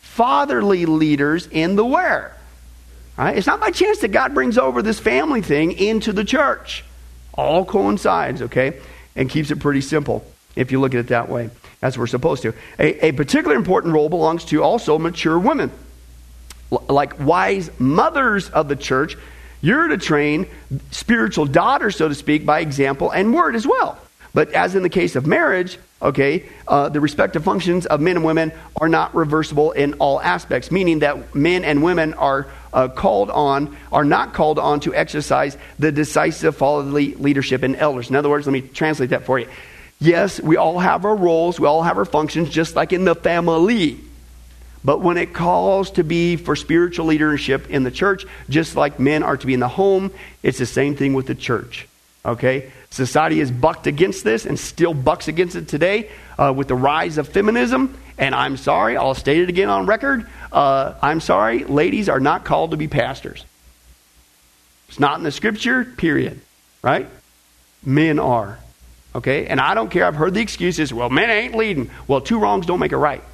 fatherly 0.00 0.86
leaders 0.86 1.46
in 1.46 1.76
the 1.76 1.84
where. 1.84 2.33
Right? 3.16 3.36
It's 3.36 3.46
not 3.46 3.60
by 3.60 3.70
chance 3.70 4.00
that 4.00 4.08
God 4.08 4.34
brings 4.34 4.58
over 4.58 4.82
this 4.82 4.98
family 4.98 5.40
thing 5.40 5.72
into 5.72 6.12
the 6.12 6.24
church. 6.24 6.84
All 7.32 7.64
coincides, 7.64 8.42
okay? 8.42 8.80
And 9.14 9.30
keeps 9.30 9.50
it 9.50 9.60
pretty 9.60 9.80
simple 9.80 10.24
if 10.56 10.72
you 10.72 10.80
look 10.80 10.94
at 10.94 11.00
it 11.00 11.08
that 11.08 11.28
way, 11.28 11.50
as 11.82 11.96
we're 11.96 12.06
supposed 12.06 12.42
to. 12.42 12.54
A, 12.78 13.06
a 13.06 13.12
particular 13.12 13.56
important 13.56 13.94
role 13.94 14.08
belongs 14.08 14.44
to 14.46 14.62
also 14.62 14.98
mature 14.98 15.38
women. 15.38 15.70
L- 16.72 16.84
like 16.88 17.18
wise 17.20 17.70
mothers 17.78 18.50
of 18.50 18.68
the 18.68 18.76
church, 18.76 19.16
you're 19.60 19.88
to 19.88 19.98
train 19.98 20.46
spiritual 20.90 21.46
daughters, 21.46 21.96
so 21.96 22.08
to 22.08 22.14
speak, 22.14 22.44
by 22.44 22.60
example 22.60 23.10
and 23.10 23.32
word 23.32 23.54
as 23.56 23.66
well. 23.66 23.98
But 24.34 24.52
as 24.52 24.74
in 24.74 24.82
the 24.82 24.88
case 24.88 25.14
of 25.14 25.26
marriage, 25.26 25.78
okay, 26.02 26.44
uh, 26.66 26.88
the 26.88 27.00
respective 27.00 27.44
functions 27.44 27.86
of 27.86 28.00
men 28.00 28.16
and 28.16 28.24
women 28.24 28.52
are 28.76 28.88
not 28.88 29.14
reversible 29.14 29.70
in 29.70 29.94
all 29.94 30.20
aspects, 30.20 30.72
meaning 30.72 30.98
that 30.98 31.34
men 31.34 31.64
and 31.64 31.82
women 31.82 32.14
are 32.14 32.48
uh, 32.72 32.88
called 32.88 33.30
on, 33.30 33.76
are 33.92 34.04
not 34.04 34.34
called 34.34 34.58
on 34.58 34.80
to 34.80 34.94
exercise 34.94 35.56
the 35.78 35.92
decisive 35.92 36.56
fatherly 36.56 37.14
leadership 37.14 37.62
in 37.62 37.76
elders. 37.76 38.10
In 38.10 38.16
other 38.16 38.28
words, 38.28 38.46
let 38.46 38.52
me 38.52 38.60
translate 38.60 39.10
that 39.10 39.24
for 39.24 39.38
you. 39.38 39.48
Yes, 40.00 40.40
we 40.40 40.56
all 40.56 40.80
have 40.80 41.04
our 41.04 41.14
roles, 41.14 41.60
we 41.60 41.68
all 41.68 41.84
have 41.84 41.96
our 41.96 42.04
functions, 42.04 42.50
just 42.50 42.74
like 42.74 42.92
in 42.92 43.04
the 43.04 43.14
family. 43.14 44.00
But 44.84 45.00
when 45.00 45.16
it 45.16 45.32
calls 45.32 45.92
to 45.92 46.04
be 46.04 46.36
for 46.36 46.56
spiritual 46.56 47.06
leadership 47.06 47.70
in 47.70 47.84
the 47.84 47.90
church, 47.90 48.26
just 48.50 48.76
like 48.76 49.00
men 49.00 49.22
are 49.22 49.36
to 49.36 49.46
be 49.46 49.54
in 49.54 49.60
the 49.60 49.68
home, 49.68 50.10
it's 50.42 50.58
the 50.58 50.66
same 50.66 50.94
thing 50.96 51.14
with 51.14 51.26
the 51.26 51.34
church. 51.34 51.88
Okay? 52.26 52.70
Society 52.94 53.40
has 53.40 53.50
bucked 53.50 53.88
against 53.88 54.22
this 54.22 54.46
and 54.46 54.56
still 54.56 54.94
bucks 54.94 55.26
against 55.26 55.56
it 55.56 55.66
today 55.66 56.08
uh, 56.38 56.54
with 56.56 56.68
the 56.68 56.76
rise 56.76 57.18
of 57.18 57.28
feminism. 57.28 57.98
And 58.18 58.36
I'm 58.36 58.56
sorry, 58.56 58.96
I'll 58.96 59.16
state 59.16 59.40
it 59.40 59.48
again 59.48 59.68
on 59.68 59.86
record. 59.86 60.28
Uh, 60.52 60.94
I'm 61.02 61.18
sorry, 61.18 61.64
ladies 61.64 62.08
are 62.08 62.20
not 62.20 62.44
called 62.44 62.70
to 62.70 62.76
be 62.76 62.86
pastors. 62.86 63.44
It's 64.88 65.00
not 65.00 65.18
in 65.18 65.24
the 65.24 65.32
scripture, 65.32 65.84
period. 65.84 66.40
Right? 66.82 67.08
Men 67.84 68.20
are. 68.20 68.60
Okay? 69.12 69.48
And 69.48 69.60
I 69.60 69.74
don't 69.74 69.90
care. 69.90 70.06
I've 70.06 70.14
heard 70.14 70.34
the 70.34 70.40
excuses. 70.40 70.94
Well, 70.94 71.10
men 71.10 71.30
ain't 71.30 71.56
leading. 71.56 71.90
Well, 72.06 72.20
two 72.20 72.38
wrongs 72.38 72.64
don't 72.64 72.78
make 72.78 72.92
a 72.92 72.96
right. 72.96 73.24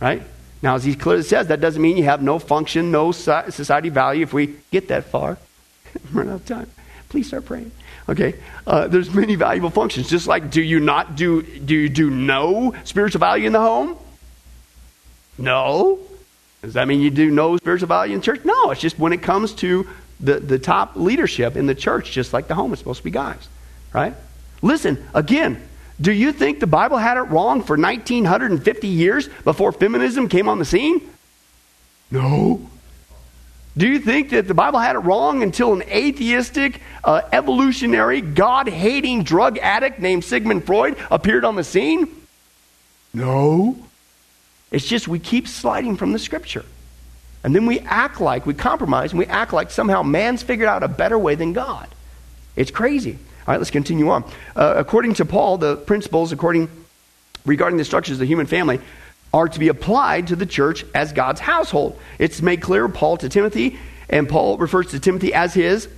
Right? 0.00 0.22
Now, 0.62 0.74
as 0.74 0.82
he 0.82 0.96
clearly 0.96 1.22
says, 1.22 1.46
that 1.46 1.60
doesn't 1.60 1.80
mean 1.80 1.96
you 1.96 2.02
have 2.02 2.22
no 2.24 2.40
function, 2.40 2.90
no 2.90 3.12
society 3.12 3.88
value 3.88 4.24
if 4.24 4.32
we 4.32 4.56
get 4.72 4.88
that 4.88 5.04
far. 5.04 5.38
Run 6.12 6.28
out 6.28 6.34
of 6.34 6.46
time. 6.46 6.68
Please 7.08 7.28
start 7.28 7.44
praying. 7.44 7.70
Okay, 8.08 8.34
uh, 8.66 8.86
there's 8.86 9.12
many 9.12 9.34
valuable 9.34 9.70
functions. 9.70 10.08
Just 10.08 10.28
like, 10.28 10.50
do 10.50 10.62
you 10.62 10.78
not 10.78 11.16
do 11.16 11.42
do 11.42 11.74
you 11.74 11.88
do 11.88 12.08
no 12.08 12.74
spiritual 12.84 13.18
value 13.18 13.46
in 13.46 13.52
the 13.52 13.60
home? 13.60 13.96
No. 15.38 15.98
Does 16.62 16.74
that 16.74 16.88
mean 16.88 17.00
you 17.00 17.10
do 17.10 17.30
no 17.30 17.56
spiritual 17.56 17.88
value 17.88 18.14
in 18.14 18.22
church? 18.22 18.44
No, 18.44 18.70
it's 18.70 18.80
just 18.80 18.98
when 18.98 19.12
it 19.12 19.22
comes 19.22 19.52
to 19.54 19.88
the, 20.20 20.40
the 20.40 20.58
top 20.58 20.96
leadership 20.96 21.56
in 21.56 21.66
the 21.66 21.74
church, 21.74 22.10
just 22.10 22.32
like 22.32 22.48
the 22.48 22.54
home 22.54 22.72
is 22.72 22.78
supposed 22.78 22.98
to 22.98 23.04
be 23.04 23.10
guys, 23.10 23.48
right? 23.92 24.14
Listen, 24.62 25.04
again, 25.14 25.62
do 26.00 26.12
you 26.12 26.32
think 26.32 26.60
the 26.60 26.66
Bible 26.66 26.96
had 26.96 27.16
it 27.16 27.22
wrong 27.22 27.62
for 27.62 27.76
1950 27.76 28.88
years 28.88 29.28
before 29.44 29.72
feminism 29.72 30.28
came 30.28 30.48
on 30.48 30.58
the 30.58 30.64
scene? 30.64 31.00
No. 32.10 32.68
Do 33.78 33.86
you 33.86 33.98
think 33.98 34.30
that 34.30 34.48
the 34.48 34.54
Bible 34.54 34.78
had 34.78 34.96
it 34.96 35.00
wrong 35.00 35.42
until 35.42 35.74
an 35.74 35.82
atheistic, 35.82 36.80
uh, 37.04 37.20
evolutionary, 37.30 38.22
God 38.22 38.68
hating 38.68 39.22
drug 39.22 39.58
addict 39.58 40.00
named 40.00 40.24
Sigmund 40.24 40.64
Freud 40.64 40.96
appeared 41.10 41.44
on 41.44 41.56
the 41.56 41.64
scene? 41.64 42.08
No. 43.12 43.76
It's 44.70 44.86
just 44.86 45.08
we 45.08 45.18
keep 45.18 45.46
sliding 45.46 45.96
from 45.96 46.12
the 46.12 46.18
scripture. 46.18 46.64
And 47.44 47.54
then 47.54 47.66
we 47.66 47.80
act 47.80 48.20
like, 48.20 48.46
we 48.46 48.54
compromise, 48.54 49.12
and 49.12 49.18
we 49.18 49.26
act 49.26 49.52
like 49.52 49.70
somehow 49.70 50.02
man's 50.02 50.42
figured 50.42 50.68
out 50.68 50.82
a 50.82 50.88
better 50.88 51.18
way 51.18 51.34
than 51.34 51.52
God. 51.52 51.86
It's 52.56 52.70
crazy. 52.70 53.12
All 53.12 53.52
right, 53.52 53.58
let's 53.58 53.70
continue 53.70 54.08
on. 54.08 54.24
Uh, 54.56 54.74
according 54.76 55.14
to 55.14 55.24
Paul, 55.24 55.58
the 55.58 55.76
principles 55.76 56.32
according 56.32 56.68
regarding 57.44 57.76
the 57.76 57.84
structures 57.84 58.14
of 58.14 58.18
the 58.18 58.26
human 58.26 58.46
family 58.46 58.80
are 59.36 59.48
to 59.50 59.58
be 59.58 59.68
applied 59.68 60.28
to 60.28 60.34
the 60.34 60.46
church 60.46 60.82
as 60.94 61.12
God's 61.12 61.40
household. 61.40 62.00
It's 62.18 62.40
made 62.40 62.62
clear, 62.62 62.88
Paul 62.88 63.18
to 63.18 63.28
Timothy, 63.28 63.78
and 64.08 64.26
Paul 64.26 64.56
refers 64.56 64.92
to 64.92 64.98
Timothy 64.98 65.34
as 65.34 65.52
his 65.52 65.88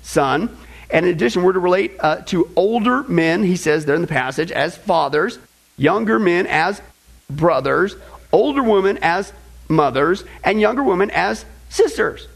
son. 0.00 0.56
And 0.88 1.04
in 1.04 1.12
addition, 1.12 1.42
we're 1.42 1.52
to 1.52 1.58
relate 1.58 1.92
uh, 2.00 2.22
to 2.26 2.50
older 2.56 3.02
men, 3.02 3.42
he 3.42 3.56
says 3.56 3.84
there 3.84 3.96
in 3.96 4.00
the 4.00 4.08
passage, 4.08 4.50
as 4.50 4.78
fathers, 4.78 5.38
younger 5.76 6.18
men 6.18 6.46
as 6.46 6.80
brothers, 7.28 7.96
older 8.32 8.62
women 8.62 8.98
as 9.02 9.30
mothers, 9.68 10.24
and 10.42 10.58
younger 10.58 10.82
women 10.82 11.10
as 11.10 11.44
sisters. 11.68 12.28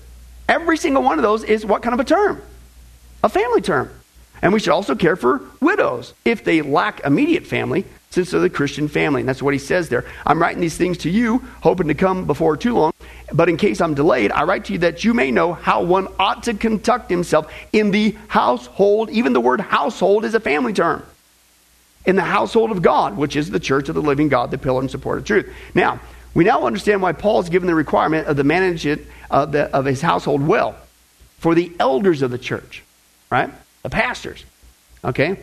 Every 0.46 0.76
single 0.76 1.02
one 1.02 1.18
of 1.18 1.22
those 1.22 1.42
is 1.42 1.64
what 1.64 1.82
kind 1.82 1.94
of 1.94 2.00
a 2.00 2.04
term? 2.04 2.42
A 3.22 3.30
family 3.30 3.62
term. 3.62 3.88
And 4.42 4.52
we 4.52 4.60
should 4.60 4.74
also 4.74 4.94
care 4.94 5.16
for 5.16 5.40
widows 5.60 6.12
if 6.26 6.44
they 6.44 6.60
lack 6.60 7.00
immediate 7.00 7.46
family, 7.46 7.86
since 8.14 8.30
they're 8.30 8.40
the 8.40 8.48
Christian 8.48 8.88
family. 8.88 9.20
And 9.20 9.28
that's 9.28 9.42
what 9.42 9.52
he 9.52 9.58
says 9.58 9.88
there. 9.88 10.04
I'm 10.24 10.40
writing 10.40 10.60
these 10.60 10.76
things 10.76 10.98
to 10.98 11.10
you, 11.10 11.38
hoping 11.60 11.88
to 11.88 11.94
come 11.94 12.26
before 12.26 12.56
too 12.56 12.74
long. 12.74 12.92
But 13.32 13.48
in 13.48 13.56
case 13.56 13.80
I'm 13.80 13.94
delayed, 13.94 14.30
I 14.30 14.44
write 14.44 14.66
to 14.66 14.72
you 14.72 14.78
that 14.80 15.04
you 15.04 15.12
may 15.12 15.30
know 15.30 15.52
how 15.52 15.82
one 15.82 16.08
ought 16.18 16.44
to 16.44 16.54
conduct 16.54 17.10
himself 17.10 17.52
in 17.72 17.90
the 17.90 18.16
household. 18.28 19.10
Even 19.10 19.32
the 19.32 19.40
word 19.40 19.60
household 19.60 20.24
is 20.24 20.34
a 20.34 20.40
family 20.40 20.72
term 20.72 21.04
in 22.06 22.16
the 22.16 22.22
household 22.22 22.70
of 22.70 22.82
God, 22.82 23.16
which 23.16 23.34
is 23.34 23.50
the 23.50 23.60
church 23.60 23.88
of 23.88 23.94
the 23.94 24.02
living 24.02 24.28
God, 24.28 24.50
the 24.50 24.58
pillar 24.58 24.80
and 24.80 24.90
support 24.90 25.18
of 25.18 25.24
truth. 25.24 25.52
Now, 25.74 26.00
we 26.34 26.44
now 26.44 26.66
understand 26.66 27.02
why 27.02 27.12
Paul 27.12 27.40
is 27.40 27.48
given 27.48 27.66
the 27.66 27.74
requirement 27.74 28.28
of 28.28 28.36
the 28.36 28.44
management 28.44 29.02
of, 29.30 29.52
the, 29.52 29.74
of 29.74 29.84
his 29.84 30.00
household 30.00 30.46
well 30.46 30.76
for 31.38 31.54
the 31.54 31.72
elders 31.80 32.22
of 32.22 32.30
the 32.30 32.38
church, 32.38 32.82
right? 33.30 33.50
The 33.82 33.90
pastors. 33.90 34.44
Okay? 35.04 35.38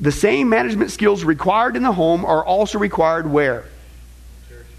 The 0.00 0.12
same 0.12 0.48
management 0.48 0.90
skills 0.90 1.24
required 1.24 1.76
in 1.76 1.82
the 1.82 1.92
home 1.92 2.24
are 2.24 2.44
also 2.44 2.78
required 2.78 3.30
where? 3.30 3.64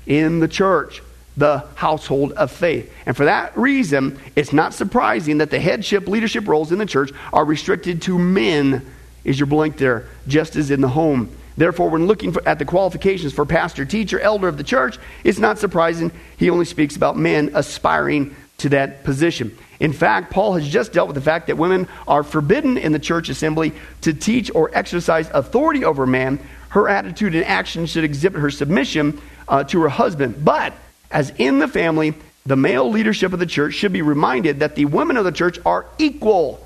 In 0.06 0.40
the 0.40 0.48
church, 0.48 1.02
the 1.38 1.66
household 1.76 2.34
of 2.34 2.52
faith. 2.52 2.92
And 3.06 3.16
for 3.16 3.26
that 3.26 3.58
reason, 3.58 4.20
it's 4.36 4.54
not 4.54 4.74
surprising 4.74 5.40
that 5.40 5.52
the 5.52 5.60
headship 5.60 6.08
leadership 6.08 6.48
roles 6.48 6.72
in 6.72 6.80
the 6.80 6.86
church 6.86 7.12
are 7.34 7.46
restricted 7.46 8.02
to 8.04 8.20
men 8.20 8.86
is 9.24 9.40
your 9.40 9.48
blank 9.48 9.78
there, 9.78 10.06
just 10.28 10.56
as 10.56 10.70
in 10.70 10.82
the 10.82 10.90
home. 10.90 11.36
Therefore, 11.58 11.90
when 11.90 12.06
looking 12.06 12.32
for, 12.32 12.48
at 12.48 12.60
the 12.60 12.66
qualifications 12.66 13.34
for 13.34 13.46
pastor, 13.46 13.86
teacher, 13.86 14.20
elder 14.20 14.48
of 14.48 14.58
the 14.58 14.64
church, 14.64 14.98
it's 15.24 15.40
not 15.40 15.58
surprising 15.58 16.12
he 16.38 16.50
only 16.50 16.66
speaks 16.66 16.96
about 16.96 17.18
men 17.18 17.52
aspiring 17.54 18.36
to 18.60 18.70
that 18.70 19.04
position. 19.04 19.56
In 19.80 19.92
fact, 19.92 20.32
Paul 20.32 20.54
has 20.54 20.68
just 20.68 20.94
dealt 20.94 21.08
with 21.08 21.16
the 21.16 21.22
fact 21.22 21.48
that 21.48 21.58
women 21.58 21.88
are 22.08 22.24
forbidden 22.24 22.78
in 22.78 22.92
the 22.92 23.00
church 23.00 23.30
assembly 23.30 23.74
to 24.02 24.14
teach 24.14 24.50
or 24.56 24.72
exercise 24.74 25.30
authority 25.34 25.84
over 25.84 26.06
man. 26.06 26.40
Her 26.70 26.88
attitude 26.88 27.36
and 27.36 27.46
action 27.46 27.86
should 27.86 28.04
exhibit 28.04 28.42
her 28.42 28.50
submission 28.50 29.22
uh, 29.48 29.64
to 29.66 29.82
her 29.82 29.90
husband. 29.90 30.44
But, 30.44 30.74
as 31.12 31.32
in 31.38 31.60
the 31.60 31.68
family, 31.68 32.14
the 32.46 32.56
male 32.56 32.90
leadership 32.90 33.34
of 33.34 33.40
the 33.40 33.46
church 33.46 33.74
should 33.74 33.92
be 33.94 34.02
reminded 34.02 34.60
that 34.60 34.76
the 34.76 34.86
women 34.86 35.18
of 35.18 35.26
the 35.26 35.32
church 35.32 35.58
are 35.66 35.86
equal, 35.98 36.66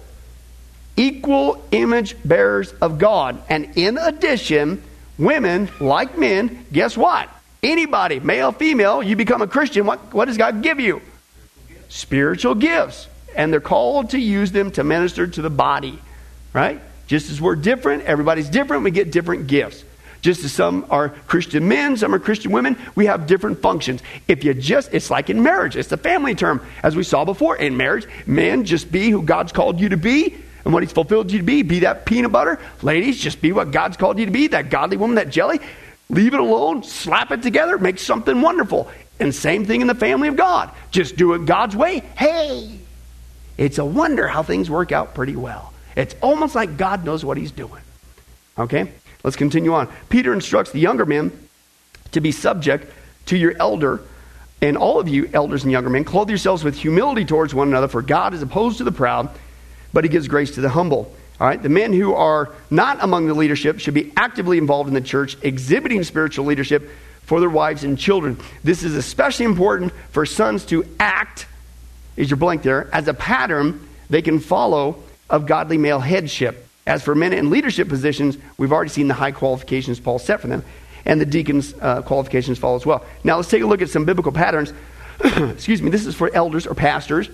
equal 0.97 1.63
image 1.71 2.15
bearers 2.23 2.73
of 2.73 2.99
God. 2.99 3.41
And 3.49 3.77
in 3.77 3.97
addition, 3.97 4.83
women, 5.17 5.69
like 5.79 6.17
men, 6.17 6.65
guess 6.71 6.97
what? 6.97 7.29
Anybody, 7.63 8.19
male, 8.19 8.51
female, 8.51 9.01
you 9.01 9.15
become 9.15 9.41
a 9.41 9.47
Christian, 9.47 9.85
what, 9.85 10.13
what 10.13 10.25
does 10.25 10.37
God 10.37 10.61
give 10.61 10.79
you? 10.79 11.01
Spiritual 11.89 12.55
gifts. 12.55 13.07
And 13.35 13.51
they're 13.51 13.59
called 13.59 14.11
to 14.11 14.19
use 14.19 14.51
them 14.51 14.71
to 14.71 14.83
minister 14.83 15.27
to 15.27 15.41
the 15.41 15.49
body, 15.49 15.99
right? 16.53 16.81
Just 17.07 17.29
as 17.29 17.41
we're 17.41 17.55
different, 17.55 18.03
everybody's 18.03 18.49
different, 18.49 18.83
we 18.83 18.91
get 18.91 19.11
different 19.11 19.47
gifts. 19.47 19.83
Just 20.21 20.43
as 20.43 20.51
some 20.51 20.85
are 20.89 21.09
Christian 21.09 21.67
men, 21.67 21.95
some 21.95 22.13
are 22.13 22.19
Christian 22.19 22.51
women, 22.51 22.77
we 22.95 23.05
have 23.05 23.25
different 23.25 23.61
functions. 23.61 24.01
If 24.27 24.43
you 24.43 24.53
just, 24.53 24.93
it's 24.93 25.09
like 25.09 25.29
in 25.29 25.41
marriage, 25.41 25.75
it's 25.75 25.91
a 25.91 25.97
family 25.97 26.35
term, 26.35 26.65
as 26.83 26.95
we 26.95 27.03
saw 27.03 27.23
before. 27.23 27.55
In 27.55 27.77
marriage, 27.77 28.05
men, 28.25 28.65
just 28.65 28.91
be 28.91 29.09
who 29.09 29.21
God's 29.21 29.51
called 29.51 29.79
you 29.79 29.89
to 29.89 29.97
be 29.97 30.35
and 30.65 30.73
what 30.73 30.83
He's 30.83 30.91
fulfilled 30.91 31.31
you 31.31 31.39
to 31.39 31.43
be. 31.43 31.61
Be 31.61 31.79
that 31.79 32.05
peanut 32.05 32.31
butter. 32.31 32.59
Ladies, 32.81 33.17
just 33.17 33.41
be 33.41 33.53
what 33.53 33.71
God's 33.71 33.95
called 33.95 34.19
you 34.19 34.25
to 34.25 34.31
be, 34.31 34.47
that 34.47 34.69
godly 34.69 34.97
woman, 34.97 35.15
that 35.15 35.29
jelly. 35.29 35.59
Leave 36.09 36.33
it 36.33 36.39
alone, 36.39 36.83
slap 36.83 37.31
it 37.31 37.41
together, 37.41 37.77
make 37.77 37.99
something 37.99 38.41
wonderful. 38.41 38.91
And 39.19 39.35
same 39.35 39.65
thing 39.65 39.81
in 39.81 39.87
the 39.87 39.95
family 39.95 40.27
of 40.27 40.35
God. 40.35 40.71
Just 40.91 41.17
do 41.17 41.33
it 41.33 41.45
God's 41.45 41.75
way. 41.75 41.99
Hey, 42.17 42.79
it's 43.57 43.77
a 43.77 43.85
wonder 43.85 44.27
how 44.27 44.43
things 44.43 44.69
work 44.69 44.91
out 44.91 45.13
pretty 45.13 45.35
well. 45.35 45.73
It's 45.95 46.15
almost 46.21 46.55
like 46.55 46.77
God 46.77 47.03
knows 47.03 47.25
what 47.25 47.37
He's 47.37 47.51
doing. 47.51 47.81
Okay? 48.57 48.91
Let's 49.23 49.35
continue 49.35 49.73
on. 49.73 49.89
Peter 50.07 50.33
instructs 50.33 50.71
the 50.71 50.79
younger 50.79 51.05
men 51.05 51.31
to 52.13 52.21
be 52.21 52.31
subject 52.31 52.91
to 53.25 53.37
your 53.37 53.53
elder, 53.59 54.01
and 54.61 54.77
all 54.77 54.99
of 54.99 55.07
you, 55.07 55.29
elders 55.33 55.63
and 55.63 55.71
younger 55.71 55.89
men, 55.89 56.03
clothe 56.05 56.29
yourselves 56.29 56.63
with 56.63 56.75
humility 56.75 57.25
towards 57.25 57.53
one 57.53 57.67
another, 57.67 57.87
for 57.87 58.01
God 58.01 58.33
is 58.33 58.41
opposed 58.41 58.77
to 58.77 58.83
the 58.83 58.91
proud, 58.91 59.29
but 59.93 60.03
He 60.05 60.09
gives 60.09 60.27
grace 60.27 60.55
to 60.55 60.61
the 60.61 60.69
humble. 60.69 61.13
All 61.39 61.47
right, 61.47 61.61
the 61.61 61.69
men 61.69 61.93
who 61.93 62.13
are 62.13 62.53
not 62.69 62.97
among 63.01 63.27
the 63.27 63.33
leadership 63.33 63.79
should 63.79 63.93
be 63.93 64.11
actively 64.17 64.57
involved 64.57 64.87
in 64.87 64.93
the 64.93 65.01
church, 65.01 65.37
exhibiting 65.41 66.03
spiritual 66.03 66.45
leadership 66.45 66.89
for 67.29 67.39
their 67.39 67.49
wives 67.49 67.83
and 67.83 67.95
children. 67.95 68.39
This 68.63 68.81
is 68.81 68.95
especially 68.95 69.45
important 69.45 69.93
for 70.09 70.25
sons 70.25 70.65
to 70.65 70.83
act, 70.99 71.45
is 72.17 72.27
your 72.27 72.37
blank 72.37 72.63
there, 72.63 72.89
as 72.91 73.07
a 73.07 73.13
pattern 73.13 73.87
they 74.09 74.23
can 74.23 74.39
follow 74.39 75.03
of 75.29 75.45
godly 75.45 75.77
male 75.77 75.99
headship. 75.99 76.67
As 76.87 77.03
for 77.03 77.13
men 77.13 77.31
in 77.33 77.51
leadership 77.51 77.87
positions, 77.87 78.35
we've 78.57 78.71
already 78.71 78.89
seen 78.89 79.07
the 79.07 79.13
high 79.13 79.31
qualifications 79.31 79.99
Paul 79.99 80.17
set 80.17 80.41
for 80.41 80.47
them, 80.47 80.65
and 81.05 81.21
the 81.21 81.25
deacons' 81.27 81.75
uh, 81.79 82.01
qualifications 82.01 82.57
follow 82.57 82.77
as 82.77 82.85
well. 82.87 83.05
Now 83.23 83.35
let's 83.35 83.47
take 83.47 83.61
a 83.61 83.67
look 83.67 83.83
at 83.83 83.91
some 83.91 84.05
biblical 84.05 84.31
patterns. 84.31 84.73
Excuse 85.23 85.83
me, 85.83 85.91
this 85.91 86.07
is 86.07 86.15
for 86.15 86.33
elders 86.33 86.65
or 86.65 86.73
pastors, 86.73 87.29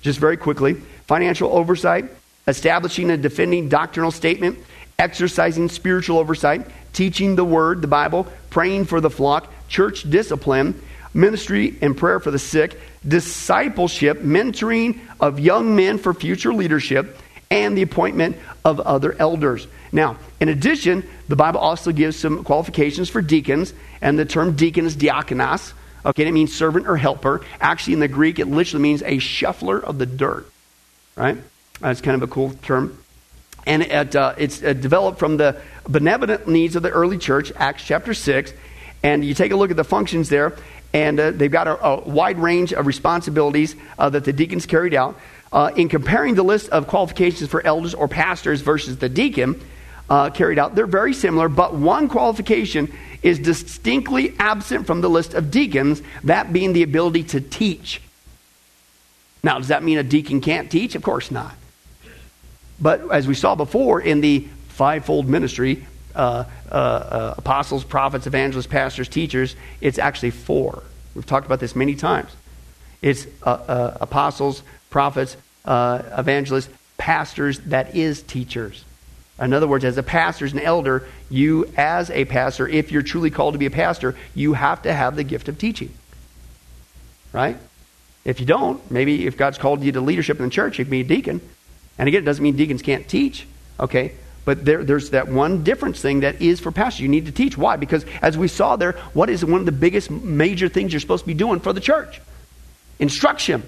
just 0.00 0.18
very 0.18 0.36
quickly. 0.36 0.74
Financial 1.06 1.52
oversight, 1.52 2.06
establishing 2.48 3.12
and 3.12 3.22
defending 3.22 3.68
doctrinal 3.68 4.10
statement, 4.10 4.58
exercising 4.98 5.68
spiritual 5.68 6.18
oversight, 6.18 6.66
teaching 6.92 7.36
the 7.36 7.44
word, 7.44 7.80
the 7.80 7.86
Bible, 7.86 8.26
praying 8.56 8.86
for 8.86 9.02
the 9.02 9.10
flock, 9.10 9.52
church 9.68 10.08
discipline, 10.08 10.80
ministry 11.12 11.76
and 11.82 11.94
prayer 11.94 12.18
for 12.18 12.30
the 12.30 12.38
sick, 12.38 12.80
discipleship, 13.06 14.20
mentoring 14.20 14.98
of 15.20 15.38
young 15.38 15.76
men 15.76 15.98
for 15.98 16.14
future 16.14 16.54
leadership, 16.54 17.18
and 17.50 17.76
the 17.76 17.82
appointment 17.82 18.34
of 18.64 18.80
other 18.80 19.14
elders. 19.18 19.66
Now, 19.92 20.16
in 20.40 20.48
addition, 20.48 21.06
the 21.28 21.36
Bible 21.36 21.60
also 21.60 21.92
gives 21.92 22.16
some 22.16 22.44
qualifications 22.44 23.10
for 23.10 23.20
deacons, 23.20 23.74
and 24.00 24.18
the 24.18 24.24
term 24.24 24.56
deacon 24.56 24.86
is 24.86 24.96
diakonos. 24.96 25.74
Okay, 26.06 26.26
it 26.26 26.32
means 26.32 26.56
servant 26.56 26.88
or 26.88 26.96
helper. 26.96 27.42
Actually, 27.60 27.92
in 27.92 28.00
the 28.00 28.08
Greek, 28.08 28.38
it 28.38 28.46
literally 28.46 28.82
means 28.82 29.02
a 29.02 29.18
shuffler 29.18 29.78
of 29.78 29.98
the 29.98 30.06
dirt. 30.06 30.50
Right? 31.14 31.36
That's 31.80 32.00
kind 32.00 32.14
of 32.14 32.26
a 32.26 32.32
cool 32.32 32.54
term. 32.62 32.96
And 33.66 33.82
it, 33.82 34.14
uh, 34.14 34.34
it's 34.38 34.62
uh, 34.62 34.72
developed 34.72 35.18
from 35.18 35.36
the 35.36 35.60
benevolent 35.88 36.46
needs 36.46 36.76
of 36.76 36.82
the 36.82 36.90
early 36.90 37.18
church, 37.18 37.52
Acts 37.56 37.82
chapter 37.84 38.14
6. 38.14 38.52
And 39.02 39.24
you 39.24 39.34
take 39.34 39.52
a 39.52 39.56
look 39.56 39.70
at 39.70 39.76
the 39.76 39.84
functions 39.84 40.28
there, 40.28 40.56
and 40.92 41.20
uh, 41.20 41.30
they've 41.32 41.50
got 41.50 41.68
a, 41.68 41.84
a, 41.84 42.00
wide 42.08 42.38
range 42.38 42.72
of 42.72 42.86
responsibilities 42.86 43.76
uh, 43.98 44.08
that 44.10 44.24
the 44.24 44.32
deacons 44.32 44.66
carried 44.66 44.94
out. 44.94 45.18
Uh, 45.52 45.70
in 45.76 45.88
comparing 45.88 46.34
the 46.34 46.42
list 46.42 46.68
of 46.70 46.86
qualifications 46.86 47.50
for 47.50 47.64
elders 47.64 47.94
or 47.94 48.08
pastors 48.08 48.60
versus 48.62 48.98
the 48.98 49.08
deacon 49.08 49.60
uh, 50.08 50.30
carried 50.30 50.58
out, 50.58 50.74
they're 50.74 50.86
very 50.86 51.12
similar, 51.12 51.48
but 51.48 51.74
one 51.74 52.08
qualification 52.08 52.92
is 53.22 53.38
distinctly 53.38 54.34
absent 54.38 54.86
from 54.86 55.00
the 55.00 55.10
list 55.10 55.34
of 55.34 55.50
deacons, 55.50 56.02
that 56.24 56.52
being 56.52 56.72
the 56.72 56.82
ability 56.82 57.24
to 57.24 57.40
teach. 57.40 58.00
Now, 59.42 59.58
does 59.58 59.68
that 59.68 59.82
mean 59.84 59.98
a 59.98 60.02
deacon 60.02 60.40
can't 60.40 60.70
teach? 60.70 60.94
Of 60.94 61.02
course 61.02 61.30
not. 61.30 61.54
But 62.80 63.10
as 63.10 63.26
we 63.26 63.34
saw 63.34 63.54
before 63.54 64.00
in 64.00 64.20
the 64.20 64.46
fivefold 64.68 65.28
ministry 65.28 65.86
uh, 66.14 66.44
uh, 66.70 66.74
uh, 66.74 67.34
apostles, 67.38 67.84
prophets, 67.84 68.26
evangelists, 68.26 68.66
pastors, 68.66 69.08
teachers 69.08 69.56
it's 69.80 69.98
actually 69.98 70.30
four. 70.30 70.82
We've 71.14 71.26
talked 71.26 71.46
about 71.46 71.60
this 71.60 71.76
many 71.76 71.94
times. 71.94 72.30
It's 73.02 73.26
uh, 73.42 73.50
uh, 73.50 73.98
apostles, 74.00 74.62
prophets, 74.90 75.36
uh, 75.64 76.02
evangelists, 76.16 76.68
pastors, 76.98 77.60
that 77.60 77.94
is 77.94 78.22
teachers. 78.22 78.84
In 79.38 79.52
other 79.52 79.68
words, 79.68 79.84
as 79.84 79.98
a 79.98 80.02
pastor, 80.02 80.46
as 80.46 80.52
an 80.54 80.60
elder, 80.60 81.06
you, 81.28 81.70
as 81.76 82.10
a 82.10 82.24
pastor, 82.24 82.66
if 82.66 82.90
you're 82.90 83.02
truly 83.02 83.30
called 83.30 83.54
to 83.54 83.58
be 83.58 83.66
a 83.66 83.70
pastor, 83.70 84.16
you 84.34 84.54
have 84.54 84.82
to 84.82 84.94
have 84.94 85.16
the 85.16 85.24
gift 85.24 85.48
of 85.48 85.58
teaching. 85.58 85.92
Right? 87.32 87.58
If 88.24 88.40
you 88.40 88.46
don't, 88.46 88.90
maybe 88.90 89.26
if 89.26 89.36
God's 89.36 89.58
called 89.58 89.82
you 89.82 89.92
to 89.92 90.00
leadership 90.00 90.38
in 90.38 90.46
the 90.46 90.50
church, 90.50 90.78
you 90.78 90.84
can 90.84 90.90
be 90.90 91.00
a 91.00 91.04
deacon. 91.04 91.40
And 91.98 92.08
again, 92.08 92.22
it 92.22 92.26
doesn't 92.26 92.42
mean 92.42 92.56
deacons 92.56 92.82
can't 92.82 93.08
teach, 93.08 93.46
okay? 93.80 94.12
But 94.44 94.64
there, 94.64 94.84
there's 94.84 95.10
that 95.10 95.28
one 95.28 95.64
difference 95.64 96.00
thing 96.00 96.20
that 96.20 96.40
is 96.40 96.60
for 96.60 96.70
pastors. 96.70 97.00
You 97.00 97.08
need 97.08 97.26
to 97.26 97.32
teach. 97.32 97.58
Why? 97.58 97.76
Because 97.76 98.04
as 98.22 98.38
we 98.38 98.48
saw 98.48 98.76
there, 98.76 98.92
what 99.12 99.28
is 99.28 99.44
one 99.44 99.60
of 99.60 99.66
the 99.66 99.72
biggest 99.72 100.10
major 100.10 100.68
things 100.68 100.92
you're 100.92 101.00
supposed 101.00 101.24
to 101.24 101.26
be 101.26 101.34
doing 101.34 101.58
for 101.58 101.72
the 101.72 101.80
church? 101.80 102.20
Instruction. 102.98 103.62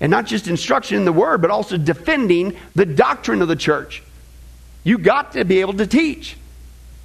And 0.00 0.10
not 0.10 0.26
just 0.26 0.46
instruction 0.46 0.96
in 0.96 1.04
the 1.04 1.12
word, 1.12 1.42
but 1.42 1.50
also 1.50 1.76
defending 1.76 2.56
the 2.74 2.86
doctrine 2.86 3.42
of 3.42 3.48
the 3.48 3.56
church. 3.56 4.02
You 4.84 4.98
got 4.98 5.32
to 5.32 5.44
be 5.44 5.60
able 5.60 5.74
to 5.74 5.86
teach. 5.86 6.36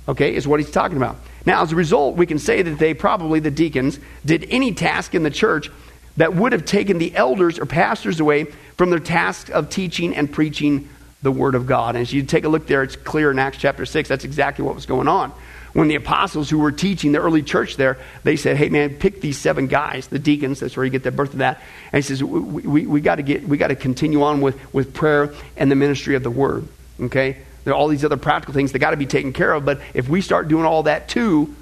Okay, 0.07 0.35
is 0.35 0.47
what 0.47 0.59
he's 0.59 0.71
talking 0.71 0.97
about. 0.97 1.17
Now, 1.45 1.63
as 1.63 1.71
a 1.71 1.75
result, 1.75 2.15
we 2.17 2.25
can 2.25 2.39
say 2.39 2.61
that 2.61 2.79
they 2.79 2.93
probably, 2.93 3.39
the 3.39 3.51
deacons, 3.51 3.99
did 4.25 4.47
any 4.49 4.73
task 4.73 5.15
in 5.15 5.23
the 5.23 5.29
church 5.29 5.69
that 6.17 6.35
would 6.35 6.51
have 6.51 6.65
taken 6.65 6.97
the 6.97 7.15
elders 7.15 7.59
or 7.59 7.65
pastors 7.65 8.19
away 8.19 8.45
from 8.75 8.89
their 8.89 8.99
task 8.99 9.49
of 9.49 9.69
teaching 9.69 10.15
and 10.15 10.31
preaching 10.31 10.89
the 11.21 11.31
Word 11.31 11.55
of 11.55 11.65
God. 11.65 11.95
And 11.95 12.01
as 12.01 12.13
you 12.13 12.23
take 12.23 12.43
a 12.43 12.49
look 12.49 12.67
there, 12.67 12.83
it's 12.83 12.95
clear 12.95 13.31
in 13.31 13.39
Acts 13.39 13.57
chapter 13.57 13.85
6, 13.85 14.09
that's 14.09 14.25
exactly 14.25 14.63
what 14.65 14.75
was 14.75 14.85
going 14.85 15.07
on. 15.07 15.31
When 15.73 15.87
the 15.87 15.95
apostles 15.95 16.49
who 16.49 16.57
were 16.57 16.71
teaching 16.71 17.11
the 17.11 17.19
early 17.19 17.43
church 17.43 17.75
there, 17.75 17.99
they 18.23 18.35
said, 18.35 18.57
hey 18.57 18.69
man, 18.69 18.95
pick 18.95 19.21
these 19.21 19.37
seven 19.37 19.67
guys, 19.67 20.07
the 20.07 20.19
deacons, 20.19 20.59
that's 20.59 20.75
where 20.75 20.85
you 20.85 20.91
get 20.91 21.03
the 21.03 21.11
birth 21.11 21.33
of 21.33 21.39
that. 21.39 21.61
And 21.91 22.03
he 22.03 22.07
says, 22.07 22.23
we, 22.23 22.61
we, 22.61 22.87
we 22.87 23.01
got 23.01 23.15
to 23.15 23.23
get, 23.23 23.47
we 23.47 23.57
got 23.57 23.67
to 23.67 23.75
continue 23.75 24.23
on 24.23 24.41
with, 24.41 24.73
with 24.73 24.93
prayer 24.93 25.33
and 25.55 25.69
the 25.69 25.75
ministry 25.75 26.15
of 26.15 26.23
the 26.23 26.31
Word. 26.31 26.67
Okay? 26.99 27.37
There 27.63 27.73
are 27.73 27.77
all 27.77 27.89
these 27.89 28.05
other 28.05 28.17
practical 28.17 28.53
things 28.53 28.71
that 28.71 28.79
got 28.79 28.91
to 28.91 28.97
be 28.97 29.05
taken 29.05 29.33
care 29.33 29.53
of, 29.53 29.65
but 29.65 29.81
if 29.93 30.07
we 30.09 30.21
start 30.21 30.47
doing 30.47 30.65
all 30.65 30.83
that 30.83 31.09
too, 31.09 31.53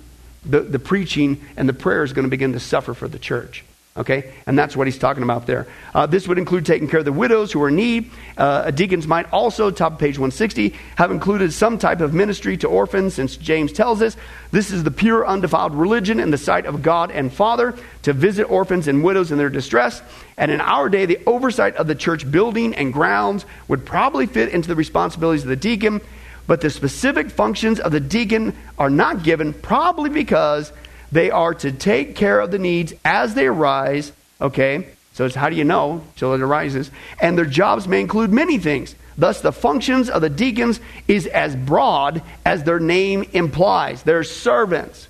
the, 0.46 0.62
the 0.62 0.80
preaching 0.80 1.42
and 1.58 1.68
the 1.68 1.74
prayer 1.74 2.04
is 2.04 2.14
going 2.14 2.26
to 2.26 2.30
begin 2.30 2.54
to 2.54 2.60
suffer 2.60 2.94
for 2.94 3.08
the 3.08 3.20
church. 3.20 3.66
Okay? 3.98 4.34
And 4.46 4.60
that's 4.60 4.76
what 4.76 4.88
he's 4.88 4.98
talking 4.98 5.24
about 5.24 5.48
there. 5.48 5.68
Uh, 5.94 6.06
this 6.06 6.28
would 6.28 6.38
include 6.38 6.66
taking 6.66 6.90
care 6.90 7.00
of 7.00 7.06
the 7.06 7.14
widows 7.14 7.54
who 7.54 7.64
are 7.64 7.70
in 7.70 7.78
need. 7.78 8.12
Uh, 8.36 8.70
deacons 8.72 9.08
might 9.08 9.32
also, 9.32 9.72
top 9.72 9.94
of 9.94 10.00
page 10.00 10.20
160, 10.20 10.76
have 10.98 11.12
included 11.12 11.54
some 11.54 11.78
type 11.78 12.02
of 12.02 12.14
ministry 12.14 12.58
to 12.58 12.68
orphans, 12.68 13.14
since 13.14 13.38
James 13.38 13.72
tells 13.72 14.02
us 14.02 14.18
this 14.52 14.70
is 14.70 14.84
the 14.84 14.92
pure, 14.92 15.26
undefiled 15.26 15.74
religion 15.74 16.20
in 16.20 16.30
the 16.30 16.38
sight 16.38 16.66
of 16.66 16.82
God 16.82 17.10
and 17.10 17.32
Father 17.32 17.74
to 18.02 18.12
visit 18.12 18.44
orphans 18.52 18.90
and 18.90 19.02
widows 19.02 19.32
in 19.32 19.38
their 19.38 19.50
distress. 19.50 20.02
And 20.36 20.52
in 20.52 20.60
our 20.60 20.90
day, 20.90 21.06
the 21.06 21.20
oversight 21.26 21.78
of 21.78 21.88
the 21.88 21.96
church 21.96 22.30
building 22.30 22.76
and 22.76 22.92
grounds 22.92 23.46
would 23.70 23.86
probably 23.86 24.26
fit 24.26 24.50
into 24.50 24.68
the 24.68 24.76
responsibilities 24.76 25.44
of 25.44 25.50
the 25.50 25.56
deacon, 25.56 26.02
but 26.48 26.60
the 26.60 26.70
specific 26.70 27.30
functions 27.30 27.80
of 27.80 27.94
the 27.94 28.02
deacon 28.02 28.54
are 28.78 28.90
not 28.90 29.24
given, 29.24 29.54
probably 29.54 30.10
because 30.10 30.74
they 31.12 31.32
are 31.32 31.54
to 31.56 31.72
take 31.72 32.16
care 32.16 32.40
of 32.40 32.52
the 32.52 32.60
needs 32.60 32.94
as 33.04 33.34
they 33.34 33.48
arise, 33.48 34.12
okay? 34.42 34.88
So 35.14 35.26
it's 35.26 35.36
how 35.36 35.50
do 35.50 35.56
you 35.56 35.64
know 35.64 36.04
till 36.18 36.34
it 36.34 36.42
arises? 36.42 36.92
And 37.22 37.38
their 37.38 37.46
jobs 37.46 37.88
may 37.88 38.02
include 38.02 38.32
many 38.32 38.58
things. 38.58 38.96
Thus, 39.18 39.40
the 39.40 39.54
functions 39.54 40.10
of 40.10 40.22
the 40.22 40.30
deacons 40.30 40.82
is 41.08 41.26
as 41.26 41.56
broad 41.56 42.22
as 42.46 42.64
their 42.64 42.80
name 42.80 43.24
implies. 43.32 44.04
They're 44.04 44.26
servants. 44.26 45.08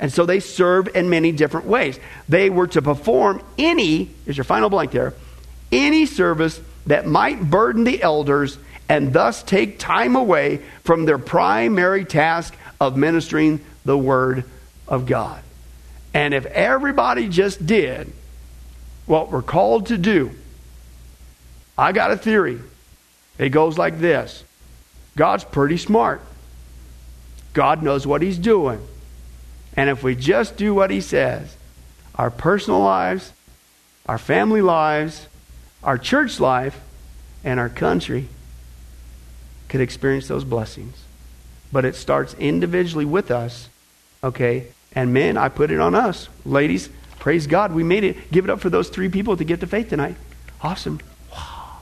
And 0.00 0.12
so 0.12 0.24
they 0.24 0.40
serve 0.40 0.88
in 0.94 1.10
many 1.10 1.32
different 1.32 1.66
ways. 1.66 1.98
They 2.28 2.50
were 2.50 2.68
to 2.68 2.80
perform 2.80 3.42
any, 3.58 4.10
is 4.26 4.36
your 4.36 4.44
final 4.44 4.70
blank 4.70 4.92
there, 4.92 5.12
any 5.70 6.06
service 6.06 6.60
that 6.86 7.06
might 7.06 7.42
burden 7.42 7.84
the 7.84 8.02
elders 8.02 8.58
and 8.88 9.12
thus 9.12 9.42
take 9.42 9.78
time 9.78 10.16
away 10.16 10.62
from 10.82 11.04
their 11.04 11.18
primary 11.18 12.04
task 12.04 12.54
of 12.80 12.96
ministering 12.96 13.60
the 13.84 13.98
Word 13.98 14.44
of 14.88 15.06
God. 15.06 15.42
And 16.14 16.34
if 16.34 16.46
everybody 16.46 17.28
just 17.28 17.64
did 17.66 18.12
what 19.06 19.30
we're 19.30 19.42
called 19.42 19.86
to 19.86 19.98
do, 19.98 20.32
I 21.76 21.92
got 21.92 22.10
a 22.10 22.16
theory. 22.16 22.60
It 23.38 23.50
goes 23.50 23.78
like 23.78 24.00
this 24.00 24.44
God's 25.16 25.44
pretty 25.44 25.76
smart, 25.76 26.20
God 27.52 27.82
knows 27.82 28.06
what 28.06 28.22
He's 28.22 28.38
doing. 28.38 28.80
And 29.76 29.88
if 29.88 30.02
we 30.02 30.16
just 30.16 30.56
do 30.56 30.74
what 30.74 30.90
He 30.90 31.00
says, 31.00 31.56
our 32.14 32.30
personal 32.30 32.80
lives, 32.80 33.32
our 34.06 34.18
family 34.18 34.62
lives, 34.62 35.28
our 35.84 35.98
church 35.98 36.40
life, 36.40 36.80
and 37.44 37.60
our 37.60 37.68
country 37.68 38.28
could 39.68 39.80
experience 39.80 40.26
those 40.26 40.44
blessings. 40.44 40.96
But 41.70 41.84
it 41.84 41.94
starts 41.94 42.34
individually 42.34 43.04
with 43.04 43.30
us, 43.30 43.68
okay? 44.24 44.68
And 44.98 45.14
men, 45.14 45.36
I 45.36 45.48
put 45.48 45.70
it 45.70 45.78
on 45.78 45.94
us. 45.94 46.28
Ladies, 46.44 46.88
praise 47.20 47.46
God, 47.46 47.70
we 47.70 47.84
made 47.84 48.02
it. 48.02 48.32
Give 48.32 48.44
it 48.44 48.50
up 48.50 48.58
for 48.58 48.68
those 48.68 48.88
three 48.88 49.08
people 49.08 49.36
to 49.36 49.44
get 49.44 49.60
to 49.60 49.66
faith 49.68 49.90
tonight. 49.90 50.16
Awesome. 50.60 50.98
Wow. 51.30 51.76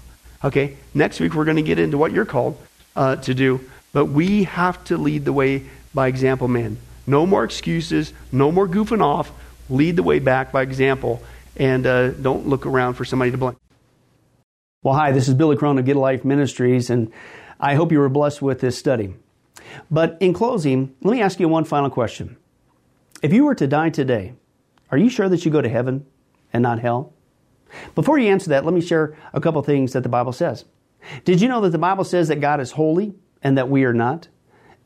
Okay, 0.45 0.77
next 0.93 1.19
week 1.19 1.33
we're 1.33 1.47
going 1.47 1.57
to 1.57 1.63
get 1.63 1.79
into 1.79 1.97
what 1.97 2.13
you're 2.13 2.27
called 2.27 2.61
uh, 2.95 3.17
to 3.17 3.33
do. 3.33 3.63
But 3.95 4.05
we 4.05 4.45
have 4.45 4.85
to 4.85 4.99
lead 4.99 5.25
the 5.25 5.33
way 5.33 5.63
by 5.95 6.09
example, 6.09 6.47
men. 6.47 6.77
No 7.07 7.25
more 7.25 7.43
excuses, 7.43 8.13
no 8.33 8.53
more 8.53 8.69
goofing 8.69 9.03
off. 9.03 9.33
Lead 9.71 9.97
the 9.97 10.03
way 10.03 10.19
back 10.19 10.53
by 10.53 10.61
example, 10.61 11.23
and 11.57 11.87
uh, 11.87 12.11
don't 12.11 12.47
look 12.47 12.67
around 12.67 12.95
for 12.95 13.07
somebody 13.07 13.31
to 13.31 13.39
blame. 13.39 13.57
Well, 14.83 14.93
hi, 14.93 15.13
this 15.13 15.27
is 15.27 15.33
Billy 15.33 15.57
Crone 15.57 15.79
of 15.79 15.87
Get 15.87 15.97
a 15.97 16.01
Life 16.01 16.23
Ministries, 16.23 16.91
and 16.91 17.11
I 17.59 17.77
hope 17.77 17.93
you 17.93 17.99
were 17.99 18.11
blessed 18.11 18.43
with 18.43 18.61
this 18.61 18.77
study. 18.77 19.15
But 19.91 20.19
in 20.21 20.35
closing, 20.35 20.95
let 21.01 21.13
me 21.13 21.23
ask 21.23 21.41
you 21.41 21.49
one 21.49 21.65
final 21.65 21.89
question. 21.89 22.37
If 23.23 23.33
you 23.33 23.45
were 23.45 23.55
to 23.55 23.67
die 23.67 23.91
today, 23.91 24.35
are 24.91 24.99
you 24.99 25.09
sure 25.09 25.29
that 25.29 25.45
you 25.45 25.51
go 25.51 25.63
to 25.63 25.69
heaven 25.69 26.07
and 26.53 26.63
not 26.63 26.81
hell? 26.81 27.15
Before 27.95 28.19
you 28.19 28.31
answer 28.31 28.51
that, 28.51 28.65
let 28.65 28.75
me 28.75 28.81
share 28.81 29.17
a 29.33 29.41
couple 29.41 29.63
things 29.63 29.93
that 29.93 30.03
the 30.03 30.09
Bible 30.09 30.33
says. 30.33 30.65
Did 31.25 31.41
you 31.41 31.49
know 31.49 31.61
that 31.63 31.71
the 31.71 31.79
Bible 31.79 32.05
says 32.05 32.29
that 32.29 32.41
God 32.41 32.61
is 32.61 32.73
holy 32.73 33.15
and 33.43 33.57
that 33.57 33.71
we 33.71 33.85
are 33.85 33.95
not? 33.95 34.29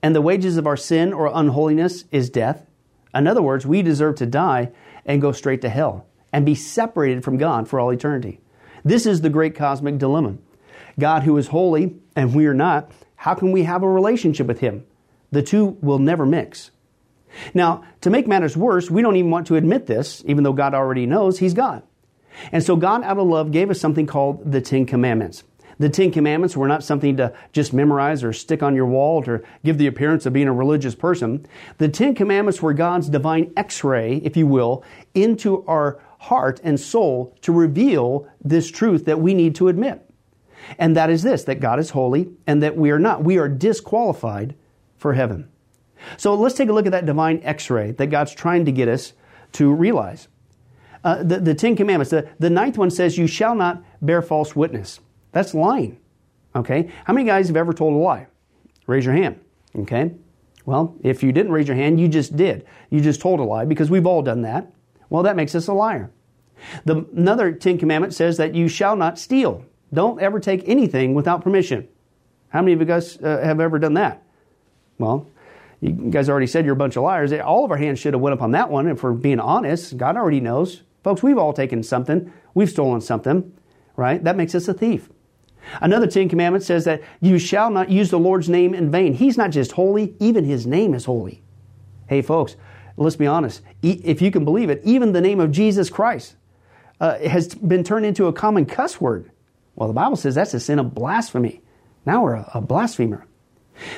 And 0.03 0.15
the 0.15 0.23
wages 0.23 0.57
of 0.57 0.67
our 0.67 0.77
sin 0.77 1.13
or 1.13 1.31
unholiness 1.33 2.05
is 2.11 2.31
death? 2.31 2.67
In 3.15 3.27
other 3.27 3.43
words, 3.43 3.67
we 3.67 3.83
deserve 3.83 4.17
to 4.17 4.27
die 4.27 4.71
and 5.05 5.21
go 5.21 5.33
straight 5.33 5.61
to 5.63 5.69
hell 5.69 6.07
and 6.33 6.47
be 6.47 6.55
separated 6.55 7.25
from 7.25 7.37
God 7.37 7.69
for 7.69 7.81
all 7.81 7.91
eternity. 7.91 8.41
This 8.85 9.07
is 9.07 9.21
the 9.21 9.31
great 9.31 9.55
cosmic 9.55 9.99
dilemma. 9.99 10.37
God, 10.99 11.25
who 11.25 11.37
is 11.37 11.49
holy 11.49 11.97
and 12.15 12.35
we 12.35 12.47
are 12.47 12.55
not, 12.55 12.91
how 13.17 13.35
can 13.35 13.53
we 13.53 13.65
have 13.65 13.83
a 13.83 13.89
relationship 13.89 14.47
with 14.47 14.61
Him? 14.61 14.85
The 15.33 15.43
two 15.43 15.77
will 15.81 15.99
never 15.99 16.25
mix. 16.25 16.71
Now, 17.55 17.85
to 18.01 18.11
make 18.11 18.27
matters 18.27 18.57
worse, 18.57 18.91
we 18.91 19.03
don't 19.03 19.17
even 19.17 19.31
want 19.31 19.47
to 19.49 19.57
admit 19.57 19.87
this, 19.87 20.23
even 20.27 20.45
though 20.45 20.53
God 20.53 20.75
already 20.75 21.07
knows 21.07 21.39
He's 21.39 21.55
God. 21.55 21.83
And 22.53 22.63
so 22.63 22.77
God, 22.77 23.03
out 23.03 23.19
of 23.19 23.27
love, 23.27 23.53
gave 23.53 23.71
us 23.71 23.81
something 23.81 24.07
called 24.07 24.51
the 24.51 24.61
Ten 24.61 24.87
Commandments. 24.87 25.45
The 25.79 25.89
Ten 25.89 26.13
Commandments 26.13 26.57
were 26.57 26.69
not 26.69 26.85
something 26.85 27.17
to 27.17 27.33
just 27.53 27.73
memorize 27.73 28.23
or 28.23 28.35
stick 28.35 28.63
on 28.63 28.77
your 28.77 28.87
wall 28.87 29.23
to 29.23 29.43
give 29.65 29.79
the 29.79 29.87
appearance 29.87 30.27
of 30.27 30.33
being 30.35 30.47
a 30.47 30.53
religious 30.53 30.95
person. 30.95 31.47
The 31.79 31.89
Ten 31.89 32.15
Commandments 32.15 32.61
were 32.61 32.75
God's 32.75 33.09
divine 33.09 33.53
x 33.57 33.83
ray, 33.83 34.17
if 34.17 34.37
you 34.37 34.47
will, 34.47 34.85
into 35.15 35.65
our 35.67 35.99
heart 36.19 36.61
and 36.63 36.79
soul 36.79 37.35
to 37.41 37.53
reveal 37.53 38.29
this 38.45 38.71
truth 38.71 39.07
that 39.07 39.21
we 39.21 39.33
need 39.33 39.55
to 39.55 39.69
admit. 39.69 40.07
And 40.79 40.95
that 40.97 41.09
is 41.09 41.23
this 41.23 41.45
that 41.45 41.61
God 41.61 41.79
is 41.79 41.91
holy 41.91 42.29
and 42.47 42.63
that 42.63 42.77
we 42.77 42.91
are 42.91 42.99
not. 42.99 43.25
We 43.25 43.39
are 43.39 43.49
disqualified 43.49 44.55
for 44.99 45.15
heaven. 45.15 45.49
So 46.17 46.35
let's 46.35 46.55
take 46.55 46.69
a 46.69 46.73
look 46.73 46.87
at 46.87 46.93
that 46.93 47.07
divine 47.07 47.41
x 47.43 47.71
ray 47.71 47.93
that 47.93 48.07
God's 48.09 48.35
trying 48.35 48.65
to 48.65 48.73
get 48.73 48.89
us 48.89 49.13
to 49.53 49.73
realize. 49.73 50.29
Uh, 51.03 51.23
the, 51.23 51.39
the 51.41 51.55
Ten 51.55 51.77
Commandments, 51.77 52.11
the, 52.11 52.29
the 52.39 52.51
ninth 52.51 52.77
one 52.77 52.91
says, 52.91 53.17
You 53.17 53.27
shall 53.27 53.55
not 53.55 53.83
bear 54.03 54.23
false 54.23 54.55
witness. 54.55 55.01
That's 55.33 55.55
lying. 55.55 55.99
Okay? 56.55 56.91
How 57.05 57.13
many 57.13 57.27
guys 57.27 57.49
have 57.49 57.57
ever 57.57 57.73
told 57.73 57.95
a 57.95 57.97
lie? 57.97 58.27
Raise 58.87 59.05
your 59.05 59.15
hand. 59.15 59.41
Okay? 59.77 60.13
Well, 60.67 60.97
if 61.03 61.23
you 61.23 61.33
didn't 61.33 61.53
raise 61.53 61.69
your 61.69 61.77
hand, 61.77 62.01
you 62.01 62.09
just 62.09 62.37
did. 62.37 62.67
You 62.91 63.01
just 63.01 63.21
told 63.21 63.41
a 63.41 63.45
lie 63.45 63.65
because 63.65 63.91
we've 63.91 64.07
all 64.07 64.23
done 64.23 64.43
that. 64.43 64.71
Well, 65.09 65.23
that 65.23 65.37
makes 65.37 65.55
us 65.55 65.69
a 65.69 65.73
liar. 65.73 66.11
The, 66.85 67.07
another 67.17 67.53
Ten 67.53 67.79
Commandment 67.79 68.15
says 68.15 68.37
that 68.37 68.55
you 68.55 68.69
shall 68.69 68.97
not 68.97 69.19
steal. 69.19 69.65
Don't 69.93 70.21
ever 70.21 70.39
take 70.39 70.69
anything 70.69 71.15
without 71.15 71.43
permission. 71.43 71.89
How 72.51 72.61
many 72.61 72.75
of 72.75 72.81
you 72.81 72.87
guys 72.87 73.17
uh, 73.19 73.41
have 73.43 73.61
ever 73.61 73.79
done 73.79 73.95
that? 73.95 74.23
Well, 74.99 75.27
you 75.81 75.93
guys 76.11 76.29
already 76.29 76.47
said 76.47 76.65
you're 76.65 76.75
a 76.75 76.77
bunch 76.77 76.97
of 76.97 77.03
liars. 77.03 77.33
All 77.33 77.65
of 77.65 77.71
our 77.71 77.77
hands 77.77 77.99
should 77.99 78.15
have 78.15 78.21
went 78.21 78.35
up 78.35 78.43
on 78.43 78.51
that 78.53 78.71
one. 78.71 78.87
If 78.87 79.03
we're 79.03 79.13
being 79.13 79.41
honest, 79.41 79.97
God 79.97 80.17
already 80.17 80.41
knows. 80.41 80.83
Folks, 81.03 81.23
we've 81.23 81.39
all 81.39 81.53
taken 81.53 81.83
something. 81.83 82.33
We've 82.55 82.69
stolen 82.69 83.01
something, 83.01 83.53
right? 83.97 84.23
That 84.23 84.37
makes 84.37 84.55
us 84.55 84.69
a 84.69 84.75
thief. 84.75 85.09
Another 85.81 86.07
Ten 86.07 86.29
Commandments 86.29 86.67
says 86.67 86.85
that 86.85 87.03
you 87.21 87.39
shall 87.39 87.71
not 87.71 87.91
use 87.91 88.11
the 88.11 88.19
Lord's 88.19 88.49
name 88.49 88.75
in 88.75 88.91
vain. 88.91 89.15
He's 89.15 89.39
not 89.39 89.51
just 89.51 89.73
holy, 89.73 90.15
even 90.19 90.45
His 90.45 90.67
name 90.67 90.95
is 90.95 91.05
holy. 91.05 91.43
Hey, 92.09 92.23
folks, 92.23 92.57
let's 92.97 93.17
be 93.17 93.27
honest. 93.27 93.63
If 93.83 94.21
you 94.21 94.31
can 94.31 94.45
believe 94.45 94.69
it, 94.69 94.81
even 94.85 95.13
the 95.13 95.21
name 95.21 95.41
of 95.41 95.53
Jesus 95.53 95.89
Christ 95.89 96.37
uh, 97.01 97.19
has 97.19 97.55
been 97.55 97.85
turned 97.85 98.05
into 98.05 98.27
a 98.27 98.33
common 98.33 98.67
cuss 98.67 99.01
word. 99.01 99.31
Well, 99.77 99.89
the 99.89 99.95
Bible 99.95 100.17
says 100.17 100.35
that's 100.35 100.55
a 100.55 100.61
sin 100.61 100.79
of 100.79 100.95
blasphemy. 100.95 101.63
Now 102.05 102.25
we're 102.25 102.35
a, 102.35 102.51
a 102.55 102.61
blasphemer. 102.61 103.27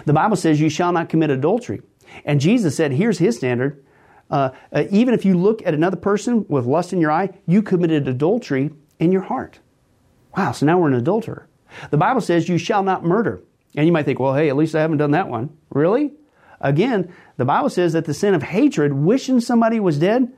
The 0.04 0.12
Bible 0.12 0.36
says 0.36 0.60
you 0.60 0.68
shall 0.68 0.92
not 0.92 1.08
commit 1.08 1.30
adultery. 1.30 1.82
And 2.24 2.40
Jesus 2.40 2.76
said, 2.76 2.92
here's 2.92 3.18
his 3.18 3.36
standard. 3.36 3.84
Uh, 4.30 4.50
uh, 4.72 4.84
even 4.90 5.14
if 5.14 5.24
you 5.24 5.36
look 5.36 5.64
at 5.66 5.74
another 5.74 5.96
person 5.96 6.46
with 6.48 6.64
lust 6.64 6.92
in 6.92 7.00
your 7.00 7.10
eye, 7.10 7.30
you 7.46 7.62
committed 7.62 8.08
adultery 8.08 8.70
in 8.98 9.12
your 9.12 9.22
heart. 9.22 9.60
Wow, 10.36 10.52
so 10.52 10.64
now 10.64 10.78
we're 10.78 10.88
an 10.88 10.94
adulterer. 10.94 11.48
The 11.90 11.98
Bible 11.98 12.20
says 12.20 12.48
you 12.48 12.58
shall 12.58 12.82
not 12.82 13.04
murder. 13.04 13.42
And 13.74 13.86
you 13.86 13.92
might 13.92 14.04
think, 14.04 14.18
well, 14.18 14.34
hey, 14.34 14.48
at 14.48 14.56
least 14.56 14.74
I 14.74 14.80
haven't 14.80 14.98
done 14.98 15.12
that 15.12 15.28
one. 15.28 15.56
Really? 15.70 16.12
Again, 16.60 17.12
the 17.36 17.44
Bible 17.44 17.70
says 17.70 17.94
that 17.94 18.04
the 18.04 18.14
sin 18.14 18.34
of 18.34 18.42
hatred, 18.42 18.92
wishing 18.92 19.40
somebody 19.40 19.80
was 19.80 19.98
dead, 19.98 20.32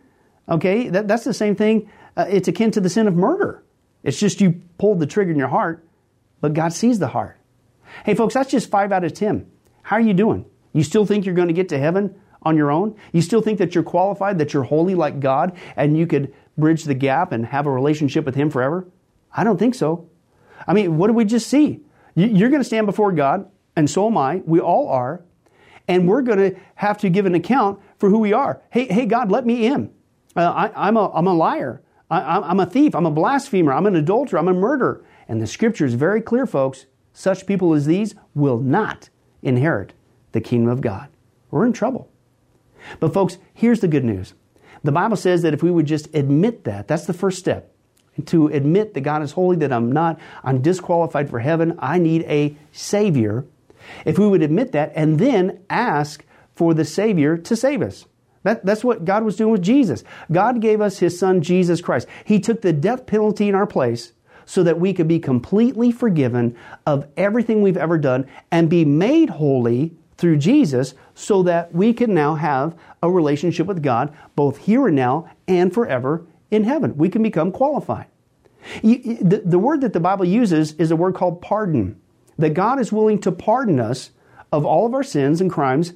okay, 0.49 0.89
that, 0.89 1.07
that's 1.07 1.25
the 1.25 1.35
same 1.35 1.55
thing. 1.55 1.91
Uh, 2.17 2.27
it's 2.29 2.49
akin 2.49 2.71
to 2.73 2.81
the 2.81 2.89
sin 2.89 3.07
of 3.07 3.15
murder. 3.15 3.63
It's 4.03 4.19
just 4.19 4.41
you 4.41 4.63
pulled 4.79 5.01
the 5.01 5.07
trigger 5.07 5.33
in 5.33 5.39
your 5.39 5.49
heart, 5.49 5.85
but 6.41 6.55
God 6.55 6.73
sees 6.73 6.99
the 6.99 7.09
heart. 7.09 7.39
Hey, 8.05 8.15
folks, 8.15 8.35
that's 8.35 8.51
just 8.51 8.71
five 8.71 8.93
out 8.93 9.05
of 9.05 9.13
10. 9.13 9.51
How 9.83 9.97
are 9.97 10.01
you 10.01 10.15
doing? 10.15 10.47
You 10.73 10.83
still 10.83 11.07
think 11.07 11.25
you're 11.25 11.35
going 11.35 11.49
to 11.49 11.55
get 11.55 11.69
to 11.71 11.79
heaven 11.79 12.15
on 12.43 12.57
your 12.57 12.71
own? 12.71 12.97
You 13.13 13.23
still 13.23 13.43
think 13.43 13.59
that 13.59 13.75
you're 13.75 13.85
qualified, 13.85 14.39
that 14.39 14.53
you're 14.53 14.65
holy 14.65 14.95
like 14.95 15.21
God, 15.21 15.57
and 15.77 15.97
you 15.97 16.07
could 16.07 16.35
bridge 16.57 16.85
the 16.85 16.95
gap 16.95 17.33
and 17.33 17.47
have 17.47 17.67
a 17.67 17.71
relationship 17.71 18.25
with 18.25 18.35
Him 18.35 18.51
forever? 18.51 18.89
I 19.33 19.45
don't 19.45 19.59
think 19.59 19.75
so. 19.75 20.09
I 20.67 20.73
mean, 20.73 20.97
what 20.97 21.09
did 21.09 21.17
we 21.17 21.25
just 21.25 21.49
see? 21.49 21.81
You're 22.15 22.51
going 22.51 22.61
to 22.61 22.67
stand 22.67 22.87
before 22.87 23.13
God, 23.13 23.51
and 23.77 23.89
so 23.91 24.07
am 24.07 24.17
I. 24.17 24.43
We 24.45 24.61
all 24.61 24.89
are. 24.89 25.25
And 25.89 26.09
we're 26.09 26.23
going 26.23 26.39
to 26.39 26.59
have 26.77 26.99
to 26.99 27.11
give 27.11 27.27
an 27.27 27.35
account 27.35 27.81
for 27.99 28.09
who 28.09 28.19
we 28.19 28.33
are. 28.33 28.63
Hey, 28.71 28.87
hey 28.87 29.07
God, 29.07 29.31
let 29.31 29.45
me 29.45 29.67
in. 29.67 29.93
Uh, 30.37 30.71
I, 30.75 30.89
am 30.89 30.97
a, 30.97 31.11
I'm 31.13 31.27
a 31.27 31.35
liar. 31.35 31.83
I, 32.11 32.51
am 32.51 32.61
a 32.61 32.67
thief. 32.67 32.95
I'm 32.95 33.07
a 33.07 33.11
blasphemer. 33.11 33.73
I'm 33.73 33.87
an 33.87 33.97
adulterer. 33.97 34.39
I'm 34.39 34.49
a 34.49 34.55
murderer. 34.55 35.05
And 35.29 35.43
the 35.43 35.47
scripture 35.47 35.85
is 35.85 35.95
very 35.95 36.21
clear, 36.21 36.47
folks. 36.47 36.87
Such 37.15 37.47
people 37.47 37.73
as 37.73 37.87
these 37.87 38.15
will 38.35 38.59
not 38.59 39.09
inherit 39.41 39.95
the 40.33 40.41
kingdom 40.41 40.69
of 40.69 40.81
God. 40.81 41.09
We're 41.51 41.65
in 41.65 41.73
trouble. 41.73 42.11
But, 43.01 43.15
folks, 43.15 43.39
here's 43.55 43.81
the 43.81 43.89
good 43.89 44.05
news. 44.05 44.35
The 44.83 44.93
Bible 44.93 45.17
says 45.17 45.43
that 45.43 45.55
if 45.55 45.63
we 45.63 45.71
would 45.71 45.87
just 45.87 46.15
admit 46.15 46.65
that, 46.65 46.89
that's 46.89 47.07
the 47.07 47.15
first 47.15 47.39
step. 47.39 47.73
To 48.27 48.49
admit 48.49 48.95
that 48.95 49.01
God 49.01 49.23
is 49.23 49.33
holy, 49.33 49.57
that 49.59 49.73
I'm 49.73 49.91
not, 49.91 50.21
I'm 50.43 50.61
disqualified 50.61 51.31
for 51.31 51.39
heaven, 51.39 51.79
I 51.79 51.99
need 51.99 52.23
a 52.25 52.57
Savior. 52.73 53.47
If 54.05 54.19
we 54.19 54.29
would 54.29 54.43
admit 54.43 54.73
that 54.73 54.93
and 54.95 55.19
then 55.19 55.65
ask 55.71 56.25
for 56.55 56.75
the 56.75 56.85
Savior 56.85 57.37
to 57.39 57.57
save 57.57 57.81
us. 57.81 58.07
That, 58.43 58.67
that's 58.67 58.85
what 58.85 59.05
God 59.05 59.25
was 59.25 59.37
doing 59.37 59.53
with 59.53 59.63
Jesus. 59.63 60.05
God 60.31 60.61
gave 60.61 60.81
us 60.81 60.99
His 60.99 61.19
Son, 61.19 61.43
Jesus 61.43 61.81
Christ. 61.81 62.07
He 62.25 62.39
took 62.41 62.61
the 62.61 62.73
death 62.73 63.07
penalty 63.07 63.49
in 63.49 63.55
our 63.55 63.67
place 63.67 64.13
so 64.47 64.63
that 64.63 64.79
we 64.79 64.93
could 64.93 65.09
be 65.09 65.19
completely 65.19 65.91
forgiven 65.91 66.57
of 66.87 67.07
everything 67.17 67.63
we've 67.63 67.77
ever 67.77 67.99
done 67.99 68.27
and 68.51 68.69
be 68.69 68.85
made 68.85 69.31
holy 69.31 69.97
through 70.17 70.37
Jesus 70.37 70.95
so 71.15 71.43
that 71.43 71.75
we 71.75 71.93
can 71.93 72.15
now 72.15 72.35
have 72.35 72.75
a 73.03 73.11
relationship 73.11 73.67
with 73.67 73.83
God 73.83 74.15
both 74.37 74.59
here 74.59 74.87
and 74.87 74.97
now 74.97 75.31
and 75.49 75.73
forever 75.73 76.27
in 76.51 76.65
heaven. 76.65 76.97
We 76.97 77.09
can 77.09 77.23
become 77.23 77.53
qualified. 77.53 78.07
the, 78.83 79.43
the 79.45 79.59
word 79.59 79.81
that 79.83 79.93
the 79.93 80.01
Bible 80.01 80.25
uses 80.25 80.73
is 80.75 80.91
a 80.91 80.97
word 80.97 81.15
called 81.15 81.43
pardon. 81.43 82.01
That 82.39 82.55
God 82.55 82.81
is 82.81 82.93
willing 82.93 83.21
to 83.21 83.33
pardon 83.33 83.79
us 83.79 84.11
of 84.53 84.65
all 84.65 84.87
of 84.87 84.95
our 84.95 85.03
sins 85.03 85.41
and 85.41 85.51
crimes 85.51 85.93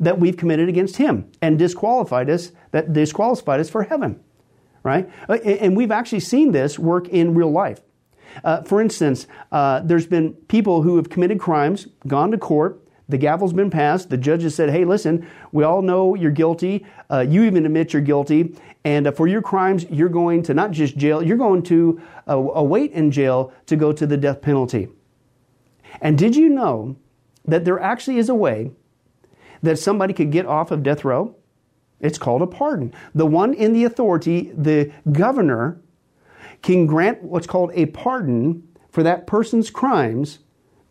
that 0.00 0.18
we've 0.18 0.36
committed 0.36 0.68
against 0.68 0.96
Him 0.96 1.30
and 1.42 1.58
disqualified 1.58 2.30
us, 2.30 2.52
that 2.70 2.92
disqualified 2.92 3.60
us 3.60 3.70
for 3.70 3.82
heaven, 3.82 4.20
right? 4.82 5.08
And 5.28 5.76
we've 5.76 5.90
actually 5.90 6.20
seen 6.20 6.52
this 6.52 6.78
work 6.78 7.08
in 7.08 7.34
real 7.34 7.50
life. 7.50 7.80
Uh, 8.44 8.62
for 8.62 8.80
instance, 8.80 9.26
uh, 9.52 9.80
there's 9.80 10.06
been 10.06 10.32
people 10.48 10.82
who 10.82 10.96
have 10.96 11.08
committed 11.08 11.40
crimes, 11.40 11.88
gone 12.06 12.30
to 12.30 12.38
court, 12.38 12.80
the 13.08 13.16
gavel's 13.16 13.54
been 13.54 13.70
passed. 13.70 14.10
The 14.10 14.18
judge 14.18 14.42
has 14.42 14.54
said, 14.54 14.68
hey, 14.68 14.84
listen, 14.84 15.26
we 15.50 15.64
all 15.64 15.80
know 15.80 16.14
you're 16.14 16.30
guilty. 16.30 16.84
Uh, 17.10 17.20
you 17.20 17.42
even 17.44 17.64
admit 17.64 17.92
you're 17.92 18.02
guilty. 18.02 18.54
And 18.84 19.06
uh, 19.06 19.12
for 19.12 19.26
your 19.26 19.40
crimes, 19.40 19.86
you're 19.90 20.10
going 20.10 20.42
to 20.44 20.54
not 20.54 20.72
just 20.72 20.96
jail, 20.96 21.22
you're 21.22 21.38
going 21.38 21.62
to 21.64 22.00
uh, 22.28 22.36
await 22.36 22.92
in 22.92 23.10
jail 23.10 23.52
to 23.66 23.76
go 23.76 23.92
to 23.92 24.06
the 24.06 24.16
death 24.16 24.42
penalty. 24.42 24.88
And 26.02 26.18
did 26.18 26.36
you 26.36 26.50
know 26.50 26.96
that 27.46 27.64
there 27.64 27.80
actually 27.80 28.18
is 28.18 28.28
a 28.28 28.34
way 28.34 28.72
that 29.62 29.78
somebody 29.78 30.12
could 30.12 30.30
get 30.30 30.44
off 30.44 30.70
of 30.70 30.82
death 30.82 31.02
row? 31.02 31.34
It's 32.00 32.18
called 32.18 32.42
a 32.42 32.46
pardon. 32.46 32.92
The 33.14 33.26
one 33.26 33.54
in 33.54 33.72
the 33.72 33.84
authority, 33.84 34.52
the 34.54 34.92
governor, 35.10 35.80
can 36.62 36.86
grant 36.86 37.22
what's 37.22 37.46
called 37.46 37.70
a 37.74 37.86
pardon 37.86 38.66
for 38.90 39.02
that 39.02 39.26
person's 39.26 39.70
crimes, 39.70 40.40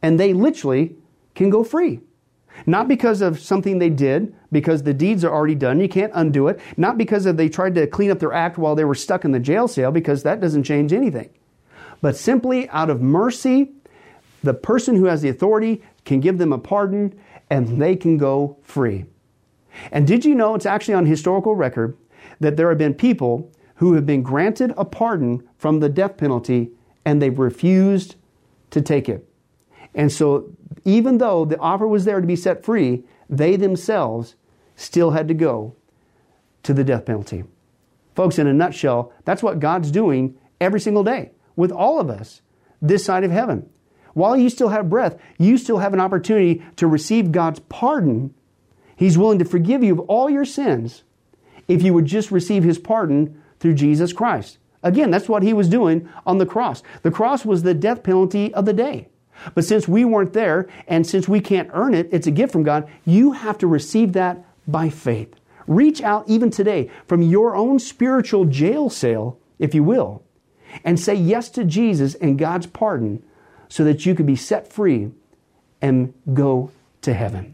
and 0.02 0.20
they 0.20 0.34
literally 0.34 0.96
can 1.36 1.50
go 1.50 1.64
free. 1.64 2.02
Not 2.66 2.88
because 2.88 3.22
of 3.22 3.40
something 3.40 3.78
they 3.78 3.90
did, 3.90 4.34
because 4.52 4.84
the 4.84 4.94
deeds 4.94 5.24
are 5.24 5.34
already 5.34 5.56
done, 5.56 5.80
you 5.80 5.90
can't 5.90 6.12
undo 6.16 6.48
it. 6.48 6.60
Not 6.76 6.98
because 6.98 7.26
of 7.26 7.38
they 7.38 7.50
tried 7.50 7.76
to 7.76 7.86
clean 7.86 8.10
up 8.10 8.20
their 8.20 8.34
act 8.34 8.58
while 8.58 8.76
they 8.76 8.86
were 8.86 8.96
stuck 8.96 9.26
in 9.26 9.32
the 9.32 9.40
jail 9.40 9.68
cell, 9.68 9.92
because 9.92 10.24
that 10.24 10.40
doesn't 10.40 10.64
change 10.64 10.94
anything. 10.94 11.30
But 12.02 12.16
simply 12.16 12.70
out 12.70 12.90
of 12.90 13.02
mercy, 13.02 13.72
the 14.44 14.54
person 14.54 14.96
who 14.96 15.06
has 15.06 15.22
the 15.22 15.30
authority 15.30 15.82
can 16.06 16.20
give 16.20 16.38
them 16.38 16.54
a 16.54 16.58
pardon 16.58 17.20
and 17.50 17.82
they 17.82 17.96
can 17.96 18.18
go 18.18 18.58
free. 18.64 19.06
And 19.92 20.08
did 20.08 20.26
you 20.26 20.36
know 20.36 20.56
it's 20.56 20.66
actually 20.66 20.96
on 20.96 21.06
historical 21.06 21.56
record 21.56 21.98
that 22.40 22.58
there 22.58 22.70
have 22.70 22.78
been 22.78 22.94
people 22.94 23.52
who 23.78 23.94
have 23.94 24.06
been 24.06 24.24
granted 24.24 24.74
a 24.78 24.86
pardon 24.86 25.48
from 25.58 25.80
the 25.80 25.90
death 25.90 26.18
penalty 26.18 26.72
and 27.06 27.22
they've 27.22 27.40
refused 27.40 28.16
to 28.72 28.82
take 28.82 29.08
it. 29.08 29.28
And 29.96 30.12
so, 30.12 30.52
even 30.86 31.18
though 31.18 31.46
the 31.46 31.58
offer 31.60 31.88
was 31.88 32.06
there 32.06 32.22
to 32.22 32.28
be 32.28 32.36
set 32.36 32.64
free, 32.64 33.04
they 33.30 33.56
themselves 33.56 34.36
still 34.76 35.12
had 35.12 35.28
to 35.28 35.34
go 35.34 35.76
to 36.64 36.74
the 36.74 36.84
death 36.84 37.06
penalty. 37.06 37.44
Folks, 38.16 38.40
in 38.40 38.48
a 38.48 38.54
nutshell, 38.54 39.14
that's 39.26 39.44
what 39.44 39.60
God's 39.60 39.92
doing 39.92 40.38
every 40.60 40.80
single 40.80 41.04
day 41.04 41.32
with 41.56 41.72
all 41.72 42.00
of 42.00 42.10
us 42.10 42.42
this 42.82 43.06
side 43.06 43.24
of 43.24 43.32
heaven. 43.32 43.70
While 44.14 44.36
you 44.36 44.50
still 44.50 44.70
have 44.70 44.90
breath, 44.90 45.16
you 45.38 45.58
still 45.58 45.78
have 45.78 45.94
an 45.94 46.00
opportunity 46.00 46.64
to 46.78 46.88
receive 46.88 47.32
God's 47.32 47.60
pardon. 47.70 48.34
He's 48.96 49.18
willing 49.18 49.40
to 49.40 49.46
forgive 49.46 49.84
you 49.84 49.94
of 49.94 50.00
all 50.02 50.30
your 50.30 50.46
sins 50.46 51.04
if 51.68 51.84
you 51.84 51.94
would 51.94 52.06
just 52.06 52.32
receive 52.32 52.64
His 52.64 52.80
pardon 52.80 53.42
through 53.60 53.76
Jesus 53.76 54.14
Christ. 54.14 54.58
Again, 54.84 55.12
that's 55.12 55.30
what 55.30 55.44
he 55.44 55.54
was 55.54 55.70
doing 55.70 56.08
on 56.26 56.38
the 56.38 56.46
cross. 56.46 56.84
The 57.02 57.12
cross 57.12 57.46
was 57.46 57.64
the 57.64 57.74
death 57.74 58.04
penalty 58.04 58.54
of 58.54 58.66
the 58.66 58.74
day. 58.74 59.10
But 59.54 59.66
since 59.66 59.88
we 59.88 60.06
weren't 60.06 60.34
there 60.34 60.68
and 60.88 61.06
since 61.06 61.28
we 61.28 61.42
can't 61.42 61.70
earn 61.74 61.94
it, 61.94 62.10
it's 62.12 62.28
a 62.28 62.32
gift 62.32 62.52
from 62.52 62.64
God, 62.64 62.90
you 63.06 63.34
have 63.34 63.58
to 63.60 63.68
receive 63.68 64.14
that 64.14 64.44
by 64.68 64.90
faith. 64.90 65.34
Reach 65.68 66.02
out 66.02 66.28
even 66.28 66.50
today 66.50 66.90
from 67.08 67.22
your 67.22 67.56
own 67.56 67.80
spiritual 67.80 68.46
jail 68.46 68.90
cell, 68.90 69.38
if 69.60 69.76
you 69.76 69.84
will, 69.84 70.24
and 70.84 71.00
say 71.00 71.14
yes 71.14 71.50
to 71.50 71.64
Jesus 71.64 72.16
and 72.16 72.40
God's 72.40 72.68
pardon 72.68 73.24
so 73.70 73.84
that 73.84 74.06
you 74.06 74.16
can 74.16 74.26
be 74.26 74.36
set 74.36 74.72
free 74.72 75.12
and 75.82 76.14
go 76.34 76.72
to 77.02 77.14
heaven. 77.14 77.54